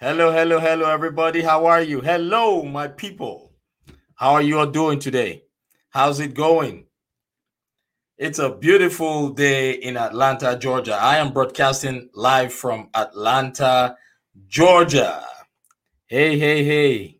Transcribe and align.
Hello, 0.00 0.30
hello, 0.30 0.60
hello, 0.60 0.88
everybody. 0.88 1.42
How 1.42 1.66
are 1.66 1.82
you? 1.82 2.00
Hello, 2.00 2.62
my 2.62 2.86
people. 2.86 3.50
How 4.14 4.34
are 4.34 4.42
you 4.42 4.60
all 4.60 4.66
doing 4.66 5.00
today? 5.00 5.42
How's 5.90 6.20
it 6.20 6.34
going? 6.34 6.86
It's 8.16 8.38
a 8.38 8.48
beautiful 8.48 9.30
day 9.30 9.72
in 9.72 9.96
Atlanta, 9.96 10.56
Georgia. 10.56 10.94
I 10.94 11.16
am 11.16 11.32
broadcasting 11.32 12.10
live 12.14 12.52
from 12.52 12.90
Atlanta, 12.94 13.96
Georgia. 14.46 15.24
Hey, 16.06 16.38
hey, 16.38 16.62
hey. 16.62 17.18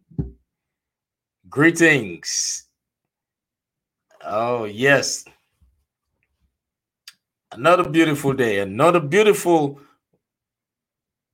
Greetings. 1.48 2.68
Oh, 4.24 4.66
yes. 4.66 5.24
Another 7.50 7.88
beautiful 7.88 8.34
day, 8.34 8.60
another 8.60 9.00
beautiful 9.00 9.80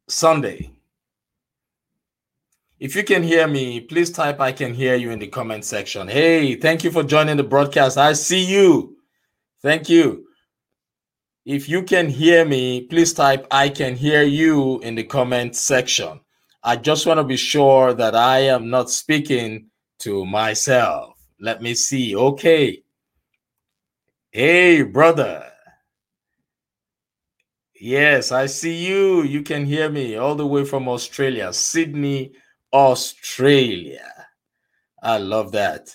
Sunday. 0.08 0.73
If 2.84 2.94
you 2.94 3.02
can 3.02 3.22
hear 3.22 3.48
me, 3.48 3.80
please 3.80 4.10
type 4.10 4.42
I 4.42 4.52
can 4.52 4.74
hear 4.74 4.94
you 4.94 5.10
in 5.10 5.18
the 5.18 5.26
comment 5.26 5.64
section. 5.64 6.06
Hey, 6.06 6.54
thank 6.56 6.84
you 6.84 6.90
for 6.90 7.02
joining 7.02 7.38
the 7.38 7.42
broadcast. 7.42 7.96
I 7.96 8.12
see 8.12 8.44
you. 8.44 8.98
Thank 9.62 9.88
you. 9.88 10.26
If 11.46 11.66
you 11.66 11.82
can 11.82 12.10
hear 12.10 12.44
me, 12.44 12.82
please 12.82 13.14
type 13.14 13.46
I 13.50 13.70
can 13.70 13.96
hear 13.96 14.22
you 14.22 14.80
in 14.80 14.96
the 14.96 15.02
comment 15.02 15.56
section. 15.56 16.20
I 16.62 16.76
just 16.76 17.06
want 17.06 17.16
to 17.16 17.24
be 17.24 17.38
sure 17.38 17.94
that 17.94 18.14
I 18.14 18.40
am 18.40 18.68
not 18.68 18.90
speaking 18.90 19.70
to 20.00 20.26
myself. 20.26 21.16
Let 21.40 21.62
me 21.62 21.72
see. 21.72 22.14
Okay. 22.14 22.82
Hey, 24.30 24.82
brother. 24.82 25.50
Yes, 27.80 28.30
I 28.30 28.44
see 28.44 28.76
you. 28.86 29.22
You 29.22 29.40
can 29.40 29.64
hear 29.64 29.88
me 29.88 30.16
all 30.16 30.34
the 30.34 30.46
way 30.46 30.66
from 30.66 30.86
Australia, 30.86 31.50
Sydney, 31.50 32.34
Australia. 32.74 34.10
I 35.00 35.18
love 35.18 35.52
that. 35.52 35.94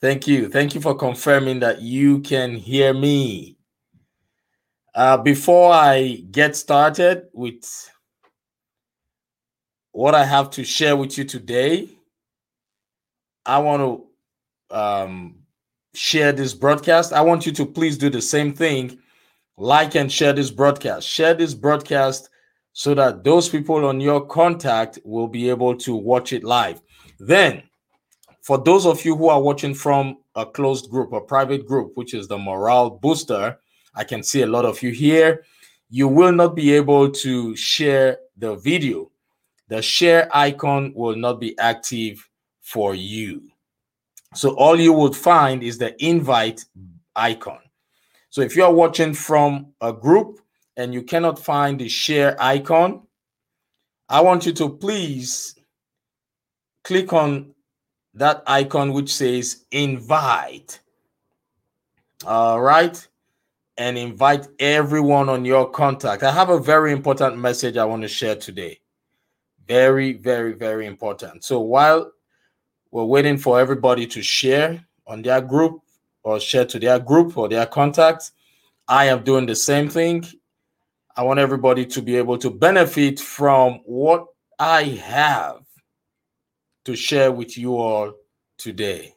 Thank 0.00 0.26
you. 0.26 0.48
Thank 0.48 0.74
you 0.74 0.80
for 0.80 0.94
confirming 0.94 1.60
that 1.60 1.80
you 1.80 2.20
can 2.20 2.54
hear 2.54 2.92
me. 2.92 3.56
Uh, 4.94 5.16
before 5.16 5.72
I 5.72 6.24
get 6.30 6.56
started 6.56 7.28
with 7.32 7.90
what 9.92 10.14
I 10.14 10.24
have 10.24 10.50
to 10.50 10.64
share 10.64 10.96
with 10.96 11.16
you 11.16 11.24
today, 11.24 11.88
I 13.46 13.58
want 13.58 13.82
to 14.70 14.76
um, 14.76 15.36
share 15.94 16.32
this 16.32 16.54
broadcast. 16.54 17.12
I 17.12 17.22
want 17.22 17.46
you 17.46 17.52
to 17.52 17.66
please 17.66 17.96
do 17.96 18.10
the 18.10 18.22
same 18.22 18.52
thing 18.52 18.98
like 19.56 19.94
and 19.94 20.10
share 20.10 20.32
this 20.32 20.50
broadcast. 20.50 21.06
Share 21.06 21.34
this 21.34 21.54
broadcast 21.54 22.30
so 22.72 22.94
that 22.94 23.24
those 23.24 23.48
people 23.48 23.84
on 23.86 24.00
your 24.00 24.24
contact 24.26 24.98
will 25.04 25.28
be 25.28 25.48
able 25.48 25.76
to 25.76 25.94
watch 25.94 26.32
it 26.32 26.44
live. 26.44 26.80
Then, 27.18 27.62
for 28.42 28.58
those 28.58 28.86
of 28.86 29.04
you 29.04 29.16
who 29.16 29.28
are 29.28 29.40
watching 29.40 29.74
from 29.74 30.18
a 30.34 30.46
closed 30.46 30.90
group, 30.90 31.12
a 31.12 31.20
private 31.20 31.66
group, 31.66 31.92
which 31.94 32.14
is 32.14 32.28
the 32.28 32.38
Morale 32.38 32.90
Booster, 32.90 33.58
I 33.94 34.04
can 34.04 34.22
see 34.22 34.42
a 34.42 34.46
lot 34.46 34.64
of 34.64 34.82
you 34.82 34.90
here. 34.90 35.44
You 35.90 36.08
will 36.08 36.32
not 36.32 36.54
be 36.54 36.72
able 36.74 37.10
to 37.10 37.56
share 37.56 38.18
the 38.36 38.56
video. 38.56 39.10
The 39.68 39.82
share 39.82 40.28
icon 40.34 40.92
will 40.94 41.16
not 41.16 41.40
be 41.40 41.58
active 41.58 42.28
for 42.60 42.94
you. 42.94 43.42
So 44.34 44.54
all 44.56 44.78
you 44.78 44.92
would 44.92 45.16
find 45.16 45.62
is 45.62 45.78
the 45.78 45.94
invite 46.04 46.64
icon. 47.16 47.58
So 48.30 48.42
if 48.42 48.54
you 48.54 48.64
are 48.64 48.72
watching 48.72 49.12
from 49.12 49.72
a 49.80 49.92
group, 49.92 50.39
and 50.80 50.94
you 50.94 51.02
cannot 51.02 51.38
find 51.38 51.78
the 51.78 51.90
share 51.90 52.34
icon, 52.42 53.02
I 54.08 54.22
want 54.22 54.46
you 54.46 54.52
to 54.54 54.70
please 54.70 55.54
click 56.84 57.12
on 57.12 57.54
that 58.14 58.42
icon 58.46 58.94
which 58.94 59.12
says 59.12 59.66
invite. 59.70 60.80
All 62.26 62.62
right. 62.62 63.06
And 63.76 63.98
invite 63.98 64.48
everyone 64.58 65.28
on 65.28 65.44
your 65.44 65.70
contact. 65.70 66.22
I 66.22 66.32
have 66.32 66.48
a 66.48 66.58
very 66.58 66.92
important 66.92 67.36
message 67.36 67.76
I 67.76 67.84
want 67.84 68.02
to 68.02 68.08
share 68.08 68.36
today. 68.36 68.80
Very, 69.68 70.14
very, 70.14 70.54
very 70.54 70.86
important. 70.86 71.44
So 71.44 71.60
while 71.60 72.10
we're 72.90 73.04
waiting 73.04 73.36
for 73.36 73.60
everybody 73.60 74.06
to 74.06 74.22
share 74.22 74.82
on 75.06 75.20
their 75.20 75.42
group 75.42 75.82
or 76.22 76.40
share 76.40 76.64
to 76.66 76.78
their 76.78 76.98
group 76.98 77.36
or 77.36 77.50
their 77.50 77.66
contacts, 77.66 78.32
I 78.88 79.04
am 79.06 79.22
doing 79.24 79.44
the 79.44 79.54
same 79.54 79.88
thing 79.88 80.24
I 81.16 81.22
want 81.22 81.40
everybody 81.40 81.84
to 81.86 82.02
be 82.02 82.16
able 82.16 82.38
to 82.38 82.50
benefit 82.50 83.18
from 83.18 83.80
what 83.84 84.26
I 84.58 84.84
have 84.84 85.62
to 86.84 86.96
share 86.96 87.32
with 87.32 87.58
you 87.58 87.76
all 87.76 88.12
today. 88.58 89.14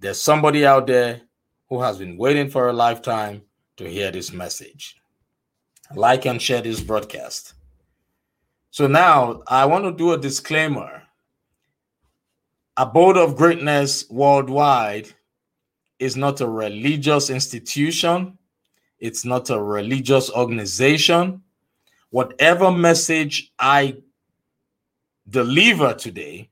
There's 0.00 0.20
somebody 0.20 0.66
out 0.66 0.86
there 0.86 1.20
who 1.68 1.80
has 1.82 1.98
been 1.98 2.16
waiting 2.16 2.50
for 2.50 2.68
a 2.68 2.72
lifetime 2.72 3.42
to 3.76 3.88
hear 3.88 4.10
this 4.10 4.32
message. 4.32 4.96
Like 5.94 6.24
and 6.24 6.40
share 6.40 6.62
this 6.62 6.80
broadcast. 6.80 7.54
So 8.70 8.86
now 8.86 9.42
I 9.46 9.66
want 9.66 9.84
to 9.84 9.92
do 9.92 10.12
a 10.12 10.18
disclaimer. 10.18 11.02
Abode 12.76 13.16
of 13.16 13.36
Greatness 13.36 14.08
Worldwide 14.10 15.08
is 15.98 16.16
not 16.16 16.40
a 16.40 16.48
religious 16.48 17.30
institution 17.30 18.36
it's 19.00 19.24
not 19.24 19.50
a 19.50 19.60
religious 19.60 20.30
organization. 20.30 21.42
Whatever 22.10 22.70
message 22.70 23.52
I 23.58 23.96
deliver 25.28 25.94
today 25.94 26.50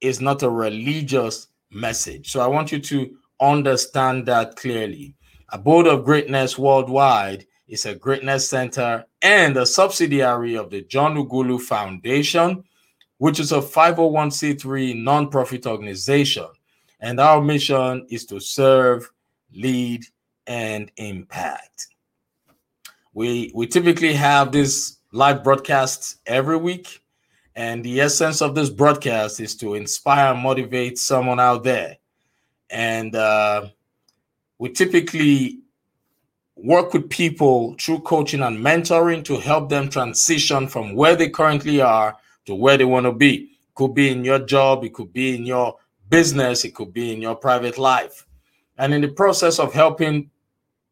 is 0.00 0.20
not 0.20 0.42
a 0.42 0.50
religious 0.50 1.48
message. 1.70 2.30
So 2.30 2.40
I 2.40 2.46
want 2.46 2.72
you 2.72 2.80
to 2.80 3.16
understand 3.40 4.26
that 4.26 4.56
clearly. 4.56 5.14
Abode 5.50 5.86
of 5.86 6.04
Greatness 6.04 6.58
Worldwide 6.58 7.46
is 7.68 7.86
a 7.86 7.94
greatness 7.94 8.48
center 8.48 9.04
and 9.22 9.56
a 9.56 9.66
subsidiary 9.66 10.56
of 10.56 10.70
the 10.70 10.82
John 10.82 11.14
Ughulu 11.16 11.60
Foundation, 11.60 12.64
which 13.18 13.38
is 13.38 13.52
a 13.52 13.60
501c3 13.60 14.96
nonprofit 14.96 15.66
organization. 15.66 16.46
And 17.00 17.20
our 17.20 17.40
mission 17.40 18.06
is 18.10 18.26
to 18.26 18.40
serve, 18.40 19.10
lead, 19.54 20.04
and 20.46 20.90
impact. 20.96 21.88
We 23.14 23.52
we 23.54 23.66
typically 23.66 24.14
have 24.14 24.52
this 24.52 24.98
live 25.12 25.44
broadcasts 25.44 26.16
every 26.26 26.56
week, 26.56 27.02
and 27.54 27.84
the 27.84 28.00
essence 28.00 28.40
of 28.40 28.54
this 28.54 28.70
broadcast 28.70 29.40
is 29.40 29.54
to 29.56 29.74
inspire 29.74 30.32
and 30.32 30.42
motivate 30.42 30.98
someone 30.98 31.40
out 31.40 31.64
there. 31.64 31.98
And 32.70 33.14
uh, 33.14 33.68
we 34.58 34.70
typically 34.70 35.62
work 36.56 36.92
with 36.94 37.10
people 37.10 37.74
through 37.80 38.00
coaching 38.00 38.42
and 38.42 38.58
mentoring 38.58 39.24
to 39.24 39.38
help 39.38 39.68
them 39.68 39.88
transition 39.88 40.68
from 40.68 40.94
where 40.94 41.16
they 41.16 41.28
currently 41.28 41.80
are 41.80 42.16
to 42.46 42.54
where 42.54 42.78
they 42.78 42.84
want 42.84 43.04
to 43.04 43.12
be. 43.12 43.50
Could 43.74 43.94
be 43.94 44.10
in 44.10 44.24
your 44.24 44.38
job, 44.38 44.84
it 44.84 44.94
could 44.94 45.12
be 45.12 45.34
in 45.34 45.46
your 45.46 45.76
business, 46.08 46.64
it 46.64 46.74
could 46.74 46.92
be 46.92 47.12
in 47.12 47.20
your 47.20 47.34
private 47.34 47.78
life. 47.78 48.26
And 48.78 48.92
in 48.94 49.00
the 49.00 49.08
process 49.08 49.58
of 49.58 49.72
helping 49.72 50.30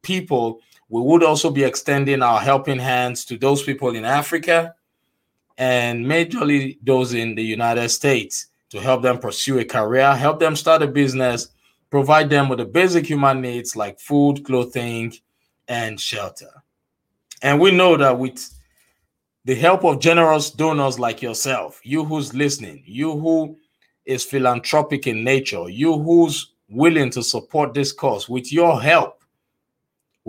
people 0.02 0.60
we 0.90 1.00
would 1.00 1.22
also 1.22 1.50
be 1.50 1.62
extending 1.62 2.20
our 2.20 2.40
helping 2.40 2.78
hands 2.78 3.24
to 3.24 3.38
those 3.38 3.62
people 3.62 3.94
in 3.94 4.04
Africa 4.04 4.74
and 5.56 6.04
majorly 6.04 6.78
those 6.82 7.14
in 7.14 7.36
the 7.36 7.44
United 7.44 7.88
States 7.90 8.48
to 8.70 8.80
help 8.80 9.02
them 9.02 9.18
pursue 9.18 9.60
a 9.60 9.64
career, 9.64 10.14
help 10.16 10.40
them 10.40 10.56
start 10.56 10.82
a 10.82 10.88
business, 10.88 11.48
provide 11.90 12.28
them 12.28 12.48
with 12.48 12.58
the 12.58 12.64
basic 12.64 13.06
human 13.06 13.40
needs 13.40 13.76
like 13.76 14.00
food, 14.00 14.44
clothing, 14.44 15.14
and 15.68 16.00
shelter. 16.00 16.50
And 17.42 17.60
we 17.60 17.70
know 17.70 17.96
that 17.96 18.18
with 18.18 18.52
the 19.44 19.54
help 19.54 19.84
of 19.84 20.00
generous 20.00 20.50
donors 20.50 20.98
like 20.98 21.22
yourself, 21.22 21.80
you 21.84 22.04
who's 22.04 22.34
listening, 22.34 22.82
you 22.84 23.12
who 23.12 23.56
is 24.06 24.24
philanthropic 24.24 25.06
in 25.06 25.22
nature, 25.22 25.68
you 25.68 25.96
who's 25.98 26.52
willing 26.68 27.10
to 27.10 27.22
support 27.22 27.74
this 27.74 27.92
cause, 27.92 28.28
with 28.28 28.52
your 28.52 28.80
help, 28.80 29.19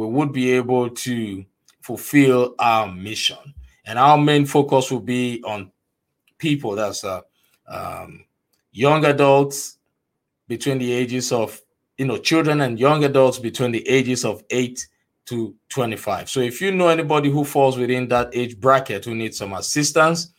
we 0.02 0.08
would 0.08 0.32
be 0.32 0.52
able 0.52 0.90
to 0.90 1.46
fulfill 1.82 2.56
our 2.58 2.92
mission. 2.92 3.38
And 3.86 4.00
our 4.00 4.18
main 4.18 4.48
focus 4.48 4.90
will 4.90 5.00
be 5.00 5.44
on 5.46 5.72
people 6.40 6.76
that's 6.76 7.04
uh, 7.04 7.22
um, 7.68 8.26
young 8.72 9.06
adults 9.06 9.78
between 10.48 10.80
the 10.80 10.92
ages 10.92 11.32
of, 11.32 11.62
you 11.98 12.06
know, 12.06 12.18
children 12.18 12.62
and 12.62 12.80
young 12.80 13.04
adults 13.04 13.38
between 13.38 13.72
the 13.72 13.88
ages 13.88 14.26
of 14.26 14.44
8 14.50 14.88
to 15.26 15.56
25. 15.70 16.30
So 16.32 16.40
if 16.40 16.62
you 16.62 16.72
know 16.72 16.88
anybody 16.88 17.30
who 17.30 17.46
falls 17.46 17.78
within 17.78 18.08
that 18.08 18.36
age 18.36 18.60
bracket 18.60 19.06
who 19.06 19.14
needs 19.14 19.38
some 19.38 19.54
assistance, 19.54 20.34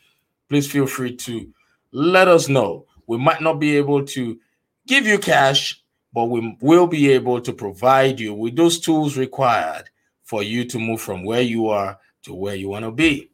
please 0.48 0.70
feel 0.70 0.88
free 0.88 1.14
to 1.18 1.48
let 1.92 2.26
us 2.26 2.48
know. 2.48 2.86
We 3.06 3.16
might 3.16 3.40
not 3.40 3.60
be 3.60 3.76
able 3.76 4.04
to 4.06 4.40
give 4.88 5.06
you 5.06 5.18
cash 5.18 5.81
but 6.12 6.26
we 6.26 6.56
will 6.60 6.86
be 6.86 7.10
able 7.12 7.40
to 7.40 7.52
provide 7.52 8.20
you 8.20 8.34
with 8.34 8.56
those 8.56 8.78
tools 8.78 9.16
required 9.16 9.88
for 10.24 10.42
you 10.42 10.64
to 10.64 10.78
move 10.78 11.00
from 11.00 11.24
where 11.24 11.42
you 11.42 11.68
are 11.68 11.98
to 12.22 12.34
where 12.34 12.54
you 12.54 12.68
want 12.68 12.84
to 12.84 12.90
be. 12.90 13.30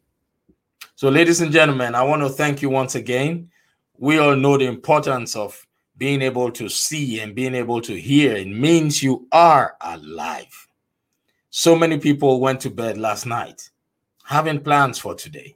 So, 0.95 1.09
ladies 1.09 1.41
and 1.41 1.51
gentlemen, 1.51 1.95
I 1.95 2.03
want 2.03 2.21
to 2.23 2.29
thank 2.29 2.61
you 2.61 2.69
once 2.69 2.95
again. 2.95 3.49
We 3.97 4.17
all 4.19 4.35
know 4.35 4.57
the 4.57 4.65
importance 4.65 5.35
of 5.35 5.65
being 5.97 6.21
able 6.21 6.51
to 6.51 6.69
see 6.69 7.19
and 7.19 7.35
being 7.35 7.55
able 7.55 7.81
to 7.81 7.99
hear. 7.99 8.35
It 8.35 8.47
means 8.47 9.03
you 9.03 9.27
are 9.31 9.75
alive. 9.81 10.67
So 11.49 11.75
many 11.75 11.97
people 11.97 12.39
went 12.39 12.61
to 12.61 12.69
bed 12.69 12.97
last 12.97 13.25
night 13.25 13.69
having 14.29 14.59
plans 14.59 14.99
for 14.99 15.15
today, 15.15 15.55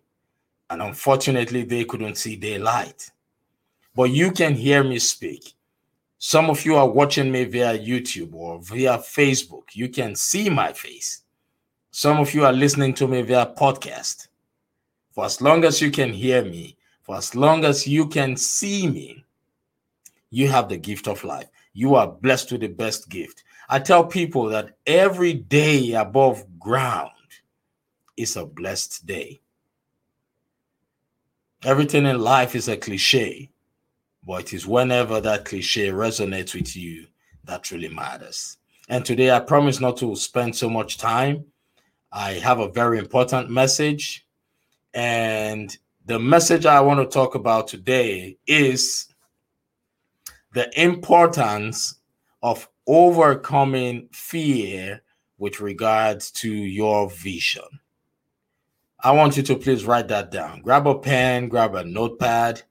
and 0.68 0.82
unfortunately, 0.82 1.62
they 1.64 1.86
couldn't 1.86 2.16
see 2.16 2.36
daylight. 2.36 3.12
But 3.96 4.10
you 4.10 4.32
can 4.32 4.56
hear 4.56 4.84
me 4.84 4.98
speak. 4.98 5.54
Some 6.26 6.50
of 6.50 6.64
you 6.64 6.78
are 6.78 6.88
watching 6.88 7.30
me 7.30 7.44
via 7.44 7.78
YouTube 7.78 8.34
or 8.34 8.58
via 8.62 8.98
Facebook. 8.98 9.64
You 9.74 9.90
can 9.90 10.16
see 10.16 10.50
my 10.50 10.72
face. 10.72 11.24
Some 11.92 12.18
of 12.18 12.34
you 12.34 12.46
are 12.46 12.54
listening 12.54 12.94
to 12.94 13.08
me 13.10 13.24
via 13.24 13.48
podcast. 13.48 14.30
For 15.12 15.26
as 15.26 15.42
long 15.42 15.66
as 15.66 15.82
you 15.82 15.92
can 15.92 16.14
hear 16.14 16.42
me, 16.42 16.78
for 17.02 17.18
as 17.18 17.36
long 17.36 17.66
as 17.66 17.86
you 17.86 18.08
can 18.08 18.38
see 18.38 18.88
me, 18.88 19.26
you 20.30 20.48
have 20.48 20.70
the 20.70 20.78
gift 20.78 21.10
of 21.10 21.26
life. 21.26 21.50
You 21.74 21.96
are 21.96 22.08
blessed 22.08 22.54
with 22.54 22.62
the 22.62 22.68
best 22.68 23.10
gift. 23.10 23.44
I 23.68 23.80
tell 23.80 24.06
people 24.06 24.46
that 24.46 24.78
every 24.88 25.34
day 25.34 25.92
above 25.92 26.46
ground 26.58 27.12
is 28.16 28.38
a 28.38 28.46
blessed 28.46 29.06
day. 29.06 29.42
Everything 31.66 32.06
in 32.06 32.22
life 32.22 32.56
is 32.56 32.70
a 32.70 32.78
cliche, 32.78 33.50
but 34.26 34.46
it 34.46 34.54
is 34.54 34.68
whenever 34.68 35.20
that 35.22 35.46
cliche 35.46 35.90
resonates 35.90 36.54
with 36.54 36.76
you 36.76 37.08
that 37.44 37.70
really 37.72 37.90
matters. 37.90 38.58
And 38.90 39.06
today, 39.06 39.32
I 39.32 39.40
promise 39.40 39.80
not 39.80 39.98
to 39.98 40.16
spend 40.16 40.56
so 40.56 40.70
much 40.70 40.98
time. 40.98 41.46
I 42.12 42.34
have 42.34 42.60
a 42.60 42.70
very 42.70 43.00
important 43.00 43.50
message. 43.50 44.26
And 44.94 45.76
the 46.06 46.20
message 46.20 46.66
I 46.66 46.82
want 46.82 47.00
to 47.00 47.14
talk 47.14 47.36
about 47.36 47.68
today 47.68 48.38
is 48.46 49.08
the 50.54 50.70
importance 50.80 51.96
of 52.42 52.68
overcoming 52.86 54.10
fear 54.12 55.02
with 55.38 55.60
regards 55.60 56.30
to 56.32 56.50
your 56.50 57.10
vision. 57.10 57.64
I 59.00 59.12
want 59.12 59.36
you 59.36 59.44
to 59.44 59.56
please 59.56 59.86
write 59.86 60.08
that 60.10 60.32
down. 60.32 60.62
Grab 60.62 60.88
a 60.88 60.98
pen, 60.98 61.50
grab 61.50 61.76
a 61.76 61.84
notepad, 61.84 62.62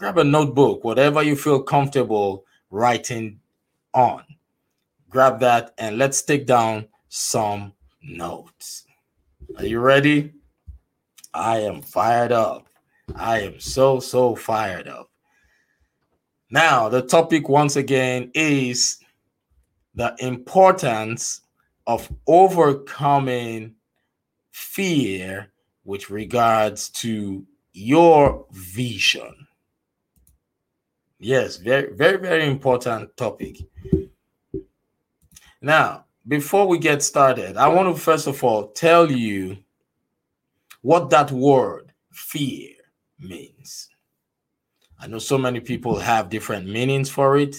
grab 0.00 0.16
a 0.16 0.24
notebook, 0.24 0.82
whatever 0.82 1.22
you 1.22 1.36
feel 1.36 1.62
comfortable 1.62 2.46
writing 2.70 3.38
on. 3.92 4.24
Grab 5.10 5.40
that 5.40 5.74
and 5.76 5.98
let's 5.98 6.22
take 6.22 6.46
down 6.46 6.88
some 7.10 7.74
notes. 8.02 8.86
Are 9.58 9.66
you 9.66 9.78
ready? 9.78 10.32
I 11.34 11.58
am 11.58 11.82
fired 11.82 12.32
up. 12.32 12.66
I 13.14 13.40
am 13.40 13.60
so, 13.60 14.00
so 14.00 14.34
fired 14.34 14.88
up. 14.88 15.10
Now, 16.50 16.88
the 16.88 17.02
topic 17.02 17.50
once 17.50 17.76
again 17.76 18.30
is 18.32 19.00
the 19.94 20.16
importance 20.18 21.42
of 21.86 22.10
overcoming 22.26 23.74
fear 24.50 25.52
with 25.84 26.08
regards 26.08 26.88
to 26.88 27.46
your 27.74 28.46
vision. 28.50 29.46
Yes, 31.22 31.58
very, 31.58 31.92
very, 31.92 32.16
very 32.16 32.46
important 32.46 33.14
topic. 33.14 33.58
Now, 35.60 36.06
before 36.26 36.66
we 36.66 36.78
get 36.78 37.02
started, 37.02 37.58
I 37.58 37.68
want 37.68 37.94
to 37.94 38.00
first 38.00 38.26
of 38.26 38.42
all 38.42 38.68
tell 38.68 39.10
you 39.10 39.58
what 40.80 41.10
that 41.10 41.30
word 41.30 41.92
fear 42.10 42.70
means. 43.18 43.90
I 44.98 45.08
know 45.08 45.18
so 45.18 45.36
many 45.36 45.60
people 45.60 45.98
have 45.98 46.30
different 46.30 46.66
meanings 46.66 47.10
for 47.10 47.36
it. 47.36 47.54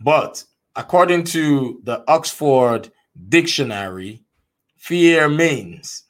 But 0.00 0.44
according 0.76 1.24
to 1.24 1.80
the 1.82 2.04
Oxford 2.06 2.92
Dictionary, 3.28 4.22
fear 4.76 5.28
means 5.28 6.04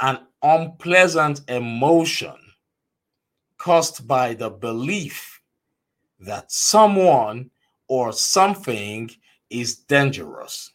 an 0.00 0.20
unpleasant 0.42 1.42
emotion 1.48 2.36
caused 3.64 4.06
by 4.06 4.34
the 4.34 4.50
belief 4.50 5.40
that 6.20 6.52
someone 6.52 7.50
or 7.88 8.12
something 8.12 9.10
is 9.48 9.76
dangerous, 9.76 10.72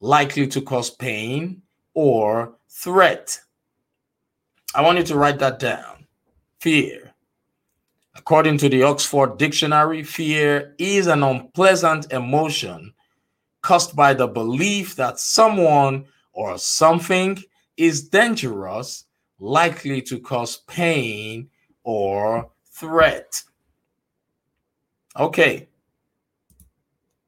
likely 0.00 0.46
to 0.46 0.60
cause 0.60 0.90
pain 0.90 1.62
or 1.94 2.52
threat. 2.68 3.40
I 4.74 4.82
want 4.82 4.98
you 4.98 5.04
to 5.04 5.16
write 5.16 5.38
that 5.38 5.58
down. 5.58 6.06
Fear 6.60 7.14
According 8.14 8.58
to 8.58 8.68
the 8.68 8.82
Oxford 8.82 9.38
Dictionary, 9.38 10.02
fear 10.02 10.74
is 10.76 11.06
an 11.06 11.22
unpleasant 11.22 12.12
emotion 12.12 12.92
caused 13.62 13.96
by 13.96 14.12
the 14.12 14.26
belief 14.26 14.96
that 14.96 15.18
someone 15.18 16.04
or 16.34 16.58
something 16.58 17.42
is 17.78 18.06
dangerous, 18.06 19.06
likely 19.38 20.02
to 20.02 20.20
cause 20.20 20.58
pain 20.66 21.48
or 21.88 22.50
threat. 22.66 23.42
Okay, 25.18 25.66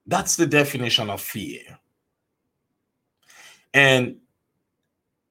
that's 0.06 0.36
the 0.36 0.46
definition 0.46 1.08
of 1.08 1.22
fear. 1.22 1.62
And 3.72 4.16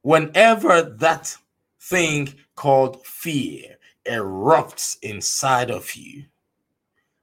whenever 0.02 0.82
that 0.82 1.38
thing 1.80 2.34
called 2.56 3.06
fear 3.06 3.78
erupts 4.08 4.98
inside 5.04 5.70
of 5.70 5.94
you, 5.94 6.26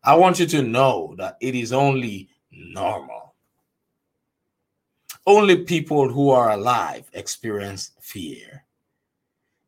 I 0.04 0.14
want 0.14 0.38
you 0.38 0.46
to 0.46 0.62
know 0.62 1.16
that 1.18 1.38
it 1.40 1.56
is 1.56 1.72
only 1.72 2.28
normal. 2.52 3.34
Only 5.26 5.64
people 5.64 6.08
who 6.08 6.30
are 6.30 6.52
alive 6.52 7.10
experience 7.14 7.90
fear. 8.00 8.62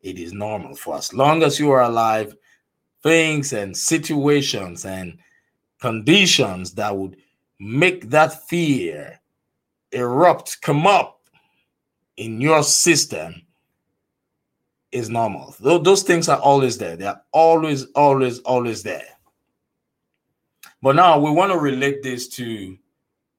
It 0.01 0.17
is 0.17 0.33
normal 0.33 0.75
for 0.75 0.97
as 0.97 1.13
long 1.13 1.43
as 1.43 1.59
you 1.59 1.71
are 1.71 1.83
alive, 1.83 2.35
things 3.03 3.53
and 3.53 3.75
situations 3.75 4.85
and 4.85 5.17
conditions 5.81 6.73
that 6.73 6.95
would 6.95 7.17
make 7.59 8.09
that 8.09 8.47
fear 8.47 9.19
erupt, 9.91 10.61
come 10.61 10.85
up 10.87 11.21
in 12.17 12.41
your 12.41 12.63
system 12.63 13.41
is 14.91 15.09
normal. 15.09 15.55
Those 15.59 16.03
things 16.03 16.29
are 16.29 16.39
always 16.39 16.77
there. 16.77 16.95
They 16.95 17.05
are 17.05 17.21
always, 17.31 17.85
always, 17.91 18.39
always 18.39 18.83
there. 18.83 19.07
But 20.81 20.95
now 20.95 21.19
we 21.19 21.31
want 21.31 21.51
to 21.51 21.57
relate 21.57 22.01
this 22.03 22.27
to 22.29 22.77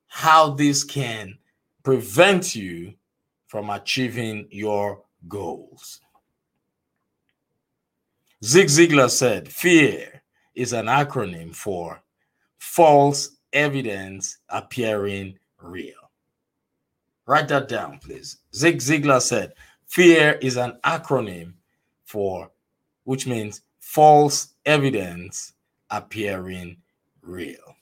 how 0.09 0.51
this 0.51 0.85
can 0.85 1.39
prevent 1.83 2.55
you 2.55 2.95
from 3.49 3.71
achieving 3.71 4.47
your 4.51 5.03
goals. 5.29 6.01
Zig 8.43 8.69
Ziglar 8.69 9.11
said, 9.11 9.49
Fear 9.53 10.23
is 10.55 10.73
an 10.73 10.87
acronym 10.87 11.55
for 11.55 12.03
false 12.59 13.37
evidence 13.53 14.39
appearing 14.49 15.39
real. 15.59 16.11
Write 17.27 17.49
that 17.49 17.69
down, 17.69 17.99
please. 17.99 18.39
Zig 18.55 18.79
Ziglar 18.79 19.21
said, 19.21 19.53
Fear 19.87 20.39
is 20.41 20.57
an 20.57 20.79
acronym 20.85 21.53
for, 22.05 22.51
which 23.05 23.27
means 23.27 23.61
false 23.79 24.55
evidence 24.65 25.53
appearing 25.91 26.79
real. 27.21 27.77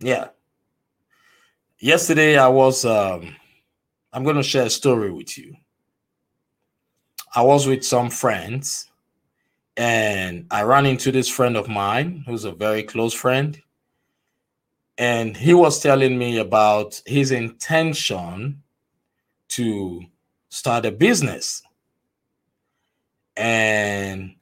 Yeah. 0.00 0.28
Yesterday, 1.78 2.36
I 2.36 2.48
was, 2.48 2.84
um, 2.84 3.34
I'm 4.12 4.22
going 4.22 4.36
to 4.36 4.42
share 4.42 4.66
a 4.66 4.70
story 4.70 5.10
with 5.10 5.38
you. 5.38 5.56
I 7.34 7.40
was 7.40 7.66
with 7.66 7.84
some 7.84 8.10
friends 8.10 8.89
and 9.80 10.44
I 10.50 10.60
ran 10.64 10.84
into 10.84 11.10
this 11.10 11.26
friend 11.26 11.56
of 11.56 11.66
mine 11.66 12.24
who's 12.26 12.44
a 12.44 12.52
very 12.52 12.82
close 12.82 13.14
friend. 13.14 13.58
And 14.98 15.34
he 15.34 15.54
was 15.54 15.80
telling 15.80 16.18
me 16.18 16.36
about 16.36 17.00
his 17.06 17.30
intention 17.30 18.62
to 19.48 20.02
start 20.50 20.84
a 20.84 20.90
business. 20.90 21.62
And 23.38 24.34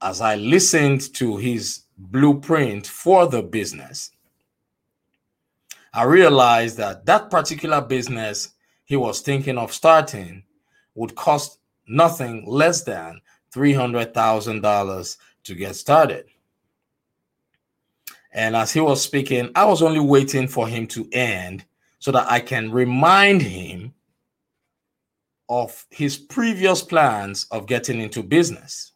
as 0.00 0.20
I 0.20 0.36
listened 0.36 1.12
to 1.14 1.36
his 1.36 1.82
blueprint 1.98 2.86
for 2.86 3.26
the 3.26 3.42
business, 3.42 4.12
I 5.92 6.04
realized 6.04 6.76
that 6.76 7.06
that 7.06 7.28
particular 7.28 7.80
business 7.80 8.50
he 8.84 8.94
was 8.94 9.20
thinking 9.20 9.58
of 9.58 9.72
starting 9.72 10.44
would 10.94 11.16
cost 11.16 11.58
nothing 11.88 12.44
less 12.46 12.82
than 12.82 13.20
$300,000 13.56 15.16
to 15.44 15.54
get 15.54 15.76
started. 15.76 16.26
And 18.32 18.54
as 18.54 18.72
he 18.72 18.80
was 18.80 19.02
speaking, 19.02 19.50
I 19.54 19.64
was 19.64 19.82
only 19.82 20.00
waiting 20.00 20.46
for 20.46 20.68
him 20.68 20.86
to 20.88 21.08
end 21.12 21.64
so 21.98 22.12
that 22.12 22.30
I 22.30 22.40
can 22.40 22.70
remind 22.70 23.40
him 23.40 23.94
of 25.48 25.86
his 25.90 26.18
previous 26.18 26.82
plans 26.82 27.46
of 27.50 27.66
getting 27.66 28.00
into 28.00 28.22
business. 28.22 28.92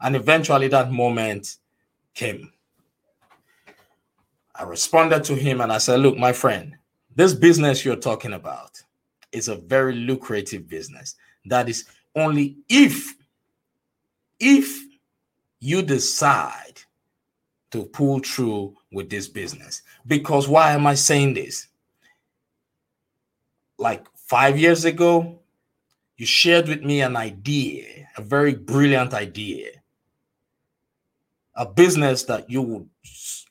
And 0.00 0.16
eventually 0.16 0.68
that 0.68 0.90
moment 0.90 1.56
came. 2.14 2.52
I 4.54 4.64
responded 4.64 5.24
to 5.24 5.34
him 5.34 5.60
and 5.60 5.72
I 5.72 5.78
said, 5.78 6.00
Look, 6.00 6.16
my 6.16 6.32
friend, 6.32 6.76
this 7.14 7.34
business 7.34 7.84
you're 7.84 7.96
talking 7.96 8.32
about 8.32 8.82
is 9.32 9.48
a 9.48 9.56
very 9.56 9.94
lucrative 9.94 10.68
business. 10.68 11.16
That 11.44 11.68
is 11.68 11.84
only 12.16 12.56
if, 12.68 13.14
if 14.40 14.84
you 15.60 15.82
decide 15.82 16.82
to 17.70 17.84
pull 17.86 18.20
through 18.20 18.76
with 18.92 19.10
this 19.10 19.26
business. 19.26 19.82
Because 20.06 20.46
why 20.46 20.72
am 20.72 20.86
I 20.86 20.94
saying 20.94 21.34
this? 21.34 21.66
Like 23.78 24.06
five 24.14 24.58
years 24.58 24.84
ago, 24.84 25.40
you 26.16 26.26
shared 26.26 26.68
with 26.68 26.82
me 26.82 27.00
an 27.00 27.16
idea, 27.16 28.06
a 28.16 28.22
very 28.22 28.54
brilliant 28.54 29.12
idea, 29.12 29.70
a 31.56 31.66
business 31.66 32.22
that 32.24 32.48
you 32.48 32.62
would, 32.62 32.88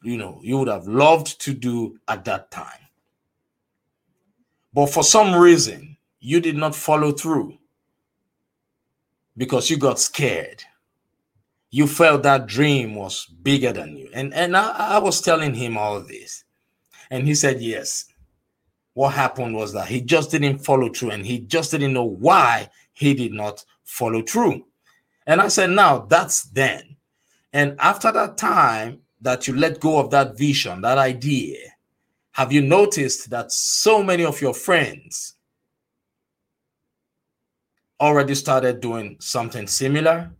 you 0.04 0.18
know, 0.18 0.40
you 0.42 0.58
would 0.58 0.70
have 0.70 0.88
loved 0.88 1.42
to 1.42 1.54
do 1.54 2.00
at 2.08 2.24
that 2.26 2.50
time. 2.50 2.88
But 4.74 4.88
for 4.88 5.04
some 5.04 5.36
reason, 5.36 5.98
you 6.20 6.40
did 6.40 6.56
not 6.56 6.76
follow 6.76 7.12
through 7.12 7.58
because 9.36 9.70
you 9.70 9.78
got 9.78 10.00
scared. 10.00 10.64
You 11.74 11.88
felt 11.88 12.22
that 12.22 12.46
dream 12.46 12.94
was 12.94 13.26
bigger 13.26 13.74
than 13.74 13.98
you. 13.98 14.08
And, 14.14 14.32
and 14.36 14.56
I, 14.56 14.70
I 14.70 15.00
was 15.00 15.22
telling 15.22 15.56
him 15.56 15.76
all 15.76 16.02
this. 16.02 16.44
And 17.10 17.26
he 17.28 17.34
said, 17.34 17.64
Yes. 17.64 18.06
What 18.94 19.16
happened 19.16 19.56
was 19.56 19.74
that 19.74 19.88
he 19.88 20.00
just 20.00 20.30
didn't 20.30 20.60
follow 20.60 20.90
through 20.90 21.10
and 21.10 21.26
he 21.26 21.40
just 21.40 21.72
didn't 21.72 21.94
know 21.94 22.04
why 22.04 22.70
he 22.92 23.16
did 23.16 23.34
not 23.34 23.66
follow 23.86 24.22
through. 24.22 24.68
And 25.26 25.42
I 25.42 25.48
said, 25.48 25.72
Now 25.72 26.06
that's 26.08 26.44
then. 26.44 26.98
And 27.52 27.76
after 27.80 28.12
that 28.12 28.38
time 28.38 29.00
that 29.22 29.48
you 29.48 29.56
let 29.56 29.80
go 29.80 29.98
of 29.98 30.12
that 30.12 30.38
vision, 30.38 30.82
that 30.82 31.00
idea, 31.00 31.58
have 32.34 32.54
you 32.54 32.62
noticed 32.62 33.32
that 33.32 33.52
so 33.52 34.04
many 34.04 34.24
of 34.24 34.40
your 34.42 34.54
friends 34.54 35.34
already 38.00 38.36
started 38.36 38.80
doing 38.80 39.18
something 39.20 39.66
similar? 39.66 40.34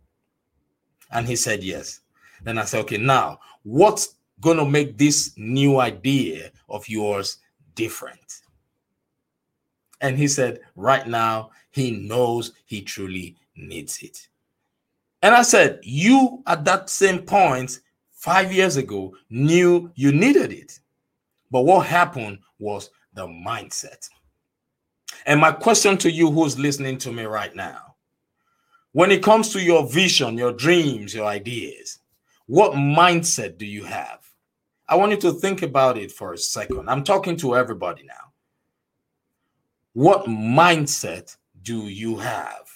And 1.10 1.26
he 1.26 1.36
said, 1.36 1.62
Yes. 1.62 2.00
Then 2.42 2.58
I 2.58 2.64
said, 2.64 2.80
Okay, 2.80 2.98
now 2.98 3.40
what's 3.62 4.16
going 4.40 4.58
to 4.58 4.64
make 4.64 4.98
this 4.98 5.32
new 5.36 5.80
idea 5.80 6.50
of 6.68 6.88
yours 6.88 7.38
different? 7.74 8.42
And 10.00 10.18
he 10.18 10.28
said, 10.28 10.60
Right 10.76 11.06
now, 11.06 11.50
he 11.70 11.90
knows 11.90 12.52
he 12.66 12.82
truly 12.82 13.36
needs 13.56 14.02
it. 14.02 14.28
And 15.22 15.34
I 15.34 15.42
said, 15.42 15.80
You 15.82 16.42
at 16.46 16.64
that 16.66 16.90
same 16.90 17.20
point, 17.20 17.80
five 18.12 18.52
years 18.52 18.76
ago, 18.76 19.14
knew 19.30 19.90
you 19.94 20.12
needed 20.12 20.52
it. 20.52 20.78
But 21.50 21.62
what 21.62 21.86
happened 21.86 22.38
was 22.58 22.90
the 23.14 23.26
mindset. 23.26 24.08
And 25.26 25.40
my 25.40 25.52
question 25.52 25.96
to 25.98 26.10
you 26.10 26.30
who's 26.30 26.58
listening 26.58 26.98
to 26.98 27.12
me 27.12 27.24
right 27.24 27.54
now 27.54 27.93
when 28.94 29.10
it 29.10 29.24
comes 29.24 29.48
to 29.52 29.60
your 29.60 29.84
vision, 29.88 30.38
your 30.38 30.52
dreams, 30.52 31.12
your 31.14 31.26
ideas, 31.26 31.98
what 32.46 32.74
mindset 32.74 33.58
do 33.58 33.66
you 33.66 33.82
have? 33.82 34.20
I 34.88 34.94
want 34.94 35.10
you 35.10 35.18
to 35.18 35.32
think 35.32 35.62
about 35.62 35.98
it 35.98 36.12
for 36.12 36.32
a 36.32 36.38
second. 36.38 36.88
I'm 36.88 37.02
talking 37.02 37.36
to 37.38 37.56
everybody 37.56 38.04
now. 38.04 38.32
What 39.94 40.26
mindset 40.26 41.36
do 41.62 41.88
you 41.88 42.18
have? 42.18 42.70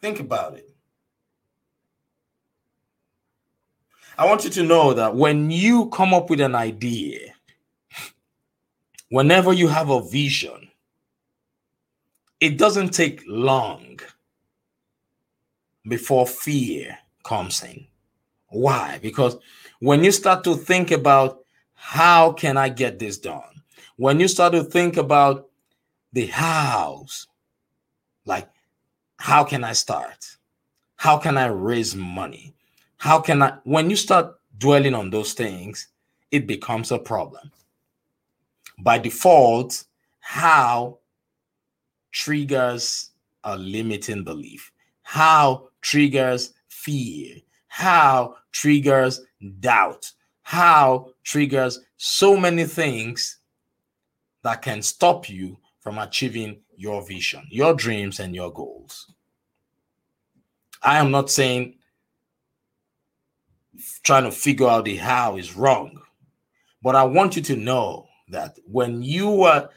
Think 0.00 0.20
about 0.20 0.54
it. 0.54 0.70
I 4.16 4.26
want 4.26 4.44
you 4.44 4.50
to 4.50 4.62
know 4.62 4.94
that 4.94 5.16
when 5.16 5.50
you 5.50 5.88
come 5.90 6.14
up 6.14 6.30
with 6.30 6.40
an 6.40 6.54
idea, 6.54 7.34
whenever 9.08 9.52
you 9.52 9.66
have 9.66 9.90
a 9.90 10.08
vision, 10.08 10.68
it 12.40 12.58
doesn't 12.58 12.90
take 12.90 13.22
long 13.26 13.98
before 15.88 16.26
fear 16.26 16.98
comes 17.24 17.62
in. 17.62 17.86
Why? 18.48 18.98
Because 19.02 19.36
when 19.80 20.04
you 20.04 20.12
start 20.12 20.44
to 20.44 20.54
think 20.54 20.90
about 20.90 21.44
how 21.74 22.32
can 22.32 22.56
I 22.56 22.68
get 22.68 22.98
this 22.98 23.18
done? 23.18 23.62
When 23.96 24.20
you 24.20 24.28
start 24.28 24.52
to 24.52 24.64
think 24.64 24.96
about 24.96 25.48
the 26.12 26.26
hows, 26.26 27.26
like 28.24 28.48
how 29.18 29.44
can 29.44 29.64
I 29.64 29.72
start? 29.72 30.36
How 30.96 31.18
can 31.18 31.36
I 31.36 31.46
raise 31.46 31.94
money? 31.94 32.54
How 32.98 33.20
can 33.20 33.42
I 33.42 33.58
when 33.64 33.90
you 33.90 33.96
start 33.96 34.34
dwelling 34.58 34.94
on 34.94 35.10
those 35.10 35.32
things, 35.32 35.88
it 36.30 36.46
becomes 36.46 36.90
a 36.90 36.98
problem 36.98 37.50
by 38.78 38.98
default, 38.98 39.84
how 40.20 40.98
triggers 42.16 43.10
a 43.44 43.58
limiting 43.58 44.24
belief, 44.24 44.72
how 45.02 45.68
triggers 45.82 46.54
fear, 46.68 47.36
how 47.68 48.34
triggers 48.52 49.20
doubt, 49.60 50.10
how 50.40 51.10
triggers 51.24 51.78
so 51.98 52.34
many 52.34 52.64
things 52.64 53.40
that 54.42 54.62
can 54.62 54.80
stop 54.80 55.28
you 55.28 55.58
from 55.80 55.98
achieving 55.98 56.58
your 56.74 57.06
vision, 57.06 57.46
your 57.50 57.74
dreams, 57.74 58.18
and 58.18 58.34
your 58.34 58.50
goals. 58.50 59.12
I 60.82 60.96
am 60.96 61.10
not 61.10 61.30
saying 61.30 61.74
trying 64.04 64.24
to 64.24 64.30
figure 64.30 64.68
out 64.68 64.86
the 64.86 64.96
how 64.96 65.36
is 65.36 65.54
wrong, 65.54 66.00
but 66.82 66.96
I 66.96 67.04
want 67.04 67.36
you 67.36 67.42
to 67.42 67.56
know 67.56 68.06
that 68.30 68.58
when 68.64 69.02
you 69.02 69.42
are 69.42 69.68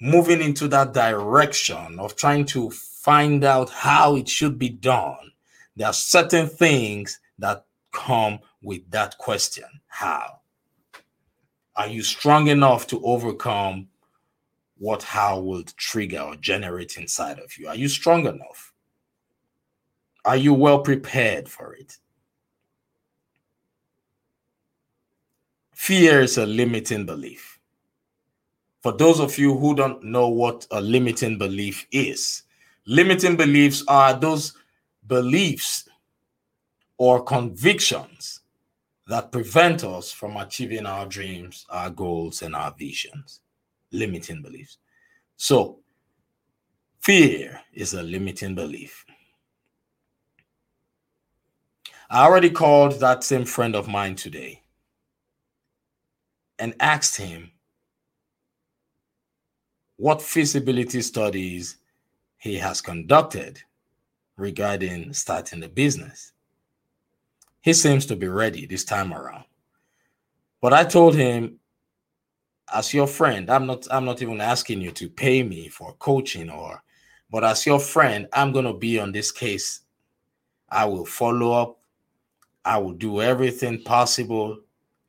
moving 0.00 0.40
into 0.42 0.68
that 0.68 0.92
direction 0.92 1.98
of 1.98 2.16
trying 2.16 2.44
to 2.44 2.70
find 2.70 3.44
out 3.44 3.70
how 3.70 4.16
it 4.16 4.28
should 4.28 4.58
be 4.58 4.68
done, 4.68 5.32
there 5.74 5.88
are 5.88 5.92
certain 5.92 6.48
things 6.48 7.20
that 7.38 7.64
come 7.92 8.38
with 8.62 8.90
that 8.90 9.16
question 9.18 9.64
how? 9.86 10.40
Are 11.74 11.88
you 11.88 12.02
strong 12.02 12.48
enough 12.48 12.86
to 12.88 13.02
overcome 13.04 13.88
what 14.78 15.02
how 15.02 15.40
will 15.40 15.62
trigger 15.62 16.20
or 16.20 16.36
generate 16.36 16.98
inside 16.98 17.38
of 17.38 17.56
you? 17.56 17.68
Are 17.68 17.74
you 17.74 17.88
strong 17.88 18.26
enough? 18.26 18.74
Are 20.24 20.36
you 20.36 20.52
well 20.52 20.80
prepared 20.80 21.48
for 21.48 21.74
it? 21.74 21.98
Fear 25.74 26.22
is 26.22 26.36
a 26.36 26.46
limiting 26.46 27.06
belief 27.06 27.55
for 28.86 28.92
those 28.92 29.18
of 29.18 29.36
you 29.36 29.58
who 29.58 29.74
don't 29.74 30.00
know 30.04 30.28
what 30.28 30.64
a 30.70 30.80
limiting 30.80 31.36
belief 31.38 31.88
is, 31.90 32.44
limiting 32.86 33.34
beliefs 33.34 33.82
are 33.88 34.14
those 34.14 34.52
beliefs 35.08 35.88
or 36.96 37.24
convictions 37.24 38.42
that 39.08 39.32
prevent 39.32 39.82
us 39.82 40.12
from 40.12 40.36
achieving 40.36 40.86
our 40.86 41.04
dreams, 41.04 41.66
our 41.68 41.90
goals, 41.90 42.42
and 42.42 42.54
our 42.54 42.72
visions. 42.78 43.40
Limiting 43.90 44.40
beliefs. 44.40 44.78
So, 45.36 45.80
fear 47.00 47.60
is 47.72 47.92
a 47.92 48.04
limiting 48.04 48.54
belief. 48.54 49.04
I 52.08 52.24
already 52.24 52.50
called 52.50 53.00
that 53.00 53.24
same 53.24 53.46
friend 53.46 53.74
of 53.74 53.88
mine 53.88 54.14
today 54.14 54.62
and 56.60 56.72
asked 56.78 57.16
him 57.16 57.50
what 59.96 60.22
feasibility 60.22 61.00
studies 61.02 61.76
he 62.38 62.56
has 62.56 62.80
conducted 62.80 63.60
regarding 64.36 65.12
starting 65.12 65.60
the 65.60 65.68
business. 65.68 66.32
He 67.62 67.72
seems 67.72 68.06
to 68.06 68.16
be 68.16 68.28
ready 68.28 68.66
this 68.66 68.84
time 68.84 69.12
around. 69.12 69.44
But 70.60 70.72
I 70.72 70.84
told 70.84 71.14
him, 71.14 71.58
as 72.72 72.92
your 72.92 73.06
friend, 73.06 73.48
I'm 73.50 73.66
not 73.66 73.86
I'm 73.90 74.04
not 74.04 74.22
even 74.22 74.40
asking 74.40 74.80
you 74.80 74.90
to 74.92 75.08
pay 75.08 75.42
me 75.42 75.68
for 75.68 75.94
coaching 75.94 76.50
or 76.50 76.82
but 77.30 77.44
as 77.44 77.66
your 77.66 77.80
friend, 77.80 78.28
I'm 78.32 78.52
going 78.52 78.64
to 78.66 78.72
be 78.72 79.00
on 79.00 79.12
this 79.12 79.32
case. 79.32 79.80
I 80.68 80.84
will 80.84 81.04
follow 81.04 81.52
up. 81.52 81.78
I 82.64 82.78
will 82.78 82.92
do 82.92 83.20
everything 83.20 83.82
possible 83.82 84.58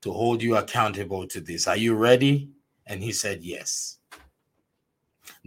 to 0.01 0.11
hold 0.11 0.41
you 0.41 0.57
accountable 0.57 1.27
to 1.27 1.41
this. 1.41 1.67
Are 1.67 1.77
you 1.77 1.95
ready? 1.95 2.49
And 2.85 3.03
he 3.03 3.11
said, 3.11 3.43
Yes. 3.43 3.96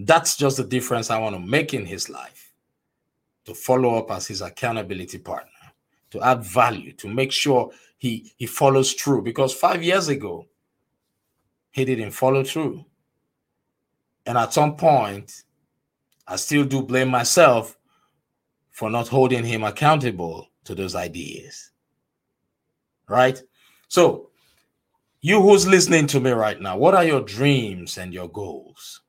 That's 0.07 0.37
just 0.37 0.57
the 0.57 0.65
difference 0.65 1.11
I 1.11 1.19
want 1.19 1.37
to 1.37 1.41
make 1.41 1.75
in 1.75 1.85
his 1.85 2.09
life. 2.09 2.53
To 3.45 3.55
follow 3.55 3.97
up 3.97 4.11
as 4.11 4.27
his 4.27 4.43
accountability 4.43 5.19
partner, 5.19 5.51
to 6.11 6.23
add 6.23 6.45
value, 6.45 6.93
to 6.93 7.09
make 7.09 7.33
sure 7.33 7.71
he 7.99 8.33
he 8.37 8.47
follows 8.47 8.93
through. 8.93 9.23
Because 9.23 9.53
five 9.53 9.83
years 9.83 10.09
ago, 10.09 10.47
he 11.71 11.85
didn't 11.85 12.13
follow 12.13 12.45
through. 12.45 12.85
And 14.27 14.39
at 14.39 14.53
some 14.53 14.77
point, 14.77 15.45
I 16.27 16.37
still 16.37 16.65
do 16.65 16.83
blame 16.83 17.09
myself 17.09 17.77
for 18.71 18.91
not 18.91 19.09
holding 19.09 19.45
him 19.45 19.65
accountable 19.65 20.49
to 20.65 20.75
those 20.75 20.95
ideas. 20.95 21.73
Right? 23.09 23.43
So, 23.89 24.31
you 25.21 25.43
who's 25.43 25.67
listening 25.67 26.07
to 26.09 26.21
me 26.21 26.31
right 26.31 26.61
now, 26.61 26.77
what 26.77 26.95
are 26.95 27.05
your 27.05 27.23
dreams 27.23 27.99
and 27.99 28.15
your 28.15 28.29
goals? 28.29 29.03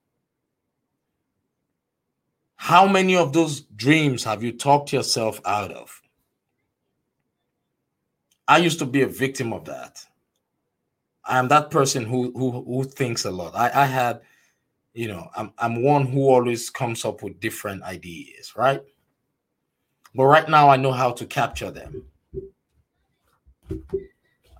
How 2.61 2.87
many 2.87 3.15
of 3.15 3.33
those 3.33 3.61
dreams 3.61 4.23
have 4.23 4.43
you 4.43 4.51
talked 4.51 4.93
yourself 4.93 5.41
out 5.45 5.71
of? 5.71 5.99
I 8.47 8.59
used 8.59 8.77
to 8.77 8.85
be 8.85 9.01
a 9.01 9.07
victim 9.07 9.51
of 9.51 9.65
that. 9.65 10.05
I 11.25 11.39
am 11.39 11.47
that 11.47 11.71
person 11.71 12.05
who 12.05 12.31
who, 12.35 12.51
who 12.51 12.83
thinks 12.83 13.25
a 13.25 13.31
lot. 13.31 13.55
I, 13.55 13.71
I 13.73 13.85
had, 13.87 14.21
you 14.93 15.07
know, 15.07 15.27
I'm 15.35 15.51
I'm 15.57 15.81
one 15.81 16.05
who 16.05 16.29
always 16.29 16.69
comes 16.69 17.03
up 17.03 17.23
with 17.23 17.39
different 17.39 17.81
ideas, 17.81 18.55
right? 18.55 18.83
But 20.13 20.25
right 20.25 20.47
now 20.47 20.69
I 20.69 20.77
know 20.77 20.91
how 20.91 21.13
to 21.13 21.25
capture 21.25 21.71
them. 21.71 22.03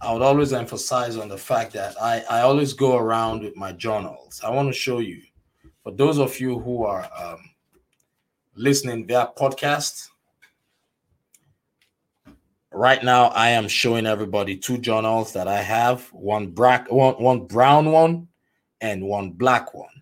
I 0.02 0.12
would 0.12 0.24
always 0.24 0.54
emphasize 0.54 1.18
on 1.18 1.30
the 1.30 1.38
fact 1.38 1.74
that 1.74 2.02
I, 2.02 2.24
I 2.28 2.42
always 2.42 2.74
go 2.74 2.98
around 2.98 3.44
with 3.44 3.56
my 3.56 3.74
journals. 3.74 4.42
I 4.44 4.50
want 4.50 4.70
to 4.70 4.74
show 4.74 4.98
you, 4.98 5.22
for 5.84 5.92
those 5.92 6.18
of 6.18 6.40
you 6.40 6.58
who 6.58 6.84
are 6.84 7.08
um, 7.16 7.51
listening 8.56 9.08
via 9.08 9.30
podcast, 9.38 10.10
right 12.72 13.04
now 13.04 13.28
I 13.28 13.50
am 13.50 13.68
showing 13.68 14.06
everybody 14.06 14.58
two 14.58 14.78
journals 14.78 15.34
that 15.34 15.48
I 15.48 15.62
have 15.62 16.08
one 16.14 16.48
black 16.48 16.92
one, 16.92 17.16
one 17.16 17.46
brown 17.48 17.92
one 17.92 18.28
and 18.80 19.04
one 19.04 19.32
black 19.32 19.74
one. 19.74 20.02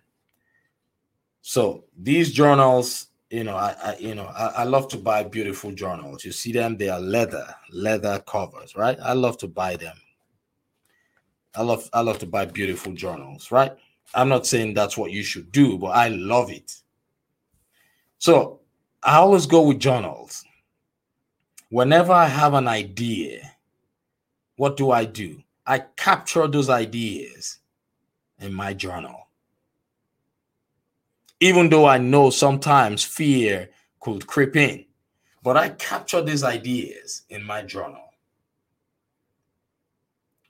So 1.42 1.84
these 1.96 2.32
journals 2.32 3.08
you 3.30 3.44
know, 3.44 3.56
I, 3.56 3.76
I 3.82 3.96
you 3.98 4.14
know, 4.14 4.26
I, 4.26 4.46
I, 4.46 4.64
love 4.64 4.88
to 4.88 4.96
buy 4.96 5.22
beautiful 5.22 5.70
journals. 5.70 6.24
You 6.24 6.32
see 6.32 6.50
them, 6.50 6.76
they 6.76 6.88
are 6.88 6.98
leather, 6.98 7.46
leather 7.70 8.18
covers, 8.26 8.74
right? 8.74 8.98
I 9.00 9.12
love 9.12 9.38
to 9.38 9.46
buy 9.46 9.76
them. 9.76 9.96
I 11.54 11.62
love 11.62 11.88
I 11.92 12.00
love 12.00 12.18
to 12.20 12.26
buy 12.26 12.44
beautiful 12.46 12.92
journals, 12.92 13.52
right? 13.52 13.72
I'm 14.14 14.28
not 14.28 14.46
saying 14.46 14.74
that's 14.74 14.96
what 14.96 15.12
you 15.12 15.22
should 15.22 15.52
do, 15.52 15.78
but 15.78 15.88
I 15.88 16.08
love 16.08 16.50
it. 16.50 16.74
So 18.20 18.60
I 19.02 19.16
always 19.16 19.46
go 19.46 19.62
with 19.62 19.80
journals. 19.80 20.44
Whenever 21.70 22.12
I 22.12 22.26
have 22.26 22.54
an 22.54 22.68
idea, 22.68 23.50
what 24.56 24.76
do 24.76 24.92
I 24.92 25.04
do? 25.04 25.42
I 25.66 25.80
capture 25.96 26.46
those 26.46 26.70
ideas 26.70 27.58
in 28.38 28.54
my 28.54 28.74
journal 28.74 29.26
even 31.40 31.70
though 31.70 31.86
I 31.86 31.96
know 31.98 32.28
sometimes 32.30 33.02
fear 33.02 33.70
could 34.00 34.26
creep 34.26 34.56
in. 34.56 34.84
But 35.42 35.56
I 35.56 35.70
capture 35.70 36.20
these 36.20 36.44
ideas 36.44 37.22
in 37.30 37.42
my 37.42 37.62
journal. 37.62 38.04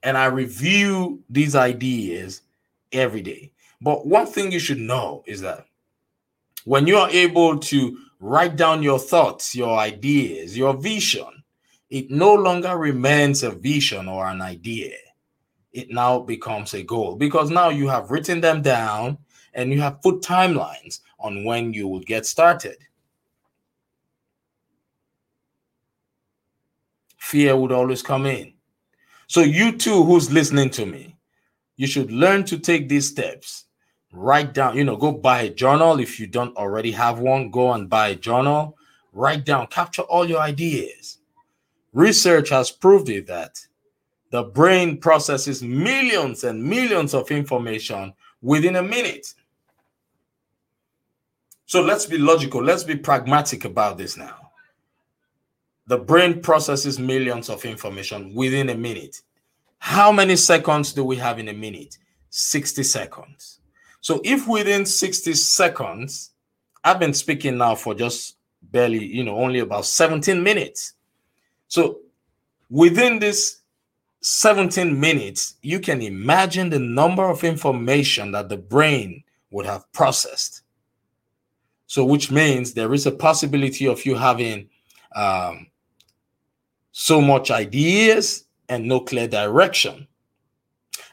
And 0.03 0.19
I 0.19 0.27
review 0.27 1.23
these 1.31 1.55
ideas 1.55 2.43
every 2.91 3.23
day. 3.23 3.53
But 3.81 4.07
one 4.07 4.27
thing 4.27 4.51
you 4.51 4.59
should 4.59 4.79
know 4.79 5.23
is 5.27 5.41
that 5.43 5.67
when 6.65 6.87
you 6.87 6.97
are 6.97 7.11
able 7.11 7.59
to 7.59 7.99
write 8.21 8.57
down 8.57 8.83
your 8.83 8.99
thoughts, 8.99 9.55
your 9.55 9.79
ideas, 9.79 10.57
your 10.57 10.77
vision, 10.77 11.43
it 11.89 12.11
no 12.11 12.35
longer 12.35 12.77
remains 12.77 13.43
a 13.43 13.51
vision 13.51 14.09
or 14.09 14.27
an 14.27 14.41
idea. 14.41 14.95
It 15.73 15.91
now 15.91 16.21
becomes 16.21 16.75
a 16.75 16.83
goal 16.83 17.17
because 17.17 17.51
now 17.51 17.69
you 17.69 17.89
have 17.89 18.11
written 18.11 18.41
them 18.41 18.63
down 18.63 19.19
and 19.55 19.73
you 19.73 19.81
have 19.81 20.03
put 20.03 20.23
timelines 20.23 21.01
on 21.19 21.45
when 21.45 21.73
you 21.73 21.89
will 21.89 22.01
get 22.01 22.27
started. 22.27 22.77
Fear 27.19 27.57
would 27.57 27.73
always 27.73 28.03
come 28.03 28.27
in. 28.27 28.55
So, 29.29 29.43
you 29.43 29.77
too, 29.77 30.03
who's 30.03 30.33
listening 30.33 30.71
to 30.71 30.87
me, 30.87 31.17
you 31.77 31.87
should 31.87 32.11
learn 32.11 32.45
to 32.47 32.59
take 32.59 32.89
these 32.89 33.09
steps. 33.09 33.67
Write 34.13 34.53
down, 34.55 34.77
you 34.77 34.85
know, 34.85 34.97
go 34.97 35.13
buy 35.13 35.43
a 35.43 35.51
journal. 35.51 36.01
If 36.01 36.19
you 36.19 36.27
don't 36.27 36.57
already 36.57 36.91
have 36.93 37.21
one, 37.21 37.51
go 37.51 37.73
and 37.73 37.89
buy 37.89 38.09
a 38.09 38.17
journal. 38.17 38.77
Write 39.13 39.45
down, 39.45 39.69
capture 39.69 40.03
all 40.03 40.29
your 40.29 40.41
ideas. 40.41 41.19
Research 41.93 42.49
has 42.51 42.71
proved 42.71 43.09
it 43.09 43.27
that 43.27 43.59
the 44.31 44.45
brain 44.45 44.97
processes 44.99 45.63
millions 45.63 46.45
and 46.45 46.63
millions 46.63 47.15
of 47.15 47.31
information 47.31 48.13
within 48.43 48.77
a 48.77 48.83
minute. 48.83 49.35
So 51.67 51.81
let's 51.83 52.07
be 52.07 52.19
logical. 52.19 52.63
Let's 52.63 52.85
be 52.85 52.97
pragmatic 52.97 53.65
about 53.65 53.97
this 53.97 54.17
now. 54.17 54.51
The 55.87 55.99
brain 55.99 56.41
processes 56.41 56.99
millions 56.99 57.49
of 57.49 57.65
information 57.65 58.35
within 58.35 58.71
a 58.71 58.75
minute. 58.75 59.23
How 59.79 60.13
many 60.13 60.37
seconds 60.37 60.93
do 60.93 61.05
we 61.05 61.17
have 61.17 61.39
in 61.39 61.49
a 61.49 61.53
minute? 61.53 61.99
60 62.31 62.83
seconds. 62.83 63.60
So 64.01 64.21
if 64.25 64.49
within 64.49 64.87
60 64.87 65.35
seconds, 65.35 66.31
I've 66.83 66.99
been 66.99 67.15
speaking 67.15 67.59
now 67.59 67.75
for 67.75 67.95
just 67.95 68.37
barely, 68.63 69.05
you 69.05 69.25
know, 69.25 69.37
only 69.37 69.59
about 69.59 69.85
17 69.85 70.43
minutes. 70.43 70.95
So 71.69 72.01
within 72.71 73.19
this 73.19 73.61
17 74.23 74.99
minutes, 74.99 75.57
you 75.63 75.81
can 75.81 76.03
imagine 76.03 76.71
the 76.71 76.79
number 76.79 77.25
of 77.25 77.45
information 77.45 78.33
that 78.33 78.49
the 78.49 78.57
brain 78.57 79.23
would 79.51 79.67
have 79.67 79.91
processed. 79.93 80.63
So, 81.87 82.05
which 82.05 82.31
means 82.31 82.73
there 82.73 82.95
is 82.95 83.07
a 83.07 83.11
possibility 83.11 83.87
of 83.87 84.07
you 84.07 84.15
having 84.15 84.69
um, 85.17 85.67
so 86.93 87.21
much 87.21 87.51
ideas 87.51 88.45
and 88.69 88.87
no 88.87 89.01
clear 89.01 89.27
direction. 89.27 90.07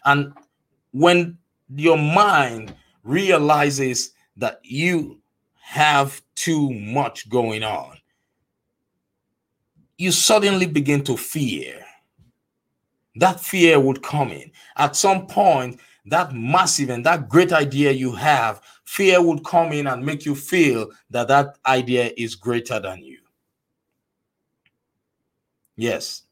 And 0.05 0.33
when 0.91 1.37
your 1.75 1.97
mind 1.97 2.75
realizes 3.03 4.11
that 4.37 4.59
you 4.63 5.19
have 5.59 6.21
too 6.35 6.71
much 6.73 7.29
going 7.29 7.63
on, 7.63 7.97
you 9.97 10.11
suddenly 10.11 10.65
begin 10.65 11.03
to 11.03 11.17
fear. 11.17 11.83
That 13.15 13.39
fear 13.39 13.79
would 13.79 14.03
come 14.03 14.31
in. 14.31 14.51
At 14.75 14.95
some 14.95 15.25
point, 15.25 15.79
that 16.05 16.33
massive 16.33 16.89
and 16.89 17.05
that 17.05 17.27
great 17.27 17.51
idea 17.51 17.91
you 17.91 18.11
have, 18.13 18.61
fear 18.85 19.21
would 19.21 19.43
come 19.43 19.73
in 19.73 19.87
and 19.87 20.05
make 20.05 20.25
you 20.25 20.35
feel 20.35 20.89
that 21.09 21.27
that 21.27 21.57
idea 21.65 22.11
is 22.15 22.35
greater 22.35 22.79
than 22.79 23.03
you. 23.03 23.17
Yes. 25.75 26.23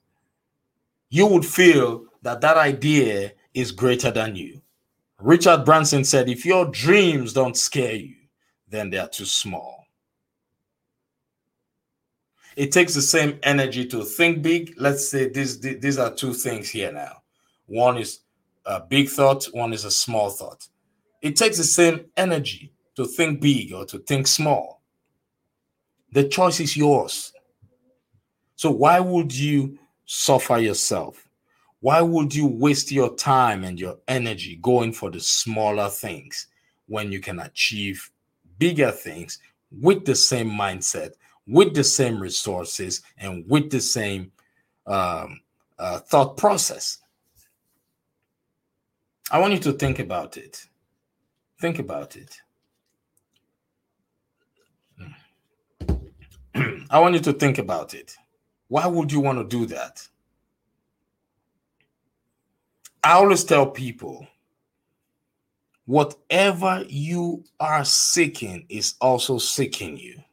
You 1.09 1.27
would 1.27 1.45
feel 1.45 2.05
that 2.21 2.41
that 2.41 2.57
idea 2.57 3.33
is 3.53 3.71
greater 3.71 4.11
than 4.11 4.35
you. 4.35 4.61
Richard 5.19 5.65
Branson 5.65 6.03
said, 6.03 6.29
if 6.29 6.45
your 6.45 6.65
dreams 6.65 7.33
don't 7.33 7.55
scare 7.55 7.95
you, 7.95 8.15
then 8.67 8.89
they 8.89 8.97
are 8.97 9.07
too 9.07 9.25
small. 9.25 9.85
It 12.55 12.71
takes 12.71 12.93
the 12.93 13.01
same 13.01 13.39
energy 13.43 13.85
to 13.87 14.03
think 14.03 14.41
big. 14.41 14.73
Let's 14.77 15.09
say 15.09 15.29
these, 15.29 15.59
these 15.59 15.97
are 15.97 16.13
two 16.13 16.33
things 16.33 16.69
here 16.69 16.91
now. 16.91 17.21
One 17.65 17.97
is 17.97 18.19
a 18.65 18.79
big 18.79 19.09
thought, 19.09 19.45
one 19.53 19.73
is 19.73 19.85
a 19.85 19.91
small 19.91 20.29
thought. 20.29 20.67
It 21.21 21.35
takes 21.35 21.57
the 21.57 21.63
same 21.63 22.05
energy 22.15 22.71
to 22.95 23.05
think 23.05 23.41
big 23.41 23.73
or 23.73 23.85
to 23.85 23.99
think 23.99 24.27
small. 24.27 24.81
The 26.11 26.27
choice 26.29 26.59
is 26.59 26.77
yours. 26.77 27.33
So, 28.55 28.71
why 28.71 29.01
would 29.01 29.35
you 29.35 29.77
suffer 30.05 30.57
yourself? 30.59 31.24
Why 31.85 32.01
would 32.01 32.33
you 32.33 32.47
waste 32.47 32.91
your 32.91 33.15
time 33.15 33.63
and 33.63 33.79
your 33.79 33.99
energy 34.07 34.55
going 34.55 34.91
for 34.91 35.11
the 35.11 35.19
smaller 35.19 35.87
things 35.87 36.47
when 36.87 37.11
you 37.11 37.19
can 37.19 37.39
achieve 37.39 38.09
bigger 38.57 38.89
things 38.89 39.37
with 39.69 40.03
the 40.03 40.15
same 40.15 40.49
mindset, 40.49 41.11
with 41.45 41.75
the 41.75 41.83
same 41.83 42.19
resources, 42.19 43.03
and 43.19 43.47
with 43.47 43.69
the 43.69 43.79
same 43.79 44.31
um, 44.87 45.41
uh, 45.77 45.99
thought 45.99 46.37
process? 46.37 46.97
I 49.29 49.37
want 49.37 49.53
you 49.53 49.59
to 49.59 49.73
think 49.73 49.99
about 49.99 50.37
it. 50.37 50.65
Think 51.61 51.77
about 51.77 52.15
it. 52.15 52.35
I 56.89 56.99
want 56.99 57.13
you 57.13 57.21
to 57.21 57.33
think 57.33 57.59
about 57.59 57.93
it. 57.93 58.15
Why 58.69 58.87
would 58.87 59.11
you 59.11 59.19
want 59.19 59.37
to 59.37 59.43
do 59.43 59.67
that? 59.67 60.07
I 63.05 63.11
always 63.11 63.43
tell 63.43 63.67
people 63.67 64.25
whatever 65.85 66.83
you 66.87 67.43
are 67.59 67.85
seeking 67.85 68.65
is 68.67 68.95
also 68.99 69.37
seeking 69.37 69.95
you. 69.95 70.23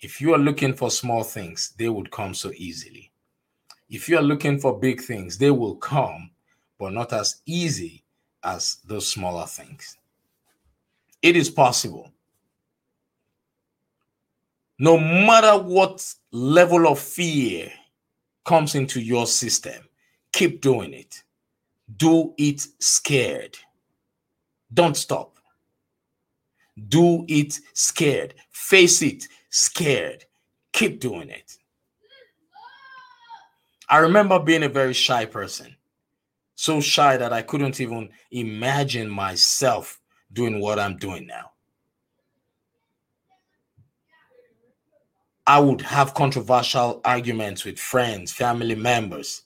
If 0.00 0.20
you 0.20 0.34
are 0.34 0.38
looking 0.38 0.74
for 0.74 0.90
small 0.90 1.22
things, 1.22 1.72
they 1.78 1.88
would 1.88 2.10
come 2.10 2.34
so 2.34 2.50
easily. 2.56 3.12
If 3.88 4.08
you 4.08 4.18
are 4.18 4.24
looking 4.24 4.58
for 4.58 4.76
big 4.76 5.00
things, 5.00 5.38
they 5.38 5.52
will 5.52 5.76
come, 5.76 6.32
but 6.80 6.92
not 6.92 7.12
as 7.12 7.42
easy 7.46 8.02
as 8.42 8.78
those 8.84 9.06
smaller 9.06 9.46
things. 9.46 9.96
It 11.22 11.36
is 11.36 11.48
possible. 11.48 12.10
No 14.80 14.98
matter 14.98 15.62
what 15.62 16.12
level 16.32 16.88
of 16.88 16.98
fear 16.98 17.70
comes 18.44 18.74
into 18.74 19.00
your 19.00 19.28
system, 19.28 19.88
keep 20.32 20.60
doing 20.60 20.92
it. 20.92 21.22
Do 21.96 22.34
it 22.38 22.66
scared. 22.78 23.58
Don't 24.72 24.96
stop. 24.96 25.38
Do 26.88 27.24
it 27.28 27.58
scared. 27.74 28.34
Face 28.50 29.02
it 29.02 29.26
scared. 29.50 30.24
Keep 30.72 31.00
doing 31.00 31.28
it. 31.30 31.56
I 33.88 33.98
remember 33.98 34.38
being 34.38 34.62
a 34.62 34.68
very 34.68 34.94
shy 34.94 35.24
person. 35.24 35.76
So 36.54 36.80
shy 36.80 37.16
that 37.16 37.32
I 37.32 37.42
couldn't 37.42 37.80
even 37.80 38.10
imagine 38.30 39.10
myself 39.10 40.00
doing 40.32 40.60
what 40.60 40.78
I'm 40.78 40.96
doing 40.96 41.26
now. 41.26 41.50
I 45.46 45.58
would 45.58 45.80
have 45.80 46.14
controversial 46.14 47.00
arguments 47.04 47.64
with 47.64 47.78
friends, 47.78 48.30
family 48.30 48.76
members. 48.76 49.42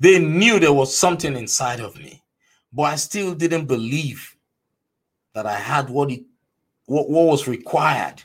They 0.00 0.18
knew 0.18 0.60
there 0.60 0.72
was 0.72 0.96
something 0.96 1.36
inside 1.36 1.80
of 1.80 1.96
me, 1.96 2.22
but 2.72 2.84
I 2.84 2.96
still 2.96 3.34
didn't 3.34 3.66
believe 3.66 4.36
that 5.34 5.46
I 5.46 5.56
had 5.56 5.90
what 5.90 6.10
it 6.10 6.22
what, 6.86 7.10
what 7.10 7.26
was 7.26 7.48
required 7.48 8.22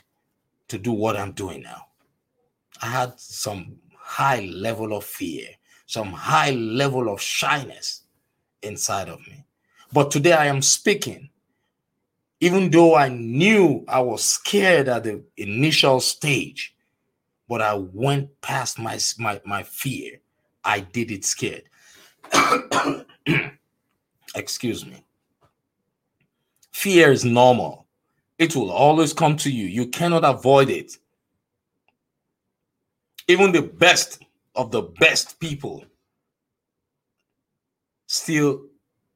to 0.68 0.78
do 0.78 0.92
what 0.92 1.16
I'm 1.16 1.32
doing 1.32 1.62
now. 1.62 1.86
I 2.80 2.86
had 2.86 3.20
some 3.20 3.76
high 3.96 4.40
level 4.40 4.96
of 4.96 5.04
fear, 5.04 5.48
some 5.86 6.12
high 6.12 6.50
level 6.50 7.12
of 7.12 7.20
shyness 7.20 8.02
inside 8.62 9.08
of 9.08 9.20
me. 9.26 9.44
But 9.92 10.10
today 10.10 10.32
I 10.32 10.46
am 10.46 10.62
speaking, 10.62 11.30
even 12.40 12.70
though 12.70 12.96
I 12.96 13.08
knew 13.08 13.84
I 13.86 14.00
was 14.00 14.24
scared 14.24 14.88
at 14.88 15.04
the 15.04 15.22
initial 15.36 16.00
stage, 16.00 16.74
but 17.48 17.60
I 17.60 17.74
went 17.74 18.40
past 18.40 18.78
my, 18.78 18.98
my, 19.18 19.40
my 19.44 19.62
fear. 19.62 20.20
I 20.64 20.80
did 20.80 21.10
it 21.10 21.24
scared. 21.24 21.64
Excuse 24.34 24.86
me. 24.86 25.04
Fear 26.72 27.12
is 27.12 27.24
normal. 27.24 27.86
It 28.38 28.56
will 28.56 28.70
always 28.70 29.12
come 29.12 29.36
to 29.38 29.50
you. 29.50 29.66
You 29.66 29.88
cannot 29.88 30.24
avoid 30.24 30.70
it. 30.70 30.98
Even 33.28 33.52
the 33.52 33.62
best 33.62 34.22
of 34.54 34.70
the 34.70 34.82
best 34.82 35.38
people 35.40 35.84
still 38.06 38.62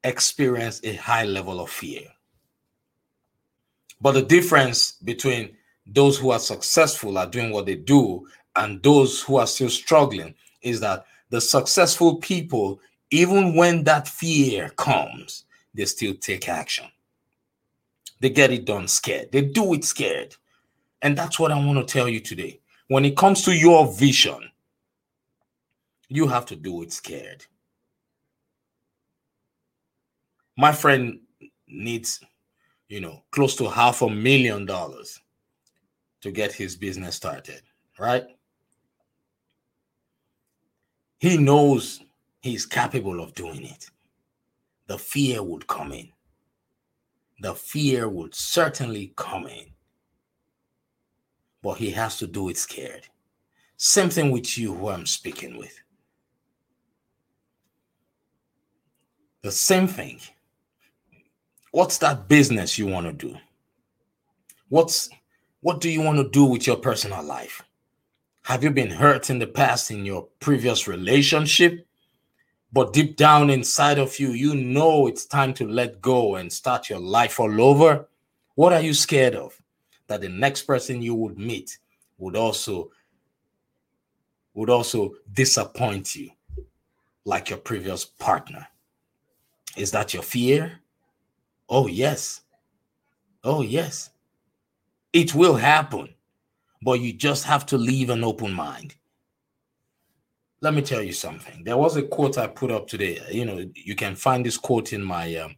experience 0.05 0.81
a 0.85 0.95
high 0.95 1.25
level 1.25 1.61
of 1.61 1.71
fear. 1.71 2.03
But 4.01 4.13
the 4.13 4.23
difference 4.23 4.93
between 4.93 5.57
those 5.87 6.19
who 6.19 6.31
are 6.31 6.39
successful 6.39 7.19
at 7.19 7.33
doing 7.33 7.51
what 7.51 7.67
they 7.67 7.75
do 7.75 8.27
and 8.57 8.83
those 8.83 9.23
who 9.23 9.37
are 9.37 9.47
still 9.47 9.71
struggling 9.71 10.35
is 10.63 10.81
that 10.81 11.05
the 11.31 11.41
successful 11.41 12.17
people, 12.17 12.81
even 13.11 13.55
when 13.55 13.85
that 13.85 14.09
fear 14.09 14.71
comes, 14.71 15.45
they 15.75 15.85
still 15.85 16.15
take 16.15 16.49
action. 16.49 16.87
They 18.21 18.31
get 18.31 18.51
it 18.51 18.65
done 18.65 18.89
scared. 18.89 19.31
They 19.33 19.43
do 19.43 19.75
it 19.75 19.85
scared. 19.85 20.35
And 21.03 21.17
that's 21.17 21.39
what 21.39 21.53
I 21.53 21.65
want 21.65 21.79
to 21.87 21.93
tell 21.93 22.09
you 22.09 22.21
today. 22.21 22.61
When 22.89 23.05
it 23.05 23.17
comes 23.17 23.43
to 23.45 23.55
your 23.55 23.93
vision, 23.93 24.51
you 26.09 26.27
have 26.27 26.47
to 26.47 26.57
do 26.57 26.83
it 26.83 26.93
scared. 26.93 27.45
My 30.57 30.73
friend 30.73 31.21
needs, 31.69 32.21
you 32.89 33.01
know, 33.01 33.23
close 33.31 33.55
to 33.57 33.69
half 33.69 34.03
a 34.03 34.09
million 34.09 34.67
dollars 34.67 35.21
to 36.23 36.33
get 36.33 36.53
his 36.53 36.77
business 36.77 37.15
started, 37.15 37.63
right? 37.99 38.25
He 41.19 41.37
knows 41.37 42.01
he's 42.41 42.67
capable 42.67 43.21
of 43.21 43.35
doing 43.35 43.65
it. 43.65 43.91
The 44.87 44.99
fear 44.99 45.43
would 45.43 45.67
come 45.67 45.93
in. 45.93 46.09
The 47.41 47.55
fear 47.55 48.09
would 48.09 48.35
certainly 48.35 49.13
come 49.17 49.47
in 49.47 49.67
but 51.63 51.75
he 51.79 51.91
has 51.91 52.17
to 52.19 52.27
do 52.27 52.49
it 52.49 52.57
scared. 52.57 53.07
Same 53.77 54.11
thing 54.11 54.31
with 54.31 54.57
you, 54.59 54.75
who 54.75 54.89
I'm 54.89 55.07
speaking 55.07 55.57
with. 55.57 55.75
The 59.43 59.53
same 59.53 59.87
thing. 59.87 60.21
What's 61.71 61.99
that 61.99 62.29
business 62.29 62.79
you 62.79 62.87
want 62.87 63.07
to 63.07 63.13
do? 63.13 63.37
What's 64.69 65.11
what 65.61 65.81
do 65.81 65.91
you 65.91 66.01
want 66.01 66.19
to 66.19 66.29
do 66.29 66.45
with 66.45 66.67
your 66.67 66.77
personal 66.77 67.23
life? 67.23 67.63
Have 68.49 68.65
you 68.65 68.71
been 68.71 68.91
hurt 68.91 69.29
in 69.29 69.39
the 69.39 69.47
past 69.47 69.91
in 69.91 70.07
your 70.07 70.27
previous 70.41 70.89
relationship? 70.89 71.87
But 72.73 72.95
deep 72.95 73.17
down 73.17 73.51
inside 73.51 73.99
of 73.99 74.19
you, 74.19 74.31
you 74.31 74.55
know 74.55 75.07
it's 75.07 75.27
time 75.27 75.53
to 75.55 75.69
let 75.69 76.01
go 76.01 76.37
and 76.37 76.51
start 76.51 76.89
your 76.89 76.99
life 76.99 77.39
all 77.39 77.61
over. 77.61 78.09
What 78.55 78.73
are 78.73 78.81
you 78.81 78.95
scared 78.95 79.35
of? 79.35 79.61
that 80.09 80.23
the 80.23 80.29
next 80.29 80.63
person 80.63 81.03
you 81.03 81.15
would 81.15 81.39
meet 81.39 81.79
would 82.17 82.35
also 82.35 82.91
would 84.55 84.71
also 84.71 85.15
disappoint 85.33 86.17
you 86.17 86.31
like 87.25 87.51
your 87.51 87.59
previous 87.59 88.05
partner 88.05 88.67
is 89.77 89.91
that 89.91 90.13
your 90.13 90.23
fear 90.23 90.81
oh 91.69 91.87
yes 91.87 92.41
oh 93.45 93.61
yes 93.61 94.11
it 95.13 95.35
will 95.35 95.55
happen 95.55 96.09
but 96.83 97.01
you 97.01 97.13
just 97.13 97.45
have 97.45 97.67
to 97.67 97.79
leave 97.79 98.11
an 98.11 98.25
open 98.25 98.53
mind. 98.53 98.95
Let 100.61 100.75
me 100.75 100.83
tell 100.83 101.03
you 101.03 101.13
something. 101.13 101.63
There 101.65 101.77
was 101.77 101.97
a 101.97 102.03
quote 102.03 102.37
i 102.37 102.47
put 102.47 102.71
up 102.71 102.89
today. 102.89 103.21
You 103.31 103.45
know 103.45 103.65
you 103.75 103.95
can 103.95 104.17
find 104.17 104.45
this 104.45 104.57
quote 104.57 104.93
in 104.93 105.03
my 105.03 105.37
um, 105.37 105.55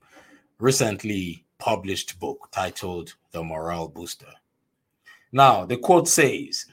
recently 0.59 1.45
published 1.59 2.19
book 2.19 2.49
titled 2.53 3.15
the 3.33 3.43
morale 3.43 3.89
booster. 3.89 4.33
Now, 5.33 5.65
the 5.65 5.77
quote 5.77 6.09
says, 6.09 6.67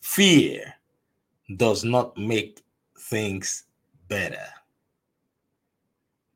Fear 0.00 0.74
does 1.56 1.84
not 1.84 2.16
make 2.18 2.62
things 2.98 3.64
better, 4.08 4.46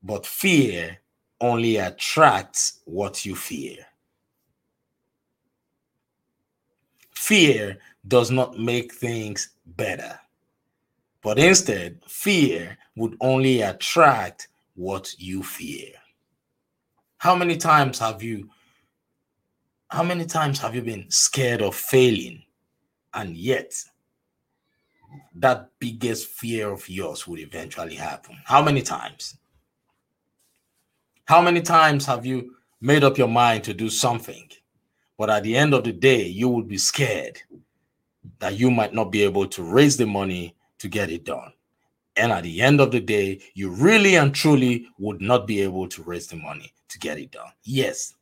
but 0.02 0.26
fear 0.26 0.98
only 1.40 1.76
attracts 1.76 2.80
what 2.84 3.26
you 3.26 3.34
fear. 3.34 3.85
Fear 7.16 7.78
does 8.06 8.30
not 8.30 8.58
make 8.58 8.92
things 8.92 9.48
better, 9.64 10.20
but 11.22 11.38
instead, 11.38 12.00
fear 12.06 12.76
would 12.94 13.16
only 13.20 13.62
attract 13.62 14.48
what 14.74 15.12
you 15.18 15.42
fear. 15.42 15.92
How 17.18 17.34
many 17.34 17.56
times 17.56 17.98
have 17.98 18.22
you 18.22 18.50
how 19.88 20.02
many 20.02 20.24
times 20.24 20.58
have 20.60 20.74
you 20.74 20.82
been 20.82 21.10
scared 21.10 21.62
of 21.62 21.74
failing? 21.74 22.42
And 23.14 23.36
yet, 23.36 23.72
that 25.36 25.70
biggest 25.78 26.28
fear 26.28 26.70
of 26.70 26.88
yours 26.88 27.26
would 27.26 27.40
eventually 27.40 27.94
happen. 27.94 28.36
How 28.44 28.62
many 28.62 28.82
times? 28.82 29.36
How 31.24 31.40
many 31.40 31.62
times 31.62 32.04
have 32.06 32.26
you 32.26 32.56
made 32.80 33.04
up 33.04 33.16
your 33.16 33.28
mind 33.28 33.64
to 33.64 33.74
do 33.74 33.88
something, 33.88 34.48
but 35.18 35.30
at 35.30 35.42
the 35.42 35.56
end 35.56 35.74
of 35.74 35.84
the 35.84 35.92
day, 35.92 36.26
you 36.26 36.48
would 36.48 36.68
be 36.68 36.78
scared 36.78 37.40
that 38.38 38.58
you 38.58 38.70
might 38.70 38.92
not 38.92 39.10
be 39.10 39.22
able 39.22 39.46
to 39.46 39.62
raise 39.62 39.96
the 39.96 40.06
money 40.06 40.54
to 40.78 40.88
get 40.88 41.10
it 41.10 41.24
done? 41.24 41.52
And 42.16 42.32
at 42.32 42.44
the 42.44 42.62
end 42.62 42.80
of 42.80 42.90
the 42.90 43.00
day, 43.00 43.40
you 43.54 43.70
really 43.70 44.16
and 44.16 44.34
truly 44.34 44.88
would 44.98 45.20
not 45.20 45.46
be 45.46 45.60
able 45.60 45.88
to 45.88 46.02
raise 46.02 46.26
the 46.26 46.36
money 46.36 46.72
to 46.88 46.98
get 46.98 47.18
it 47.18 47.30
done. 47.30 47.50
Yes, 47.62 48.14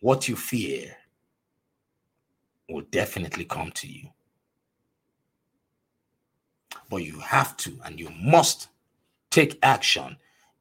what 0.00 0.28
you 0.28 0.36
fear 0.36 0.96
will 2.68 2.82
definitely 2.90 3.44
come 3.44 3.70
to 3.72 3.88
you. 3.88 4.08
But 6.90 7.04
you 7.04 7.18
have 7.20 7.56
to 7.58 7.78
and 7.84 7.98
you 7.98 8.10
must 8.20 8.68
take 9.30 9.58
action, 9.62 10.16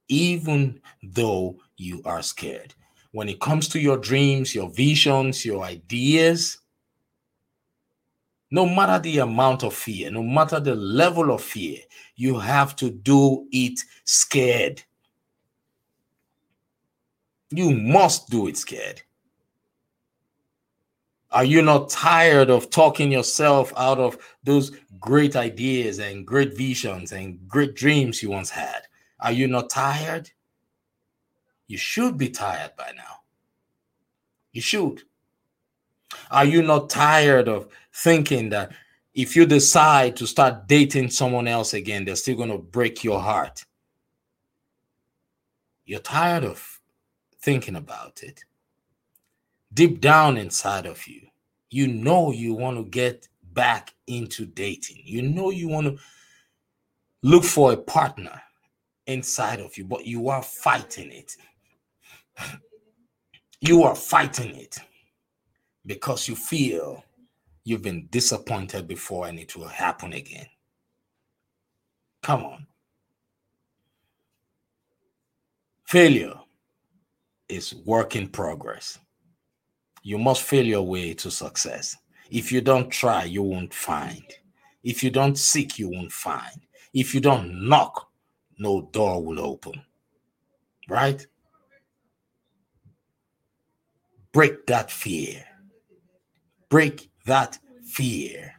even 0.07 0.81
though 1.03 1.57
you 1.77 2.01
are 2.05 2.21
scared. 2.21 2.73
When 3.11 3.27
it 3.27 3.41
comes 3.41 3.67
to 3.69 3.79
your 3.79 3.97
dreams, 3.97 4.55
your 4.55 4.69
visions, 4.69 5.45
your 5.45 5.63
ideas, 5.63 6.59
no 8.51 8.65
matter 8.65 8.99
the 9.01 9.19
amount 9.19 9.63
of 9.63 9.73
fear, 9.73 10.11
no 10.11 10.23
matter 10.23 10.59
the 10.59 10.75
level 10.75 11.31
of 11.31 11.41
fear, 11.41 11.79
you 12.15 12.37
have 12.37 12.75
to 12.77 12.89
do 12.89 13.47
it 13.51 13.79
scared. 14.03 14.83
You 17.49 17.71
must 17.71 18.29
do 18.29 18.47
it 18.47 18.57
scared. 18.57 19.01
Are 21.31 21.45
you 21.45 21.61
not 21.61 21.89
tired 21.89 22.49
of 22.49 22.69
talking 22.69 23.09
yourself 23.11 23.71
out 23.77 23.99
of 23.99 24.17
those 24.43 24.71
great 24.99 25.37
ideas 25.37 25.99
and 25.99 26.27
great 26.27 26.57
visions 26.57 27.13
and 27.13 27.39
great 27.47 27.73
dreams 27.73 28.21
you 28.21 28.29
once 28.29 28.49
had? 28.49 28.81
Are 29.21 29.31
you 29.31 29.47
not 29.47 29.69
tired? 29.69 30.29
You 31.71 31.77
should 31.77 32.17
be 32.17 32.27
tired 32.27 32.71
by 32.77 32.91
now. 32.97 33.21
You 34.51 34.59
should. 34.59 35.03
Are 36.29 36.43
you 36.43 36.63
not 36.63 36.89
tired 36.89 37.47
of 37.47 37.69
thinking 37.93 38.49
that 38.49 38.73
if 39.13 39.37
you 39.37 39.45
decide 39.45 40.17
to 40.17 40.27
start 40.27 40.67
dating 40.67 41.11
someone 41.11 41.47
else 41.47 41.73
again, 41.73 42.03
they're 42.03 42.17
still 42.17 42.35
going 42.35 42.49
to 42.49 42.57
break 42.57 43.05
your 43.05 43.21
heart? 43.21 43.63
You're 45.85 46.01
tired 46.01 46.43
of 46.43 46.81
thinking 47.41 47.77
about 47.77 48.21
it. 48.21 48.43
Deep 49.73 50.01
down 50.01 50.37
inside 50.37 50.85
of 50.85 51.07
you, 51.07 51.21
you 51.69 51.87
know 51.87 52.33
you 52.33 52.53
want 52.53 52.75
to 52.75 52.83
get 52.83 53.29
back 53.53 53.93
into 54.07 54.45
dating. 54.45 55.03
You 55.05 55.21
know 55.21 55.51
you 55.51 55.69
want 55.69 55.87
to 55.87 55.97
look 57.23 57.45
for 57.45 57.71
a 57.71 57.77
partner 57.77 58.41
inside 59.07 59.61
of 59.61 59.77
you, 59.77 59.85
but 59.85 60.05
you 60.05 60.27
are 60.27 60.43
fighting 60.43 61.11
it. 61.11 61.37
You 63.59 63.83
are 63.83 63.95
fighting 63.95 64.55
it 64.55 64.77
because 65.85 66.27
you 66.27 66.35
feel 66.35 67.03
you've 67.63 67.83
been 67.83 68.07
disappointed 68.09 68.87
before 68.87 69.27
and 69.27 69.39
it 69.39 69.55
will 69.55 69.67
happen 69.67 70.13
again. 70.13 70.47
Come 72.23 72.43
on. 72.43 72.67
Failure 75.87 76.35
is 77.49 77.75
work 77.85 78.15
in 78.15 78.29
progress. 78.29 78.97
You 80.03 80.17
must 80.17 80.43
fail 80.43 80.65
your 80.65 80.83
way 80.83 81.13
to 81.15 81.29
success. 81.29 81.95
If 82.29 82.51
you 82.51 82.61
don't 82.61 82.89
try, 82.89 83.25
you 83.25 83.43
won't 83.43 83.73
find. 83.73 84.23
If 84.83 85.03
you 85.03 85.09
don't 85.11 85.37
seek, 85.37 85.77
you 85.77 85.89
won't 85.89 86.11
find. 86.11 86.65
If 86.93 87.13
you 87.13 87.21
don't 87.21 87.67
knock, 87.67 88.09
no 88.57 88.89
door 88.93 89.23
will 89.23 89.39
open. 89.39 89.73
Right? 90.89 91.25
Break 94.33 94.65
that 94.67 94.89
fear. 94.89 95.43
Break 96.69 97.09
that 97.25 97.59
fear. 97.83 98.53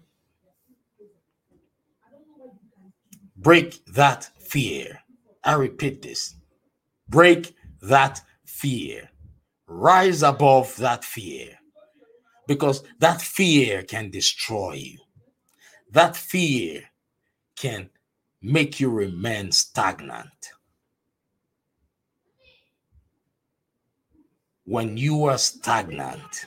Break 3.37 3.85
that 3.87 4.31
fear. 4.39 5.01
I 5.43 5.55
repeat 5.55 6.03
this. 6.03 6.35
Break 7.09 7.55
that 7.81 8.21
fear. 8.45 9.11
Rise 9.67 10.23
above 10.23 10.77
that 10.77 11.05
fear. 11.05 11.59
Because 12.47 12.83
that 12.99 13.23
fear 13.23 13.83
can 13.83 14.11
destroy 14.11 14.75
you. 14.75 14.99
That 15.91 16.17
fear 16.17 16.85
can 17.57 17.91
make 18.43 18.79
you 18.79 18.91
remain 18.91 19.53
stagnant. 19.53 20.53
When 24.73 24.97
you 24.97 25.27
are 25.27 25.37
stagnant, 25.37 26.47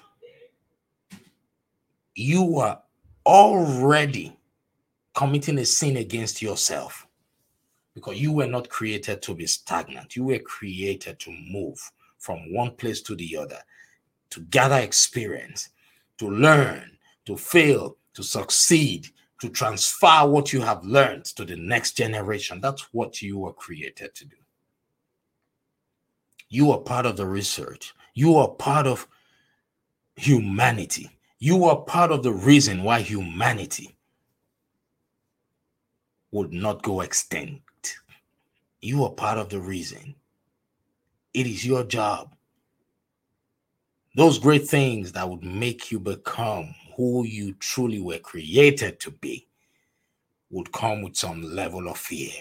you 2.16 2.58
are 2.58 2.82
already 3.24 4.36
committing 5.14 5.60
a 5.60 5.66
sin 5.66 5.98
against 5.98 6.42
yourself 6.42 7.06
because 7.94 8.20
you 8.20 8.32
were 8.32 8.48
not 8.48 8.68
created 8.68 9.22
to 9.22 9.36
be 9.36 9.46
stagnant. 9.46 10.16
You 10.16 10.24
were 10.24 10.40
created 10.40 11.20
to 11.20 11.32
move 11.52 11.78
from 12.18 12.52
one 12.52 12.72
place 12.72 13.04
to 13.04 13.16
the 13.16 13.38
other, 13.38 13.60
to 14.32 14.40
gather 14.40 14.80
experience, 14.80 15.70
to 16.18 16.28
learn, 16.28 16.98
to 17.26 17.38
fail, 17.38 17.96
to 18.16 18.24
succeed, 18.24 19.08
to 19.40 19.50
transfer 19.50 20.26
what 20.26 20.52
you 20.52 20.62
have 20.62 20.84
learned 20.84 21.26
to 21.26 21.46
the 21.46 21.58
next 21.58 21.96
generation. 21.96 22.60
That's 22.60 22.92
what 22.92 23.22
you 23.22 23.38
were 23.38 23.54
created 23.54 24.16
to 24.16 24.26
do. 24.26 24.38
You 26.50 26.72
are 26.72 26.80
part 26.80 27.06
of 27.06 27.18
the 27.18 27.28
research. 27.28 27.94
You 28.16 28.38
are 28.38 28.48
part 28.48 28.88
of 28.88 29.08
humanity. 30.16 31.12
You 31.40 31.66
are 31.66 31.82
part 31.82 32.12
of 32.12 32.24
the 32.24 32.32
reason 32.32 32.82
why 32.84 33.02
humanity 33.02 33.98
would 36.32 36.54
not 36.54 36.82
go 36.82 37.02
extinct. 37.02 37.98
You 38.82 39.04
are 39.04 39.12
part 39.12 39.38
of 39.38 39.50
the 39.50 39.60
reason. 39.60 40.16
It 41.34 41.46
is 41.46 41.66
your 41.66 41.84
job. 41.84 42.34
Those 44.16 44.40
great 44.40 44.66
things 44.66 45.12
that 45.12 45.30
would 45.30 45.44
make 45.44 45.92
you 45.92 46.00
become 46.00 46.74
who 46.96 47.26
you 47.26 47.54
truly 47.56 48.00
were 48.00 48.20
created 48.20 49.02
to 49.02 49.12
be 49.12 49.46
would 50.50 50.72
come 50.72 51.02
with 51.02 51.18
some 51.18 51.42
level 51.44 51.90
of 51.90 51.98
fear. 51.98 52.32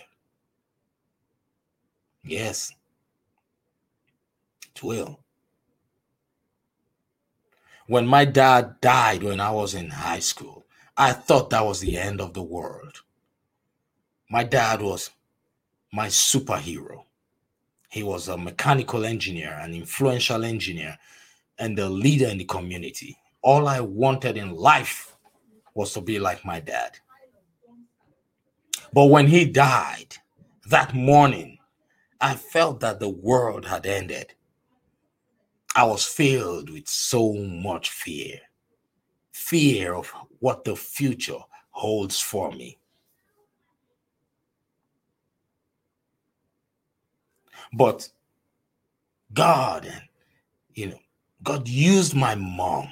Yes, 2.23 2.73
it 4.73 4.83
will. 4.85 5.24
When 7.87 8.07
my 8.07 8.25
dad 8.25 8.81
died 8.81 9.23
when 9.23 9.41
I 9.41 9.51
was 9.51 9.75
in 9.75 9.91
high 9.91 10.21
school, 10.21 10.65
I 10.97 11.13
thought 11.13 11.51
that 11.51 11.65
was 11.65 11.81
the 11.81 11.99
end 11.99 12.21
of 12.21 12.33
the 12.33 12.43
world. 12.43 13.03
My 14.31 14.43
dad 14.45 14.81
was 14.81 15.11
my 15.93 16.07
superhero. 16.07 17.05
He 17.91 18.03
was 18.03 18.29
a 18.29 18.39
mechanical 18.39 19.05
engineer, 19.05 19.59
an 19.61 19.75
influential 19.75 20.45
engineer, 20.45 20.99
and 21.59 21.79
a 21.79 21.89
leader 21.89 22.27
in 22.27 22.39
the 22.39 22.45
community. 22.45 23.19
All 23.43 23.69
I 23.69 23.81
wanted 23.81 24.37
in 24.37 24.55
life 24.55 25.15
was 25.75 25.93
to 25.93 26.01
be 26.01 26.19
like 26.19 26.45
my 26.45 26.61
dad. 26.61 26.99
But 28.93 29.07
when 29.07 29.27
he 29.27 29.45
died 29.45 30.17
that 30.71 30.95
morning, 30.95 31.59
I 32.21 32.35
felt 32.35 32.81
that 32.81 32.99
the 32.99 33.09
world 33.09 33.67
had 33.67 33.85
ended. 33.87 34.33
I 35.75 35.85
was 35.85 36.05
filled 36.05 36.71
with 36.71 36.89
so 36.89 37.33
much 37.35 37.91
fear 37.91 38.41
fear 39.35 39.95
of 39.95 40.09
what 40.39 40.65
the 40.65 40.77
future 40.77 41.39
holds 41.71 42.21
for 42.21 42.53
me. 42.53 42.79
But 47.73 48.09
God, 49.33 49.93
you 50.75 50.87
know, 50.91 51.01
God 51.43 51.69
used 51.69 52.15
my 52.15 52.37
mom 52.37 52.89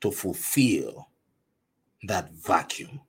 to 0.00 0.10
fulfill 0.10 1.08
that 2.02 2.32
vacuum. 2.32 3.00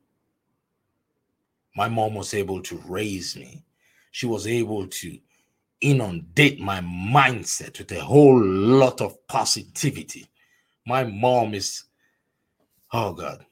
My 1.76 1.90
mom 1.90 2.14
was 2.14 2.34
able 2.34 2.62
to 2.62 2.78
raise 2.86 3.36
me. 3.36 3.66
She 4.12 4.28
was 4.28 4.46
able 4.46 4.88
to 4.88 5.18
inundate 5.82 6.60
my 6.60 6.80
mindset 6.80 7.80
with 7.80 7.92
a 7.92 8.00
whole 8.00 8.42
lot 8.42 9.02
of 9.02 9.16
positivity. 9.28 10.28
My 10.86 11.04
mom 11.04 11.54
is, 11.54 11.84
oh 12.94 13.14
God, 13.14 13.46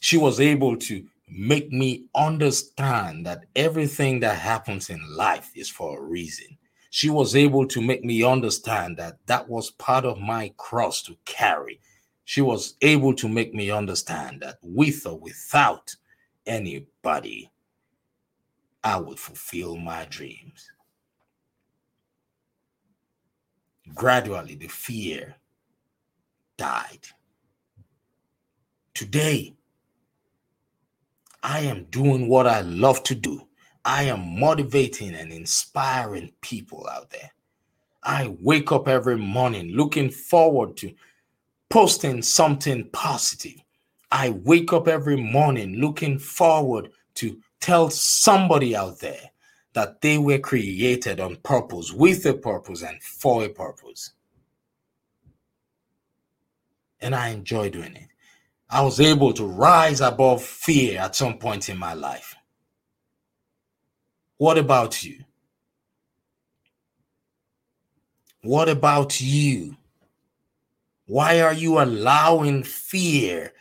she 0.00 0.16
was 0.16 0.40
able 0.40 0.76
to 0.76 1.04
make 1.28 1.72
me 1.72 2.04
understand 2.14 3.24
that 3.24 3.44
everything 3.56 4.20
that 4.20 4.38
happens 4.38 4.90
in 4.90 5.00
life 5.16 5.50
is 5.54 5.68
for 5.68 5.98
a 5.98 6.02
reason. 6.02 6.58
She 6.90 7.08
was 7.08 7.34
able 7.34 7.66
to 7.68 7.80
make 7.80 8.04
me 8.04 8.22
understand 8.22 8.98
that 8.98 9.16
that 9.26 9.48
was 9.48 9.70
part 9.70 10.04
of 10.04 10.20
my 10.20 10.52
cross 10.58 11.02
to 11.04 11.16
carry. 11.24 11.80
She 12.24 12.42
was 12.42 12.74
able 12.82 13.14
to 13.14 13.28
make 13.28 13.54
me 13.54 13.70
understand 13.70 14.42
that 14.42 14.58
with 14.62 15.06
or 15.06 15.18
without 15.18 15.94
anybody, 16.46 17.50
I 18.84 18.98
would 18.98 19.18
fulfill 19.18 19.76
my 19.76 20.04
dreams. 20.10 20.70
Gradually, 23.94 24.54
the 24.54 24.68
fear 24.68 25.34
died. 26.56 27.06
Today, 28.94 29.54
I 31.42 31.60
am 31.60 31.84
doing 31.84 32.28
what 32.28 32.46
I 32.46 32.60
love 32.60 33.02
to 33.04 33.14
do. 33.14 33.48
I 33.84 34.04
am 34.04 34.38
motivating 34.38 35.14
and 35.14 35.32
inspiring 35.32 36.32
people 36.40 36.86
out 36.88 37.10
there. 37.10 37.30
I 38.04 38.34
wake 38.40 38.70
up 38.70 38.88
every 38.88 39.16
morning 39.16 39.72
looking 39.72 40.10
forward 40.10 40.76
to 40.78 40.94
posting 41.68 42.22
something 42.22 42.88
positive. 42.92 43.60
I 44.10 44.30
wake 44.30 44.72
up 44.72 44.88
every 44.88 45.16
morning 45.16 45.76
looking 45.76 46.18
forward 46.18 46.90
to 47.14 47.38
tell 47.60 47.90
somebody 47.90 48.76
out 48.76 49.00
there 49.00 49.31
that 49.74 50.00
they 50.00 50.18
were 50.18 50.38
created 50.38 51.20
on 51.20 51.36
purpose, 51.36 51.92
with 51.92 52.26
a 52.26 52.34
purpose, 52.34 52.82
and 52.82 53.02
for 53.02 53.44
a 53.44 53.48
purpose. 53.48 54.12
And 57.00 57.14
I 57.14 57.28
enjoy 57.28 57.70
doing 57.70 57.96
it. 57.96 58.08
I 58.68 58.82
was 58.82 59.00
able 59.00 59.32
to 59.34 59.44
rise 59.44 60.00
above 60.00 60.42
fear 60.42 61.00
at 61.00 61.16
some 61.16 61.38
point 61.38 61.68
in 61.68 61.76
my 61.76 61.94
life. 61.94 62.34
What 64.38 64.58
about 64.58 65.04
you? 65.04 65.24
What 68.42 68.68
about 68.68 69.20
you? 69.20 69.76
Why 71.06 71.40
are 71.42 71.52
you 71.52 71.80
allowing 71.80 72.62
fear 72.62 73.52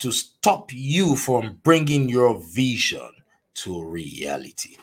to 0.00 0.12
stop 0.12 0.72
you 0.72 1.16
from 1.16 1.58
bringing 1.62 2.08
your 2.08 2.40
vision 2.40 3.10
to 3.54 3.84
reality? 3.84 4.76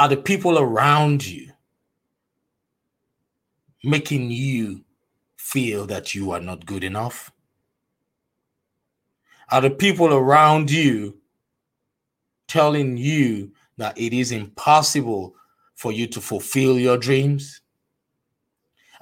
Are 0.00 0.08
the 0.08 0.16
people 0.16 0.58
around 0.58 1.26
you 1.26 1.52
making 3.84 4.30
you 4.30 4.82
feel 5.36 5.86
that 5.88 6.14
you 6.14 6.30
are 6.30 6.40
not 6.40 6.64
good 6.64 6.84
enough? 6.84 7.30
Are 9.50 9.60
the 9.60 9.68
people 9.68 10.14
around 10.14 10.70
you 10.70 11.18
telling 12.48 12.96
you 12.96 13.52
that 13.76 13.98
it 13.98 14.14
is 14.14 14.32
impossible 14.32 15.36
for 15.74 15.92
you 15.92 16.06
to 16.06 16.20
fulfill 16.22 16.78
your 16.78 16.96
dreams? 16.96 17.60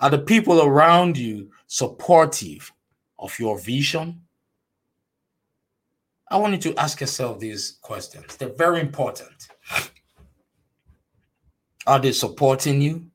Are 0.00 0.10
the 0.10 0.18
people 0.18 0.62
around 0.62 1.16
you 1.16 1.52
supportive 1.68 2.72
of 3.20 3.38
your 3.38 3.56
vision? 3.60 4.22
I 6.28 6.38
want 6.38 6.54
you 6.54 6.72
to 6.72 6.80
ask 6.80 7.00
yourself 7.00 7.38
these 7.38 7.78
questions. 7.82 8.36
They're 8.36 8.48
very 8.48 8.80
important. 8.80 9.46
Are 11.88 11.98
they 11.98 12.12
supporting 12.12 12.82
you? 12.82 13.06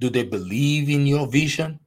Do 0.00 0.10
they 0.10 0.22
believe 0.22 0.90
in 0.90 1.06
your 1.06 1.26
vision? 1.26 1.80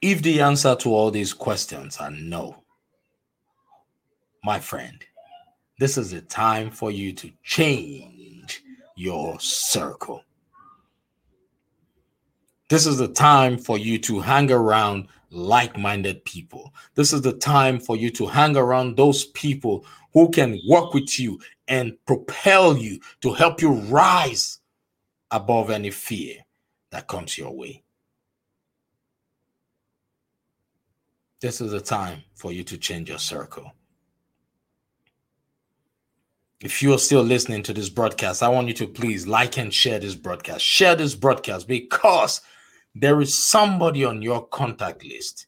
If 0.00 0.22
the 0.22 0.40
answer 0.40 0.76
to 0.76 0.94
all 0.94 1.10
these 1.10 1.32
questions 1.32 1.96
are 1.96 2.12
no, 2.12 2.62
my 4.44 4.60
friend, 4.60 5.04
this 5.80 5.98
is 5.98 6.12
the 6.12 6.20
time 6.20 6.70
for 6.70 6.92
you 6.92 7.12
to 7.12 7.32
change 7.42 8.62
your 8.96 9.40
circle. 9.40 10.22
This 12.70 12.86
is 12.86 12.98
the 12.98 13.08
time 13.08 13.58
for 13.58 13.78
you 13.78 13.98
to 13.98 14.20
hang 14.20 14.52
around 14.52 15.08
like 15.30 15.76
minded 15.76 16.24
people. 16.24 16.72
This 16.94 17.12
is 17.12 17.22
the 17.22 17.32
time 17.32 17.80
for 17.80 17.96
you 17.96 18.10
to 18.10 18.26
hang 18.26 18.56
around 18.56 18.96
those 18.96 19.24
people 19.24 19.84
who 20.18 20.28
can 20.28 20.60
work 20.66 20.94
with 20.94 21.20
you 21.20 21.38
and 21.68 21.96
propel 22.04 22.76
you 22.76 22.98
to 23.20 23.32
help 23.32 23.62
you 23.62 23.70
rise 23.70 24.58
above 25.30 25.70
any 25.70 25.92
fear 25.92 26.34
that 26.90 27.06
comes 27.06 27.38
your 27.38 27.54
way. 27.54 27.84
This 31.40 31.60
is 31.60 31.70
the 31.70 31.80
time 31.80 32.24
for 32.34 32.50
you 32.50 32.64
to 32.64 32.76
change 32.76 33.08
your 33.08 33.20
circle. 33.20 33.70
If 36.60 36.82
you 36.82 36.92
are 36.94 36.98
still 36.98 37.22
listening 37.22 37.62
to 37.62 37.72
this 37.72 37.88
broadcast, 37.88 38.42
I 38.42 38.48
want 38.48 38.66
you 38.66 38.74
to 38.74 38.88
please 38.88 39.28
like 39.28 39.56
and 39.56 39.72
share 39.72 40.00
this 40.00 40.16
broadcast. 40.16 40.64
Share 40.64 40.96
this 40.96 41.14
broadcast 41.14 41.68
because 41.68 42.40
there 42.92 43.20
is 43.20 43.38
somebody 43.38 44.04
on 44.04 44.20
your 44.20 44.48
contact 44.48 45.04
list 45.04 45.46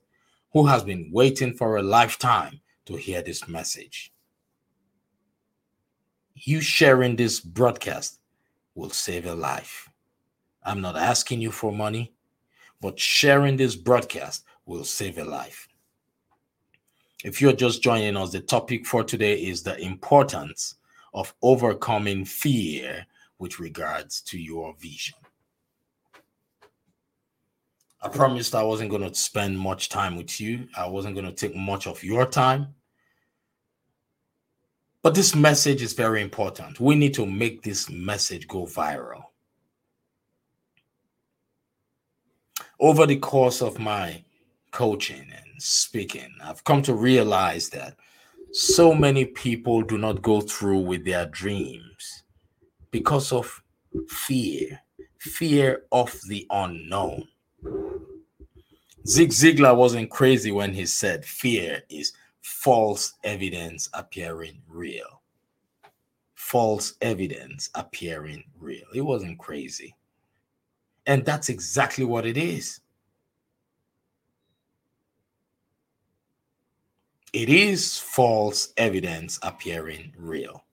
who 0.53 0.65
has 0.67 0.85
been 0.85 1.11
waiting 1.13 1.55
for 1.55 1.77
a 1.77 1.83
lifetime 1.83 2.61
to 2.87 2.95
hear 2.95 3.21
this 3.21 3.49
message. 3.49 4.13
You 6.43 6.63
sharing 6.63 7.17
this 7.17 7.39
broadcast 7.39 8.19
will 8.75 8.89
save 8.89 9.27
a 9.27 9.35
life. 9.35 9.91
I'm 10.65 10.81
not 10.81 10.97
asking 10.97 11.43
you 11.43 11.51
for 11.51 11.71
money, 11.71 12.15
but 12.81 12.99
sharing 12.99 13.59
this 13.59 13.77
broadcast 13.77 14.45
will 14.65 14.85
save 14.85 15.19
a 15.19 15.25
life. 15.25 15.69
If 17.25 17.43
you're 17.43 17.53
just 17.53 17.83
joining 17.83 18.17
us, 18.17 18.33
the 18.33 18.41
topic 18.41 18.87
for 18.87 19.05
today 19.05 19.35
is 19.35 19.63
the 19.63 19.79
importance 19.79 20.77
of 21.13 21.35
overcoming 21.43 22.25
fear 22.25 23.05
with 23.39 23.61
regards 23.61 24.23
to 24.23 24.39
your 24.39 24.75
vision. 24.81 25.17
I 28.01 28.09
promised 28.09 28.55
I 28.55 28.63
wasn't 28.63 28.89
going 28.89 29.07
to 29.07 29.15
spend 29.15 29.59
much 29.59 29.91
time 29.91 30.17
with 30.17 30.41
you. 30.41 30.69
I 30.75 30.89
wasn't 30.89 31.17
going 31.17 31.27
to 31.27 31.33
take 31.33 31.55
much 31.55 31.87
of 31.87 32.03
your 32.03 32.25
time. 32.25 32.75
But 35.03 35.15
this 35.15 35.35
message 35.35 35.83
is 35.83 35.95
very 35.95 36.21
important. 36.21 36.79
We 36.79 36.95
need 36.95 37.15
to 37.15 37.25
make 37.25 37.63
this 37.63 37.89
message 37.89 38.47
go 38.47 38.67
viral. 38.67 39.25
Over 42.79 43.07
the 43.07 43.17
course 43.17 43.63
of 43.63 43.79
my 43.79 44.23
coaching 44.73 45.27
and 45.35 45.63
speaking, 45.63 46.35
I've 46.43 46.65
come 46.65 46.83
to 46.83 46.95
realize 46.95 47.71
that 47.71 47.97
so 48.53 48.95
many 48.95 49.25
people 49.25 49.83
do 49.83 49.97
not 49.97 50.23
go 50.23 50.41
through 50.41 50.81
with 50.81 51.05
their 51.05 51.27
dreams 51.27 52.25
because 52.91 53.33
of 53.33 53.63
fear, 54.09 54.81
fear 55.19 55.85
of 55.93 56.19
the 56.29 56.47
unknown. 56.51 57.27
Zig 59.07 59.31
Ziglar 59.31 59.75
wasn't 59.75 60.11
crazy 60.11 60.51
when 60.51 60.75
he 60.75 60.85
said 60.85 61.25
fear 61.25 61.83
is 61.89 62.13
false 62.51 63.15
evidence 63.23 63.89
appearing 63.95 64.61
real. 64.69 65.23
False 66.35 66.95
evidence 67.01 67.71
appearing 67.75 68.43
real. 68.59 68.87
It 68.93 69.03
wasn't 69.03 69.39
crazy. 69.39 69.95
And 71.07 71.25
that's 71.25 71.49
exactly 71.49 72.05
what 72.05 72.27
it 72.27 72.37
is. 72.37 72.81
It 77.33 77.49
is 77.49 77.99
false 77.99 78.73
evidence 78.77 79.39
appearing 79.43 80.13
real. 80.19 80.65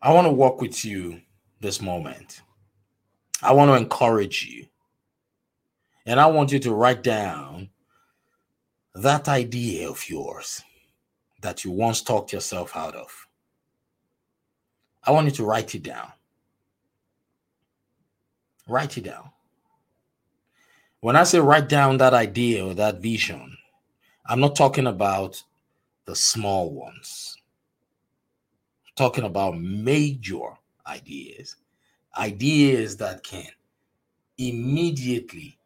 I 0.00 0.14
want 0.14 0.26
to 0.26 0.32
walk 0.32 0.62
with 0.62 0.84
you 0.84 1.20
this 1.60 1.82
moment. 1.82 2.40
I 3.42 3.52
want 3.52 3.68
to 3.70 3.74
encourage 3.74 4.44
you. 4.44 4.66
And 6.08 6.18
I 6.18 6.24
want 6.24 6.52
you 6.52 6.58
to 6.60 6.72
write 6.72 7.02
down 7.02 7.68
that 8.94 9.28
idea 9.28 9.90
of 9.90 10.08
yours 10.08 10.62
that 11.42 11.66
you 11.66 11.70
once 11.70 12.00
talked 12.00 12.32
yourself 12.32 12.74
out 12.74 12.94
of. 12.94 13.28
I 15.04 15.10
want 15.10 15.26
you 15.26 15.32
to 15.32 15.44
write 15.44 15.74
it 15.74 15.82
down. 15.82 16.10
Write 18.66 18.96
it 18.96 19.04
down. 19.04 19.32
When 21.00 21.14
I 21.14 21.24
say 21.24 21.40
write 21.40 21.68
down 21.68 21.98
that 21.98 22.14
idea 22.14 22.64
or 22.64 22.72
that 22.72 23.02
vision, 23.02 23.58
I'm 24.24 24.40
not 24.40 24.56
talking 24.56 24.86
about 24.86 25.42
the 26.06 26.16
small 26.16 26.70
ones. 26.70 27.36
I'm 28.86 28.92
talking 28.96 29.24
about 29.24 29.58
major 29.58 30.56
ideas, 30.86 31.56
ideas 32.16 32.96
that 32.96 33.22
can 33.22 33.50
immediately 34.38 35.57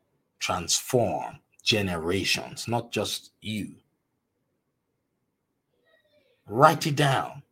transform 0.43 1.39
generations, 1.63 2.67
not 2.67 2.91
just 2.91 3.31
you. 3.41 3.77
Write 6.47 6.87
it 6.89 6.97
down. 6.97 7.43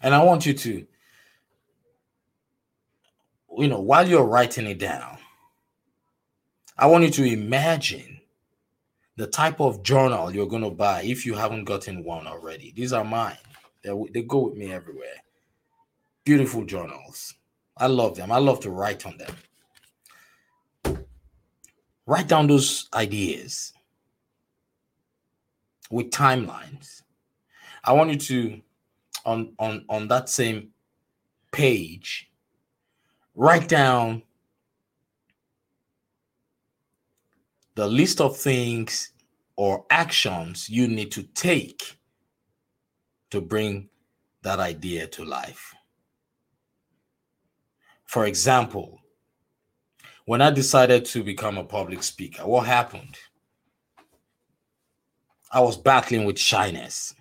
And 0.00 0.14
I 0.14 0.24
want 0.24 0.46
you 0.46 0.54
to 0.54 0.86
you 3.58 3.68
know, 3.68 3.80
while 3.80 4.06
you're 4.06 4.24
writing 4.24 4.66
it 4.66 4.78
down, 4.78 5.18
I 6.76 6.86
want 6.86 7.04
you 7.04 7.10
to 7.10 7.24
imagine 7.24 8.20
the 9.16 9.26
type 9.26 9.60
of 9.60 9.82
journal 9.82 10.30
you're 10.30 10.46
going 10.46 10.62
to 10.62 10.70
buy 10.70 11.02
if 11.02 11.24
you 11.24 11.34
haven't 11.34 11.64
gotten 11.64 12.04
one 12.04 12.26
already. 12.26 12.72
These 12.76 12.92
are 12.92 13.04
mine. 13.04 13.38
They, 13.82 13.90
they 14.12 14.22
go 14.22 14.48
with 14.48 14.56
me 14.58 14.72
everywhere. 14.72 15.22
Beautiful 16.24 16.64
journals. 16.64 17.34
I 17.78 17.86
love 17.86 18.16
them. 18.16 18.30
I 18.30 18.38
love 18.38 18.60
to 18.60 18.70
write 18.70 19.06
on 19.06 19.16
them. 19.16 19.34
Write 22.06 22.28
down 22.28 22.46
those 22.46 22.88
ideas 22.94 23.72
with 25.90 26.10
timelines. 26.10 27.02
I 27.84 27.92
want 27.92 28.10
you 28.10 28.18
to 28.18 28.60
on 29.24 29.52
on 29.58 29.84
on 29.88 30.08
that 30.08 30.28
same 30.28 30.70
page 31.52 32.30
write 33.36 33.68
down 33.68 34.22
the 37.74 37.86
list 37.86 38.20
of 38.20 38.36
things 38.36 39.12
or 39.56 39.84
actions 39.90 40.68
you 40.68 40.88
need 40.88 41.12
to 41.12 41.22
take 41.22 41.98
to 43.30 43.40
bring 43.40 43.88
that 44.42 44.58
idea 44.58 45.06
to 45.06 45.24
life. 45.24 45.74
For 48.06 48.26
example, 48.26 49.00
when 50.26 50.42
I 50.42 50.50
decided 50.50 51.04
to 51.06 51.22
become 51.22 51.56
a 51.56 51.64
public 51.64 52.02
speaker, 52.02 52.46
what 52.46 52.66
happened? 52.66 53.16
I 55.52 55.60
was 55.60 55.76
battling 55.76 56.24
with 56.24 56.38
shyness. 56.38 57.14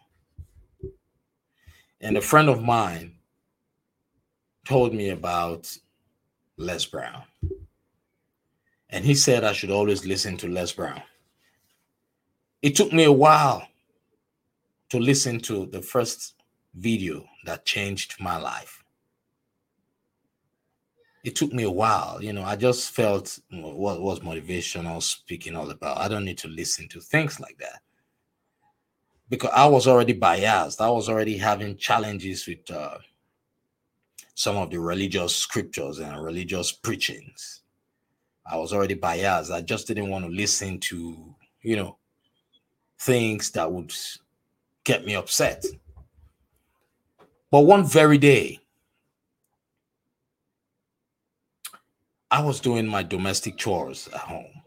And 2.02 2.18
a 2.18 2.22
friend 2.22 2.50
of 2.50 2.62
mine 2.62 3.14
told 4.68 4.94
me 4.94 5.10
about 5.10 5.78
Les 6.58 6.86
Brown. 6.86 7.22
And 8.90 9.06
he 9.06 9.14
said 9.14 9.44
I 9.44 9.54
should 9.54 9.72
always 9.72 10.06
listen 10.06 10.36
to 10.38 10.48
Les 10.48 10.72
Brown. 10.72 11.02
It 12.64 12.76
took 12.76 12.92
me 12.92 13.04
a 13.04 13.12
while 13.12 13.68
to 14.90 15.00
listen 15.00 15.40
to 15.42 15.68
the 15.68 15.82
first 15.82 16.34
video 16.74 17.24
that 17.46 17.66
changed 17.66 18.16
my 18.20 18.38
life. 18.38 18.85
It 21.26 21.36
took 21.36 21.52
me 21.52 21.64
a 21.64 21.72
while. 21.72 22.20
You 22.22 22.34
know, 22.34 22.44
I 22.44 22.56
just 22.56 22.92
felt 22.92 23.40
what 23.50 24.00
was 24.00 24.20
motivational 24.20 25.02
speaking 25.02 25.56
all 25.56 25.72
about. 25.72 25.98
I 25.98 26.08
don't 26.08 26.24
need 26.24 26.38
to 26.40 26.48
listen 26.48 26.88
to 26.90 27.02
things 27.02 27.40
like 27.40 27.58
that 27.58 27.82
because 29.28 29.50
I 29.54 29.66
was 29.66 29.88
already 29.88 30.14
biased. 30.14 30.80
I 30.80 30.90
was 30.90 31.10
already 31.10 31.36
having 31.36 31.78
challenges 31.78 32.46
with 32.46 32.70
uh, 32.70 33.00
some 34.36 34.56
of 34.56 34.70
the 34.70 34.80
religious 34.80 35.36
scriptures 35.36 35.98
and 35.98 36.24
religious 36.24 36.72
preachings. 36.72 37.62
I 38.46 38.58
was 38.58 38.72
already 38.72 38.94
biased. 38.94 39.52
I 39.52 39.62
just 39.62 39.88
didn't 39.88 40.10
want 40.10 40.26
to 40.26 40.32
listen 40.32 40.80
to, 40.82 41.36
you 41.64 41.76
know, 41.76 41.98
things 43.00 43.50
that 43.52 43.72
would 43.72 43.92
get 44.84 45.04
me 45.06 45.16
upset. 45.16 45.66
But 47.50 47.62
one 47.62 47.84
very 47.84 48.20
day, 48.20 48.60
I 52.36 52.42
was 52.42 52.60
doing 52.60 52.86
my 52.86 53.02
domestic 53.02 53.56
chores 53.56 54.10
at 54.14 54.20
home. 54.20 54.62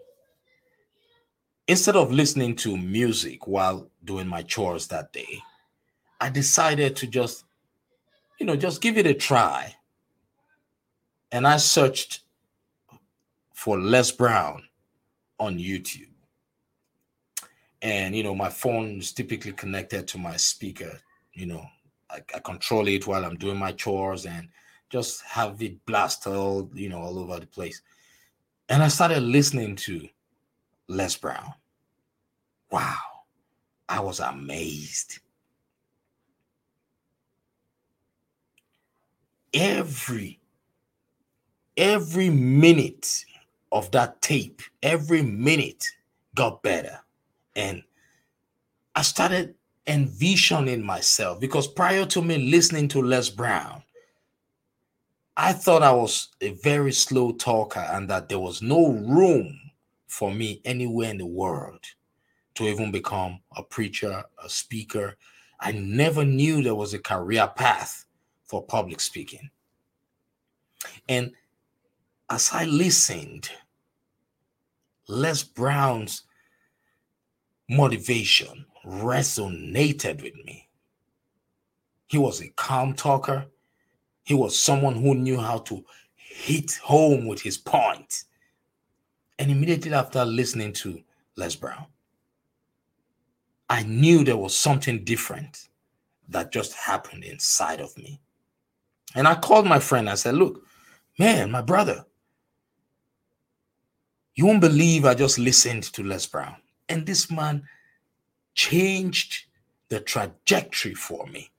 Instead 1.66 1.97
of 1.97 2.11
listening 2.11 2.57
to 2.57 2.79
music 2.79 3.47
while 3.47 3.91
doing 4.07 4.27
my 4.27 4.41
chores 4.41 4.87
that 4.87 5.12
day, 5.12 5.43
I 6.19 6.31
decided 6.31 6.97
to 6.97 7.07
just, 7.07 7.45
you 8.41 8.47
know, 8.47 8.57
just 8.57 8.81
give 8.81 8.97
it 8.97 9.07
a 9.07 9.12
try. 9.12 9.75
And 11.31 11.47
I 11.47 11.59
searched 11.59 12.21
for 13.53 13.79
Les 13.79 14.12
Brown 14.12 14.62
on 15.39 15.59
YouTube. 15.59 16.09
And, 17.83 18.16
you 18.16 18.23
know, 18.23 18.35
my 18.35 18.49
phone 18.49 19.01
is 19.01 19.12
typically 19.12 19.53
connected 19.53 20.09
to 20.09 20.16
my 20.16 20.39
speaker. 20.39 20.99
You 21.35 21.45
know, 21.45 21.66
I, 22.11 22.21
I 22.35 22.39
control 22.39 22.89
it 22.89 23.07
while 23.07 23.27
I'm 23.27 23.37
doing 23.37 23.59
my 23.59 23.73
chores 23.73 24.25
and 24.25 24.49
just 24.91 25.22
have 25.22 25.61
it 25.62 25.84
blast 25.86 26.26
all 26.26 26.70
you 26.74 26.89
know 26.89 27.01
all 27.01 27.18
over 27.18 27.41
the 27.41 27.47
place. 27.47 27.82
And 28.68 28.82
i 28.82 28.89
started 28.89 29.22
listening 29.22 29.76
to 29.76 30.09
les 30.89 31.16
brown. 31.16 31.55
Wow. 32.70 32.97
I 33.89 34.01
was 34.01 34.20
amazed. 34.20 35.20
Every 39.55 40.41
every 41.76 42.28
minute 42.28 43.24
of 43.72 43.91
that 43.93 44.20
tape 44.20 44.62
every 44.82 45.22
minute 45.22 45.84
got 46.34 46.62
better. 46.62 46.99
And 47.57 47.82
i 48.95 49.03
started 49.03 49.55
envisioning 49.86 50.84
myself 50.84 51.41
because 51.41 51.66
prior 51.66 52.05
to 52.05 52.20
me 52.20 52.36
listening 52.39 52.89
to 52.89 53.01
les 53.01 53.30
brown 53.30 53.82
I 55.41 55.53
thought 55.53 55.84
I 55.84 55.93
was 55.93 56.30
a 56.41 56.51
very 56.64 56.91
slow 56.91 57.30
talker 57.30 57.78
and 57.78 58.11
that 58.11 58.28
there 58.28 58.41
was 58.41 58.61
no 58.61 58.89
room 58.89 59.57
for 60.09 60.34
me 60.34 60.61
anywhere 60.64 61.11
in 61.11 61.18
the 61.18 61.26
world 61.26 61.78
to 62.57 62.64
even 62.64 62.91
become 62.91 63.39
a 63.57 63.62
preacher, 63.62 64.24
a 64.45 64.49
speaker. 64.49 65.16
I 65.61 65.70
never 65.70 66.24
knew 66.24 66.61
there 66.61 66.74
was 66.74 66.93
a 66.93 66.99
career 66.99 67.47
path 67.55 68.05
for 68.47 68.64
public 68.64 68.99
speaking. 68.99 69.49
And 71.09 71.30
as 72.28 72.51
I 72.53 72.64
listened, 72.64 73.49
Les 75.07 75.45
Brown's 75.45 76.24
motivation 77.70 78.66
resonated 78.84 80.20
with 80.20 80.34
me. 80.45 80.68
He 82.09 82.18
was 82.18 82.43
a 82.43 82.49
calm 82.57 82.95
talker 82.95 83.47
he 84.29 84.35
was 84.35 84.59
someone 84.59 84.95
who 84.95 85.14
knew 85.14 85.39
how 85.39 85.57
to 85.57 85.83
hit 86.14 86.74
home 86.85 87.26
with 87.26 87.41
his 87.41 87.57
point. 87.57 88.24
And 89.39 89.51
immediately 89.51 89.95
after 89.95 90.22
listening 90.22 90.74
to 90.74 91.01
Les 91.37 91.57
Brown, 91.57 91.87
I 93.70 93.85
knew 93.85 94.22
there 94.24 94.37
was 94.37 94.55
something 94.55 95.03
different 95.03 95.68
that 96.29 96.53
just 96.53 96.74
happened 96.74 97.24
inside 97.24 97.81
of 97.81 97.97
me. 97.97 98.20
And 99.14 99.26
I 99.26 99.35
called 99.35 99.64
my 99.66 99.79
friend. 99.79 100.11
I 100.11 100.14
said, 100.14 100.35
Look, 100.35 100.62
man, 101.18 101.51
my 101.51 101.62
brother, 101.62 102.05
you 104.35 104.45
won't 104.45 104.61
believe 104.61 105.07
I 105.07 105.14
just 105.14 105.39
listened 105.39 105.85
to 105.85 106.03
Les 106.03 106.26
Brown. 106.26 106.57
And 106.91 107.07
this 107.07 107.31
man 107.31 107.62
changed 108.55 109.47
the 109.89 110.01
trajectory 110.01 110.93
for 110.93 111.26
me 111.29 111.51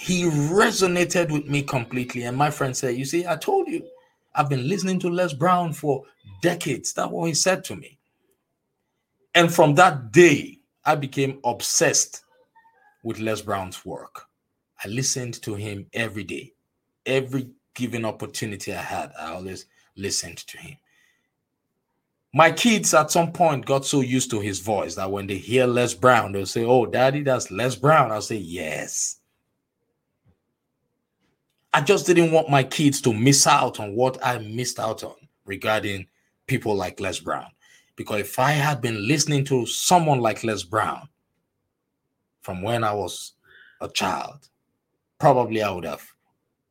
he 0.00 0.22
resonated 0.22 1.30
with 1.30 1.46
me 1.46 1.60
completely. 1.60 2.22
And 2.22 2.34
my 2.34 2.50
friend 2.50 2.74
said, 2.74 2.96
You 2.96 3.04
see, 3.04 3.26
I 3.26 3.36
told 3.36 3.68
you, 3.68 3.86
I've 4.34 4.48
been 4.48 4.66
listening 4.66 4.98
to 5.00 5.10
Les 5.10 5.34
Brown 5.34 5.74
for 5.74 6.04
decades. 6.40 6.94
That's 6.94 7.10
what 7.10 7.26
he 7.26 7.34
said 7.34 7.64
to 7.64 7.76
me. 7.76 7.98
And 9.34 9.52
from 9.52 9.74
that 9.74 10.10
day, 10.10 10.58
I 10.86 10.94
became 10.94 11.38
obsessed 11.44 12.24
with 13.04 13.20
Les 13.20 13.42
Brown's 13.42 13.84
work. 13.84 14.26
I 14.82 14.88
listened 14.88 15.42
to 15.42 15.54
him 15.54 15.84
every 15.92 16.24
day. 16.24 16.54
Every 17.04 17.50
given 17.74 18.06
opportunity 18.06 18.72
I 18.72 18.80
had, 18.80 19.12
I 19.20 19.32
always 19.32 19.66
listened 19.96 20.38
to 20.38 20.56
him. 20.56 20.78
My 22.32 22.50
kids 22.50 22.94
at 22.94 23.10
some 23.10 23.32
point 23.32 23.66
got 23.66 23.84
so 23.84 24.00
used 24.00 24.30
to 24.30 24.40
his 24.40 24.60
voice 24.60 24.94
that 24.94 25.10
when 25.10 25.26
they 25.26 25.36
hear 25.36 25.66
Les 25.66 25.92
Brown, 25.92 26.32
they'll 26.32 26.46
say, 26.46 26.64
Oh, 26.64 26.86
daddy, 26.86 27.22
that's 27.22 27.50
Les 27.50 27.76
Brown. 27.76 28.10
I'll 28.10 28.22
say, 28.22 28.36
Yes. 28.36 29.19
I 31.72 31.80
just 31.80 32.06
didn't 32.06 32.32
want 32.32 32.50
my 32.50 32.64
kids 32.64 33.00
to 33.02 33.12
miss 33.12 33.46
out 33.46 33.78
on 33.78 33.94
what 33.94 34.18
I 34.24 34.38
missed 34.38 34.80
out 34.80 35.04
on 35.04 35.14
regarding 35.44 36.06
people 36.46 36.74
like 36.74 36.98
Les 36.98 37.20
Brown. 37.20 37.46
Because 37.94 38.20
if 38.20 38.38
I 38.38 38.52
had 38.52 38.80
been 38.80 39.06
listening 39.06 39.44
to 39.46 39.66
someone 39.66 40.20
like 40.20 40.42
Les 40.42 40.64
Brown 40.64 41.08
from 42.42 42.62
when 42.62 42.82
I 42.82 42.92
was 42.92 43.34
a 43.80 43.88
child, 43.88 44.48
probably 45.18 45.62
I 45.62 45.70
would 45.70 45.84
have 45.84 46.04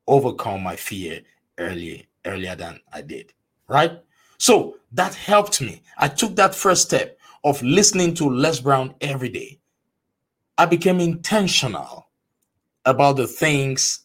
overcome 0.06 0.64
my 0.64 0.76
fear 0.76 1.22
early, 1.58 2.08
earlier 2.26 2.56
than 2.56 2.80
I 2.92 3.02
did. 3.02 3.32
Right? 3.68 4.02
So 4.38 4.78
that 4.92 5.14
helped 5.14 5.62
me. 5.62 5.82
I 5.98 6.10
took 6.10 6.36
that 6.36 6.56
first 6.56 6.82
step 6.84 7.18
of 7.46 7.62
listening 7.62 8.16
to 8.16 8.30
Les 8.30 8.60
Brown 8.60 8.96
every 9.00 9.30
day. 9.30 9.60
I 10.58 10.66
became 10.66 11.00
intentional 11.00 12.10
about 12.84 13.16
the 13.16 13.28
things 13.28 14.02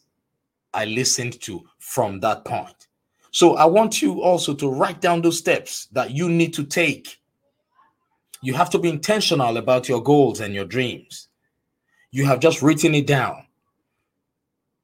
I 0.75 0.85
listened 0.85 1.41
to 1.41 1.63
from 1.79 2.19
that 2.19 2.45
point. 2.45 2.87
So 3.31 3.55
I 3.55 3.65
want 3.65 4.01
you 4.01 4.21
also 4.21 4.53
to 4.53 4.69
write 4.69 5.01
down 5.01 5.21
those 5.21 5.37
steps 5.37 5.87
that 5.93 6.11
you 6.11 6.29
need 6.29 6.53
to 6.53 6.63
take. 6.63 7.19
You 8.41 8.53
have 8.53 8.69
to 8.71 8.79
be 8.79 8.89
intentional 8.89 9.57
about 9.57 9.89
your 9.89 10.03
goals 10.03 10.39
and 10.39 10.53
your 10.53 10.65
dreams. 10.65 11.29
You 12.11 12.25
have 12.25 12.39
just 12.39 12.61
written 12.61 12.93
it 12.93 13.07
down. 13.07 13.45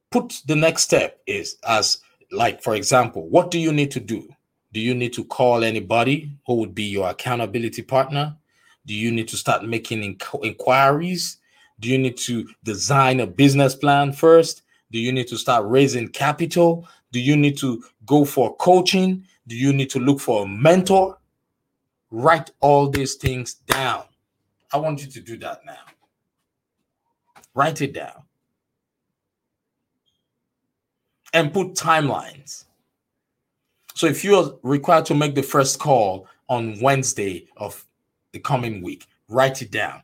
Put 0.09 0.41
the 0.47 0.55
next 0.55 0.83
step 0.83 1.21
is 1.27 1.57
as 1.67 1.99
like 2.31 2.61
for 2.61 2.75
example, 2.75 3.27
what 3.29 3.51
do 3.51 3.59
you 3.59 3.71
need 3.71 3.91
to 3.91 3.99
do? 3.99 4.27
Do 4.73 4.79
you 4.79 4.95
need 4.95 5.13
to 5.13 5.25
call 5.25 5.63
anybody 5.63 6.31
who 6.47 6.55
would 6.55 6.73
be 6.73 6.83
your 6.83 7.09
accountability 7.09 7.81
partner? 7.81 8.35
Do 8.85 8.93
you 8.93 9.11
need 9.11 9.27
to 9.29 9.37
start 9.37 9.65
making 9.65 10.03
inquiries? 10.43 11.37
Do 11.79 11.89
you 11.89 11.97
need 11.97 12.17
to 12.17 12.47
design 12.63 13.19
a 13.19 13.27
business 13.27 13.75
plan 13.75 14.13
first? 14.13 14.63
Do 14.91 14.99
you 14.99 15.11
need 15.11 15.27
to 15.29 15.37
start 15.37 15.65
raising 15.65 16.09
capital? 16.09 16.87
Do 17.11 17.19
you 17.19 17.35
need 17.35 17.57
to 17.59 17.83
go 18.05 18.25
for 18.25 18.55
coaching? 18.57 19.25
Do 19.47 19.55
you 19.55 19.73
need 19.73 19.89
to 19.91 19.99
look 19.99 20.19
for 20.19 20.43
a 20.43 20.47
mentor? 20.47 21.17
Write 22.11 22.51
all 22.59 22.89
these 22.89 23.15
things 23.15 23.53
down. 23.53 24.03
I 24.73 24.77
want 24.77 25.01
you 25.01 25.07
to 25.11 25.21
do 25.21 25.37
that 25.37 25.65
now. 25.65 25.79
Write 27.53 27.81
it 27.81 27.93
down. 27.93 28.23
And 31.33 31.53
put 31.53 31.73
timelines. 31.75 32.65
So 33.93 34.07
if 34.07 34.23
you're 34.23 34.57
required 34.63 35.05
to 35.05 35.15
make 35.15 35.35
the 35.35 35.41
first 35.41 35.79
call 35.79 36.27
on 36.49 36.79
Wednesday 36.81 37.47
of 37.55 37.85
the 38.33 38.39
coming 38.39 38.81
week, 38.81 39.07
write 39.29 39.61
it 39.61 39.71
down. 39.71 40.01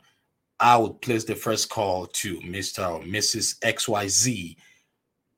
I 0.60 0.78
would 0.78 1.02
place 1.02 1.24
the 1.24 1.36
first 1.36 1.70
call 1.70 2.08
to 2.08 2.40
Mr. 2.40 2.90
or 2.90 3.02
Mrs. 3.02 3.60
XYZ 3.60 4.56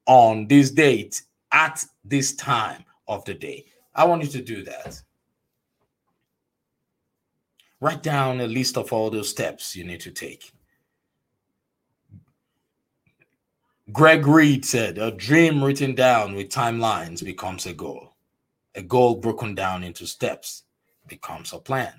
on 0.10 0.48
this 0.48 0.72
date 0.72 1.22
at 1.52 1.86
this 2.04 2.36
time 2.36 2.84
of 3.08 3.24
the 3.26 3.34
day. 3.36 3.64
I 3.94 4.06
want 4.06 4.24
you 4.24 4.30
to 4.30 4.42
do 4.42 4.64
that. 4.64 5.00
Write 7.80 8.02
down 8.02 8.42
a 8.42 8.48
list 8.48 8.76
of 8.76 8.92
all 8.92 9.12
those 9.12 9.30
steps 9.30 9.76
you 9.76 9.84
need 9.84 10.00
to 10.02 10.12
take. 10.12 10.52
Greg 13.92 14.26
Reid 14.26 14.66
said, 14.66 14.98
A 14.98 15.12
dream 15.12 15.64
written 15.64 15.94
down 15.94 16.34
with 16.34 16.50
timelines 16.50 17.24
becomes 17.24 17.68
a 17.68 17.74
goal. 17.74 18.16
A 18.74 18.82
goal 18.82 19.16
broken 19.16 19.54
down 19.54 19.84
into 19.84 20.08
steps 20.08 20.64
becomes 21.08 21.54
a 21.54 21.60
plan. 21.60 21.94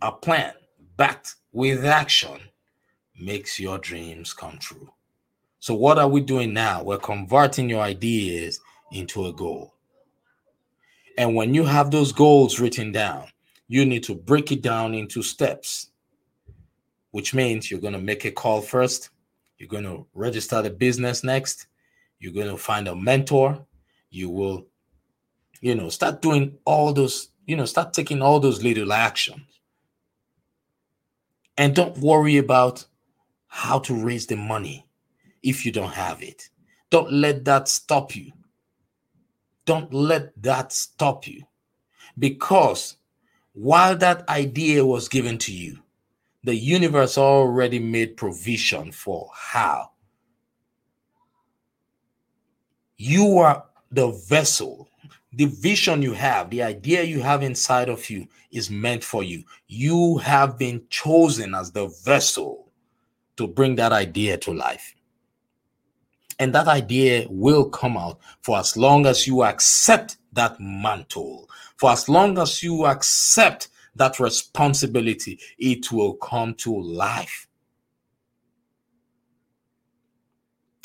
A 0.00 0.10
plan 0.10 0.54
backed 0.96 1.34
with 1.52 1.84
action 1.84 2.40
makes 3.20 3.60
your 3.60 3.76
dreams 3.76 4.32
come 4.32 4.56
true. 4.58 4.93
So, 5.64 5.72
what 5.72 5.98
are 5.98 6.08
we 6.08 6.20
doing 6.20 6.52
now? 6.52 6.82
We're 6.82 6.98
converting 6.98 7.70
your 7.70 7.80
ideas 7.80 8.60
into 8.92 9.28
a 9.28 9.32
goal. 9.32 9.72
And 11.16 11.34
when 11.34 11.54
you 11.54 11.64
have 11.64 11.90
those 11.90 12.12
goals 12.12 12.60
written 12.60 12.92
down, 12.92 13.28
you 13.66 13.86
need 13.86 14.02
to 14.02 14.14
break 14.14 14.52
it 14.52 14.60
down 14.60 14.92
into 14.92 15.22
steps, 15.22 15.88
which 17.12 17.32
means 17.32 17.70
you're 17.70 17.80
going 17.80 17.94
to 17.94 17.98
make 17.98 18.26
a 18.26 18.30
call 18.30 18.60
first, 18.60 19.08
you're 19.56 19.70
going 19.70 19.84
to 19.84 20.06
register 20.12 20.60
the 20.60 20.68
business 20.68 21.24
next, 21.24 21.66
you're 22.18 22.34
going 22.34 22.50
to 22.50 22.58
find 22.58 22.86
a 22.86 22.94
mentor, 22.94 23.64
you 24.10 24.28
will, 24.28 24.66
you 25.62 25.74
know, 25.74 25.88
start 25.88 26.20
doing 26.20 26.58
all 26.66 26.92
those, 26.92 27.30
you 27.46 27.56
know, 27.56 27.64
start 27.64 27.94
taking 27.94 28.20
all 28.20 28.38
those 28.38 28.62
little 28.62 28.92
actions. 28.92 29.40
And 31.56 31.74
don't 31.74 31.96
worry 31.96 32.36
about 32.36 32.84
how 33.46 33.78
to 33.78 33.94
raise 33.94 34.26
the 34.26 34.36
money 34.36 34.84
if 35.44 35.64
you 35.64 35.70
don't 35.70 35.92
have 35.92 36.22
it. 36.22 36.48
Don't 36.90 37.12
let 37.12 37.44
that 37.44 37.68
stop 37.68 38.16
you. 38.16 38.32
Don't 39.66 39.92
let 39.92 40.42
that 40.42 40.72
stop 40.72 41.26
you. 41.26 41.44
Because 42.18 42.96
while 43.52 43.96
that 43.96 44.28
idea 44.28 44.84
was 44.84 45.08
given 45.08 45.38
to 45.38 45.52
you, 45.52 45.78
the 46.42 46.54
universe 46.54 47.16
already 47.16 47.78
made 47.78 48.16
provision 48.16 48.92
for 48.92 49.30
how. 49.34 49.90
You 52.96 53.38
are 53.38 53.64
the 53.90 54.10
vessel. 54.28 54.88
The 55.32 55.46
vision 55.46 56.00
you 56.00 56.12
have, 56.12 56.50
the 56.50 56.62
idea 56.62 57.02
you 57.02 57.20
have 57.20 57.42
inside 57.42 57.88
of 57.88 58.08
you 58.08 58.28
is 58.52 58.70
meant 58.70 59.02
for 59.02 59.24
you. 59.24 59.42
You 59.66 60.18
have 60.18 60.58
been 60.58 60.82
chosen 60.90 61.54
as 61.54 61.72
the 61.72 61.88
vessel 62.04 62.70
to 63.36 63.48
bring 63.48 63.74
that 63.76 63.90
idea 63.92 64.36
to 64.38 64.52
life. 64.52 64.93
And 66.38 66.54
that 66.54 66.68
idea 66.68 67.26
will 67.30 67.68
come 67.68 67.96
out 67.96 68.18
for 68.42 68.58
as 68.58 68.76
long 68.76 69.06
as 69.06 69.26
you 69.26 69.44
accept 69.44 70.16
that 70.32 70.58
mantle. 70.60 71.48
For 71.76 71.90
as 71.90 72.08
long 72.08 72.38
as 72.38 72.62
you 72.62 72.86
accept 72.86 73.68
that 73.96 74.18
responsibility, 74.20 75.38
it 75.58 75.90
will 75.92 76.14
come 76.14 76.54
to 76.54 76.80
life. 76.80 77.46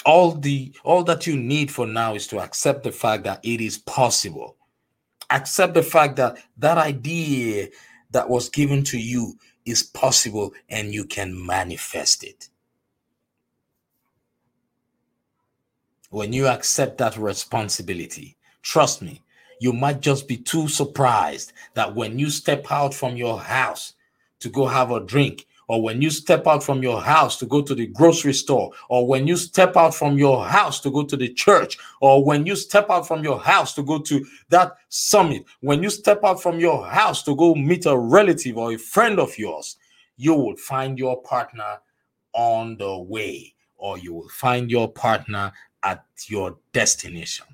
All 0.05 0.31
the 0.31 0.73
all 0.83 1.03
that 1.03 1.27
you 1.27 1.35
need 1.35 1.69
for 1.71 1.85
now 1.85 2.15
is 2.15 2.25
to 2.27 2.39
accept 2.39 2.83
the 2.83 2.91
fact 2.91 3.23
that 3.25 3.39
it 3.43 3.61
is 3.61 3.77
possible. 3.79 4.55
Accept 5.29 5.73
the 5.73 5.83
fact 5.83 6.15
that 6.15 6.37
that 6.57 6.77
idea 6.77 7.67
that 8.11 8.29
was 8.29 8.49
given 8.49 8.83
to 8.85 8.97
you 8.97 9.37
is 9.65 9.83
possible 9.83 10.53
and 10.69 10.93
you 10.93 11.05
can 11.05 11.45
manifest 11.45 12.23
it. 12.23 12.49
When 16.10 16.34
you 16.34 16.47
accept 16.47 16.97
that 16.97 17.18
responsibility, 17.18 18.36
trust 18.62 19.01
me, 19.01 19.22
you 19.60 19.74
might 19.74 19.99
just 19.99 20.28
be 20.28 20.38
too 20.38 20.68
surprised 20.68 21.53
that 21.74 21.93
when 21.93 22.18
you 22.18 22.30
step 22.30 22.66
out 22.72 22.93
from 22.93 23.16
your 23.16 23.39
house 23.39 23.93
to 24.39 24.49
go 24.49 24.66
have 24.66 24.91
a 24.91 24.99
drink, 25.01 25.45
or 25.68 25.84
when 25.84 26.01
you 26.01 26.10
step 26.10 26.47
out 26.47 26.64
from 26.64 26.82
your 26.82 26.99
house 26.99 27.38
to 27.38 27.45
go 27.45 27.62
to 27.62 27.76
the 27.76 27.86
grocery 27.86 28.34
store, 28.34 28.72
or 28.89 29.05
when 29.05 29.28
you 29.28 29.38
step 29.38 29.78
out 29.78 29.93
from 29.93 30.18
your 30.18 30.43
house 30.43 30.80
to 30.80 30.89
go 30.89 31.03
to 31.03 31.16
the 31.16 31.32
church, 31.32 31.78
or 32.01 32.26
when 32.26 32.43
you 32.45 32.55
step 32.55 32.89
out 32.89 33.07
from 33.07 33.24
your 33.24 33.39
house 33.39 33.76
to 33.76 33.84
go 33.84 33.99
to 33.99 34.26
that 34.49 34.78
summit, 34.88 35.45
when 35.60 35.84
you 35.84 35.91
step 35.91 36.22
out 36.24 36.41
from 36.41 36.60
your 36.60 36.88
house 36.88 37.22
to 37.22 37.36
go 37.36 37.53
meet 37.53 37.86
a 37.86 37.95
relative 37.95 38.57
or 38.57 38.74
a 38.74 38.78
friend 38.78 39.20
of 39.20 39.38
yours, 39.38 39.78
you 40.18 40.34
will 40.34 40.55
find 40.55 40.97
your 40.97 41.22
partner 41.22 41.78
on 42.34 42.76
the 42.78 42.97
way, 42.97 43.53
or 43.78 43.99
you 43.99 44.14
will 44.14 44.30
find 44.30 44.72
your 44.72 44.91
partner 44.91 45.51
at 45.84 46.03
your 46.27 46.57
destination. 46.73 47.45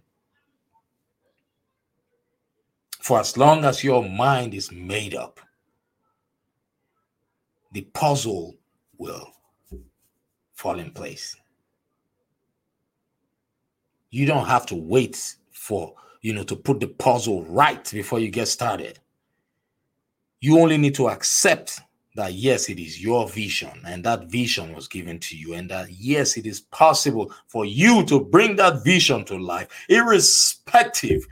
For 2.99 3.19
as 3.19 3.37
long 3.37 3.65
as 3.65 3.83
your 3.83 4.07
mind 4.07 4.53
is 4.53 4.71
made 4.71 5.13
up, 5.13 5.39
the 7.71 7.81
puzzle 7.81 8.55
will 8.97 9.31
fall 10.53 10.79
in 10.79 10.91
place. 10.91 11.35
You 14.09 14.25
don't 14.25 14.47
have 14.47 14.65
to 14.67 14.75
wait 14.75 15.35
for, 15.51 15.93
you 16.21 16.33
know, 16.33 16.43
to 16.45 16.55
put 16.55 16.79
the 16.79 16.87
puzzle 16.87 17.43
right 17.45 17.91
before 17.91 18.19
you 18.19 18.29
get 18.29 18.47
started. 18.47 18.99
You 20.39 20.59
only 20.59 20.77
need 20.77 20.95
to 20.95 21.09
accept 21.09 21.81
that 22.15 22.33
yes, 22.33 22.69
it 22.69 22.79
is 22.79 23.01
your 23.01 23.27
vision 23.27 23.81
and 23.85 24.03
that 24.03 24.25
vision 24.31 24.73
was 24.73 24.87
given 24.87 25.19
to 25.19 25.37
you, 25.37 25.53
and 25.53 25.69
that 25.69 25.91
yes, 25.91 26.37
it 26.37 26.45
is 26.45 26.61
possible 26.61 27.31
for 27.47 27.65
you 27.65 28.03
to 28.05 28.19
bring 28.19 28.55
that 28.55 28.83
vision 28.83 29.23
to 29.25 29.37
life, 29.37 29.67
irrespective 29.89 31.27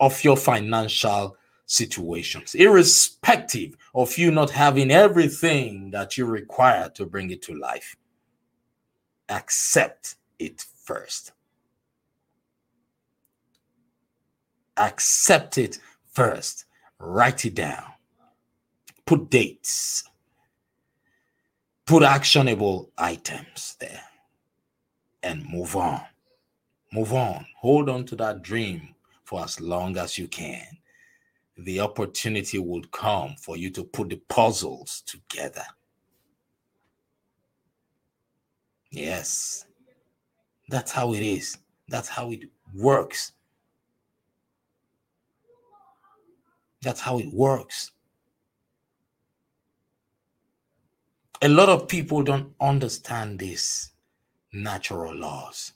of 0.00 0.24
your 0.24 0.36
financial 0.36 1.36
situations, 1.66 2.54
irrespective 2.54 3.76
of 3.94 4.16
you 4.16 4.30
not 4.30 4.50
having 4.50 4.90
everything 4.90 5.90
that 5.90 6.16
you 6.16 6.24
require 6.24 6.88
to 6.88 7.04
bring 7.04 7.30
it 7.30 7.42
to 7.42 7.54
life. 7.54 7.94
Accept 9.28 10.16
it 10.38 10.64
first. 10.82 11.32
Accept 14.78 15.58
it 15.58 15.78
first. 16.06 16.64
Write 16.98 17.44
it 17.44 17.54
down 17.54 17.84
put 19.06 19.30
dates, 19.30 20.04
put 21.86 22.02
actionable 22.02 22.90
items 22.98 23.76
there, 23.80 24.02
and 25.22 25.44
move 25.48 25.76
on. 25.76 26.02
Move 26.92 27.12
on. 27.12 27.46
Hold 27.58 27.88
on 27.88 28.04
to 28.06 28.16
that 28.16 28.42
dream 28.42 28.94
for 29.24 29.42
as 29.44 29.60
long 29.60 29.96
as 29.96 30.18
you 30.18 30.26
can. 30.26 30.66
The 31.56 31.80
opportunity 31.80 32.58
will 32.58 32.82
come 32.90 33.34
for 33.40 33.56
you 33.56 33.70
to 33.70 33.84
put 33.84 34.08
the 34.08 34.16
puzzles 34.28 35.02
together. 35.06 35.64
Yes, 38.90 39.66
that's 40.68 40.90
how 40.90 41.12
it 41.14 41.22
is. 41.22 41.58
That's 41.88 42.08
how 42.08 42.30
it 42.32 42.44
works. 42.74 43.32
That's 46.82 47.00
how 47.00 47.18
it 47.18 47.32
works. 47.32 47.92
A 51.42 51.48
lot 51.48 51.68
of 51.68 51.88
people 51.88 52.22
don't 52.22 52.52
understand 52.60 53.38
these 53.38 53.92
natural 54.52 55.14
laws. 55.14 55.72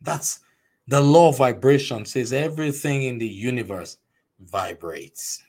That's 0.00 0.40
the 0.88 1.00
law 1.00 1.30
of 1.30 1.38
vibration 1.38 2.04
says 2.06 2.32
everything 2.32 3.02
in 3.02 3.18
the 3.18 3.26
universe 3.26 3.98
vibrates. 4.40 5.42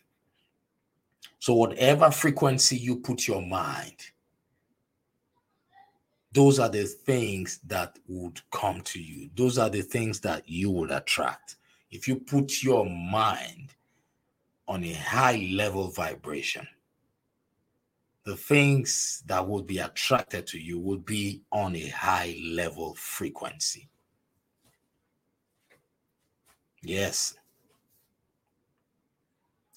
So, 1.40 1.54
whatever 1.54 2.12
frequency 2.12 2.78
you 2.78 2.98
put 2.98 3.28
your 3.28 3.42
mind, 3.42 3.96
those 6.34 6.60
are 6.60 6.70
the 6.70 6.86
things 6.86 7.60
that 7.68 7.98
would 8.08 8.42
come 8.52 8.82
to 8.82 9.02
you. 9.02 9.30
Those 9.36 9.58
are 9.58 9.70
the 9.70 9.82
things 9.82 10.20
that 10.22 10.50
you 10.50 10.72
would 10.72 10.92
attract. 10.92 11.56
If 11.92 12.08
you 12.08 12.18
put 12.18 12.64
your 12.64 12.86
mind 12.86 13.76
on 14.68 14.84
a 14.84 14.94
high 14.94 15.48
level 15.54 15.90
vibration, 15.90 16.68
the 18.28 18.36
things 18.36 19.24
that 19.26 19.48
would 19.48 19.66
be 19.66 19.78
attracted 19.78 20.46
to 20.46 20.60
you 20.60 20.78
would 20.78 21.06
be 21.06 21.42
on 21.50 21.74
a 21.78 21.88
high 21.88 22.38
level 22.44 22.94
frequency. 22.96 23.88
Yes. 26.84 27.36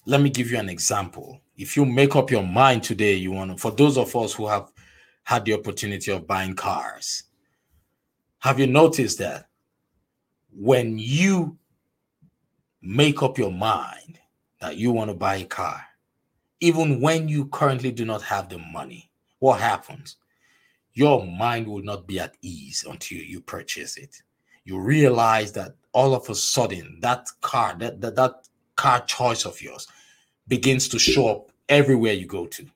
Let 0.04 0.20
me 0.20 0.30
give 0.30 0.50
you 0.50 0.58
an 0.58 0.68
example. 0.68 1.40
If 1.56 1.76
you 1.76 1.84
make 1.84 2.16
up 2.16 2.32
your 2.32 2.42
mind 2.42 2.82
today, 2.82 3.14
you 3.14 3.30
want 3.30 3.52
to, 3.52 3.56
for 3.56 3.70
those 3.70 3.96
of 3.96 4.16
us 4.16 4.32
who 4.32 4.48
have 4.48 4.72
had 5.22 5.44
the 5.44 5.54
opportunity 5.54 6.10
of 6.10 6.26
buying 6.26 6.54
cars, 6.54 7.22
have 8.40 8.58
you 8.58 8.66
noticed 8.66 9.18
that 9.18 9.46
when 10.52 10.98
you 10.98 11.56
make 12.82 13.22
up 13.22 13.38
your 13.38 13.52
mind 13.52 14.18
that 14.60 14.76
you 14.76 14.90
want 14.90 15.08
to 15.08 15.14
buy 15.14 15.36
a 15.36 15.44
car, 15.44 15.86
even 16.60 17.00
when 17.00 17.28
you 17.28 17.46
currently 17.46 17.90
do 17.90 18.04
not 18.04 18.22
have 18.22 18.48
the 18.48 18.58
money, 18.58 19.10
what 19.38 19.60
happens? 19.60 20.16
Your 20.92 21.26
mind 21.26 21.66
will 21.66 21.82
not 21.82 22.06
be 22.06 22.20
at 22.20 22.36
ease 22.42 22.84
until 22.88 23.18
you 23.18 23.40
purchase 23.40 23.96
it. 23.96 24.22
You 24.64 24.78
realize 24.78 25.52
that 25.52 25.74
all 25.92 26.14
of 26.14 26.28
a 26.28 26.34
sudden 26.34 26.98
that 27.00 27.28
car, 27.40 27.74
that, 27.78 28.00
that, 28.02 28.14
that 28.16 28.48
car 28.76 29.00
choice 29.06 29.46
of 29.46 29.60
yours 29.62 29.88
begins 30.48 30.88
to 30.88 30.98
show 30.98 31.28
up 31.28 31.52
everywhere 31.68 32.12
you 32.12 32.26
go 32.26 32.46
to. 32.46 32.66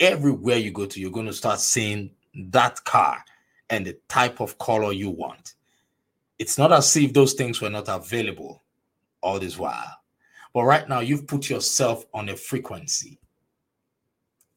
Everywhere 0.00 0.56
you 0.56 0.72
go 0.72 0.86
to, 0.86 1.00
you're 1.00 1.10
going 1.12 1.26
to 1.26 1.32
start 1.32 1.60
seeing 1.60 2.10
that 2.34 2.82
car 2.84 3.24
and 3.70 3.86
the 3.86 3.96
type 4.08 4.40
of 4.40 4.58
color 4.58 4.92
you 4.92 5.10
want. 5.10 5.54
It's 6.38 6.58
not 6.58 6.72
as 6.72 6.96
if 6.96 7.12
those 7.12 7.34
things 7.34 7.60
were 7.60 7.70
not 7.70 7.88
available 7.88 8.62
all 9.22 9.38
this 9.38 9.56
while 9.56 10.03
but 10.54 10.64
right 10.64 10.88
now, 10.88 11.00
you've 11.00 11.26
put 11.26 11.50
yourself 11.50 12.06
on 12.14 12.30
a 12.30 12.36
frequency. 12.36 13.18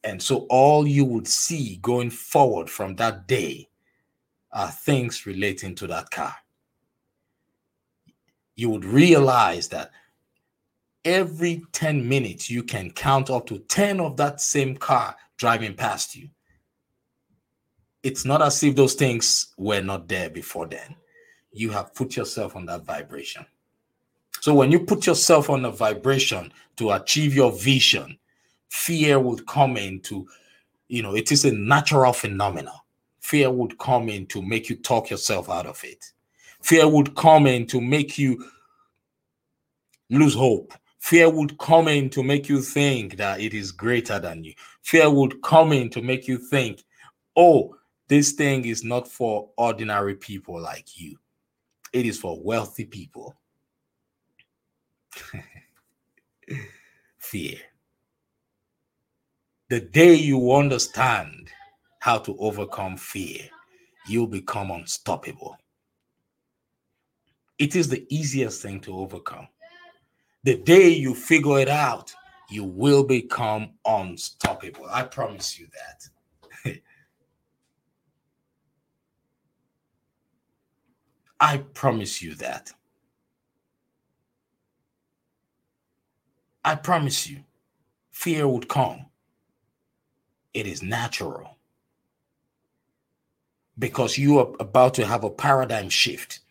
And 0.04 0.22
so 0.22 0.46
all 0.50 0.88
you 0.88 1.04
would 1.04 1.28
see 1.28 1.78
going 1.82 2.12
forward 2.12 2.70
from 2.70 2.96
that 2.96 3.28
day 3.28 3.68
are 4.54 4.72
things 4.72 5.26
relating 5.26 5.76
to 5.76 5.88
that 5.88 6.10
car. 6.12 6.36
you 8.58 8.70
would 8.72 8.84
realize 8.84 9.70
that 9.70 9.92
every 11.06 11.64
10 11.72 12.06
minutes 12.06 12.50
you 12.50 12.64
can 12.64 12.92
count 12.92 13.30
up 13.30 13.46
to 13.46 13.60
10 13.60 14.02
of 14.02 14.18
that 14.18 14.42
same 14.42 14.76
car 14.76 15.16
driving 15.38 15.74
past 15.74 16.16
you. 16.16 16.28
It's 18.04 18.26
not 18.26 18.42
as 18.42 18.62
if 18.64 18.76
those 18.76 18.96
things 18.96 19.54
were 19.58 19.82
not 19.82 20.08
there 20.08 20.30
before 20.30 20.68
then. 20.68 20.96
You 21.52 21.70
have 21.70 21.94
put 21.94 22.16
yourself 22.16 22.56
on 22.56 22.66
that 22.66 22.84
vibration. 22.84 23.46
So 24.48 24.54
when 24.54 24.72
you 24.72 24.80
put 24.80 25.06
yourself 25.06 25.50
on 25.50 25.66
a 25.66 25.72
vibration 25.72 26.54
to 26.78 26.92
achieve 26.92 27.36
your 27.36 27.52
vision, 27.52 28.18
fear 28.70 29.20
would 29.20 29.46
come 29.46 29.76
in 29.76 30.00
to, 30.04 30.26
you 30.88 31.04
know, 31.04 31.18
it 31.18 31.34
is 31.34 31.44
a 31.44 31.52
natural 31.52 32.14
phenomenon. 32.14 32.80
Fear 33.20 33.52
would 33.52 33.78
come 33.78 34.08
in 34.08 34.26
to 34.28 34.42
make 34.42 34.70
you 34.70 34.78
talk 34.78 35.10
yourself 35.10 35.50
out 35.50 35.66
of 35.66 35.84
it. 35.84 36.14
Fear 36.62 36.88
would 36.88 37.14
come 37.14 37.46
in 37.46 37.68
to 37.68 37.82
make 37.82 38.18
you 38.18 38.42
lose 40.10 40.34
hope. 40.34 40.72
Fear 41.00 41.30
would 41.30 41.58
come 41.58 41.90
in 41.90 42.10
to 42.12 42.24
make 42.24 42.48
you 42.48 42.62
think 42.62 43.18
that 43.18 43.42
it 43.42 43.54
is 43.54 43.74
greater 43.74 44.18
than 44.18 44.46
you. 44.46 44.54
Fear 44.82 45.10
would 45.10 45.42
come 45.42 45.74
in 45.74 45.90
to 45.90 46.02
make 46.02 46.26
you 46.26 46.38
think, 46.38 46.86
oh, 47.36 47.76
this 48.08 48.32
thing 48.32 48.64
is 48.64 48.82
not 48.82 49.10
for 49.10 49.50
ordinary 49.58 50.16
people 50.16 50.58
like 50.58 50.98
you, 50.98 51.18
it 51.92 52.06
is 52.06 52.18
for 52.18 52.42
wealthy 52.42 52.86
people. 52.86 53.36
Fear. 57.20 57.58
The 59.70 59.82
day 59.82 60.16
you 60.16 60.54
understand 60.54 61.52
how 62.00 62.20
to 62.20 62.38
overcome 62.38 62.96
fear, 62.96 63.50
you'll 64.08 64.28
become 64.28 64.72
unstoppable. 64.72 65.58
It 67.60 67.76
is 67.76 67.90
the 67.90 68.06
easiest 68.10 68.62
thing 68.62 68.80
to 68.82 68.96
overcome. 68.96 69.50
The 70.44 70.56
day 70.56 70.90
you 70.90 71.14
figure 71.14 71.60
it 71.60 71.68
out, 71.68 72.14
you 72.50 72.64
will 72.64 73.04
become 73.04 73.72
unstoppable. 73.86 74.86
I 74.90 75.04
promise 75.04 75.60
you 75.60 75.68
that. 76.64 76.74
I 81.42 81.58
promise 81.58 82.22
you 82.22 82.36
that. 82.36 82.72
I 86.68 86.76
promise 86.76 87.30
you, 87.30 87.46
fear 88.12 88.46
would 88.46 88.68
come. 88.68 89.06
It 90.54 90.68
is 90.68 90.84
natural 90.84 91.56
because 93.80 94.18
you 94.18 94.40
are 94.40 94.52
about 94.60 94.94
to 94.96 95.06
have 95.06 95.24
a 95.24 95.30
paradigm 95.30 95.88
shift. 95.88 96.42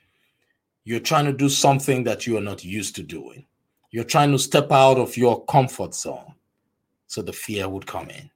You're 0.85 1.01
trying 1.01 1.27
to 1.27 1.35
do 1.35 1.51
something 1.51 2.03
that 2.05 2.27
you 2.27 2.39
are 2.39 2.41
not 2.41 2.65
used 2.65 2.97
to 2.97 3.03
doing. 3.03 3.45
You're 3.91 4.05
trying 4.05 4.33
to 4.33 4.39
step 4.39 4.73
out 4.73 4.97
of 4.97 5.19
your 5.19 5.45
comfort 5.45 5.95
zone. 5.95 6.33
So 7.09 7.21
the 7.21 7.35
fear 7.35 7.69
would 7.69 7.87
come 7.87 8.09
in. 8.09 8.31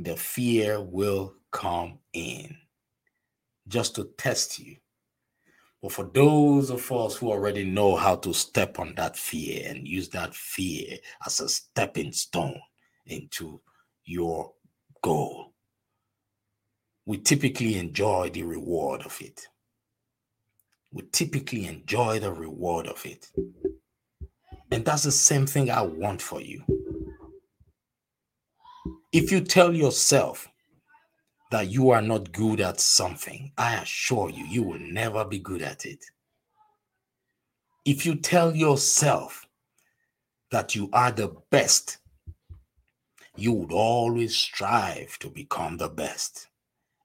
The 0.00 0.16
fear 0.18 0.82
will 0.82 1.32
come 1.50 1.98
in 2.12 2.58
just 3.68 3.94
to 3.94 4.04
test 4.18 4.58
you. 4.58 4.76
But 5.82 5.92
for 5.92 6.10
those 6.12 6.70
of 6.70 6.92
us 6.92 7.16
who 7.16 7.30
already 7.30 7.64
know 7.64 7.96
how 7.96 8.16
to 8.16 8.34
step 8.34 8.78
on 8.78 8.94
that 8.96 9.16
fear 9.16 9.66
and 9.66 9.88
use 9.88 10.10
that 10.10 10.34
fear 10.34 10.98
as 11.26 11.40
a 11.40 11.48
stepping 11.48 12.12
stone 12.12 12.60
into 13.06 13.60
your 14.04 14.52
goal, 15.02 15.54
we 17.06 17.16
typically 17.16 17.78
enjoy 17.78 18.30
the 18.30 18.42
reward 18.42 19.02
of 19.02 19.16
it. 19.22 19.48
We 20.92 21.02
typically 21.12 21.66
enjoy 21.66 22.18
the 22.18 22.32
reward 22.32 22.86
of 22.86 23.04
it. 23.06 23.30
And 24.70 24.84
that's 24.84 25.04
the 25.04 25.12
same 25.12 25.46
thing 25.46 25.70
I 25.70 25.82
want 25.82 26.20
for 26.20 26.42
you. 26.42 26.62
If 29.12 29.32
you 29.32 29.40
tell 29.40 29.74
yourself 29.74 30.49
that 31.50 31.68
you 31.68 31.90
are 31.90 32.02
not 32.02 32.32
good 32.32 32.60
at 32.60 32.80
something, 32.80 33.52
I 33.58 33.76
assure 33.76 34.30
you, 34.30 34.44
you 34.46 34.62
will 34.62 34.78
never 34.78 35.24
be 35.24 35.38
good 35.38 35.62
at 35.62 35.84
it. 35.84 36.04
If 37.84 38.06
you 38.06 38.14
tell 38.14 38.54
yourself 38.54 39.46
that 40.50 40.74
you 40.74 40.88
are 40.92 41.10
the 41.10 41.34
best, 41.50 41.98
you 43.36 43.52
would 43.52 43.72
always 43.72 44.36
strive 44.36 45.18
to 45.20 45.28
become 45.28 45.76
the 45.76 45.88
best 45.88 46.48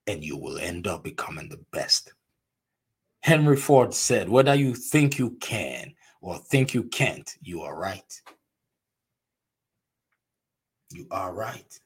and 0.08 0.24
you 0.24 0.38
will 0.38 0.60
end 0.60 0.86
up 0.86 1.04
becoming 1.04 1.50
the 1.50 1.60
best. 1.72 2.14
Henry 3.22 3.58
Ford 3.58 3.94
said, 3.94 4.30
Whether 4.30 4.54
you 4.54 4.76
think 4.76 5.18
you 5.18 5.32
can 5.40 5.94
or 6.22 6.38
think 6.38 6.74
you 6.74 6.84
can't, 6.84 7.36
you 7.42 7.62
are 7.62 7.76
right. 7.76 8.22
You 10.92 11.08
are 11.10 11.34
right. 11.34 11.80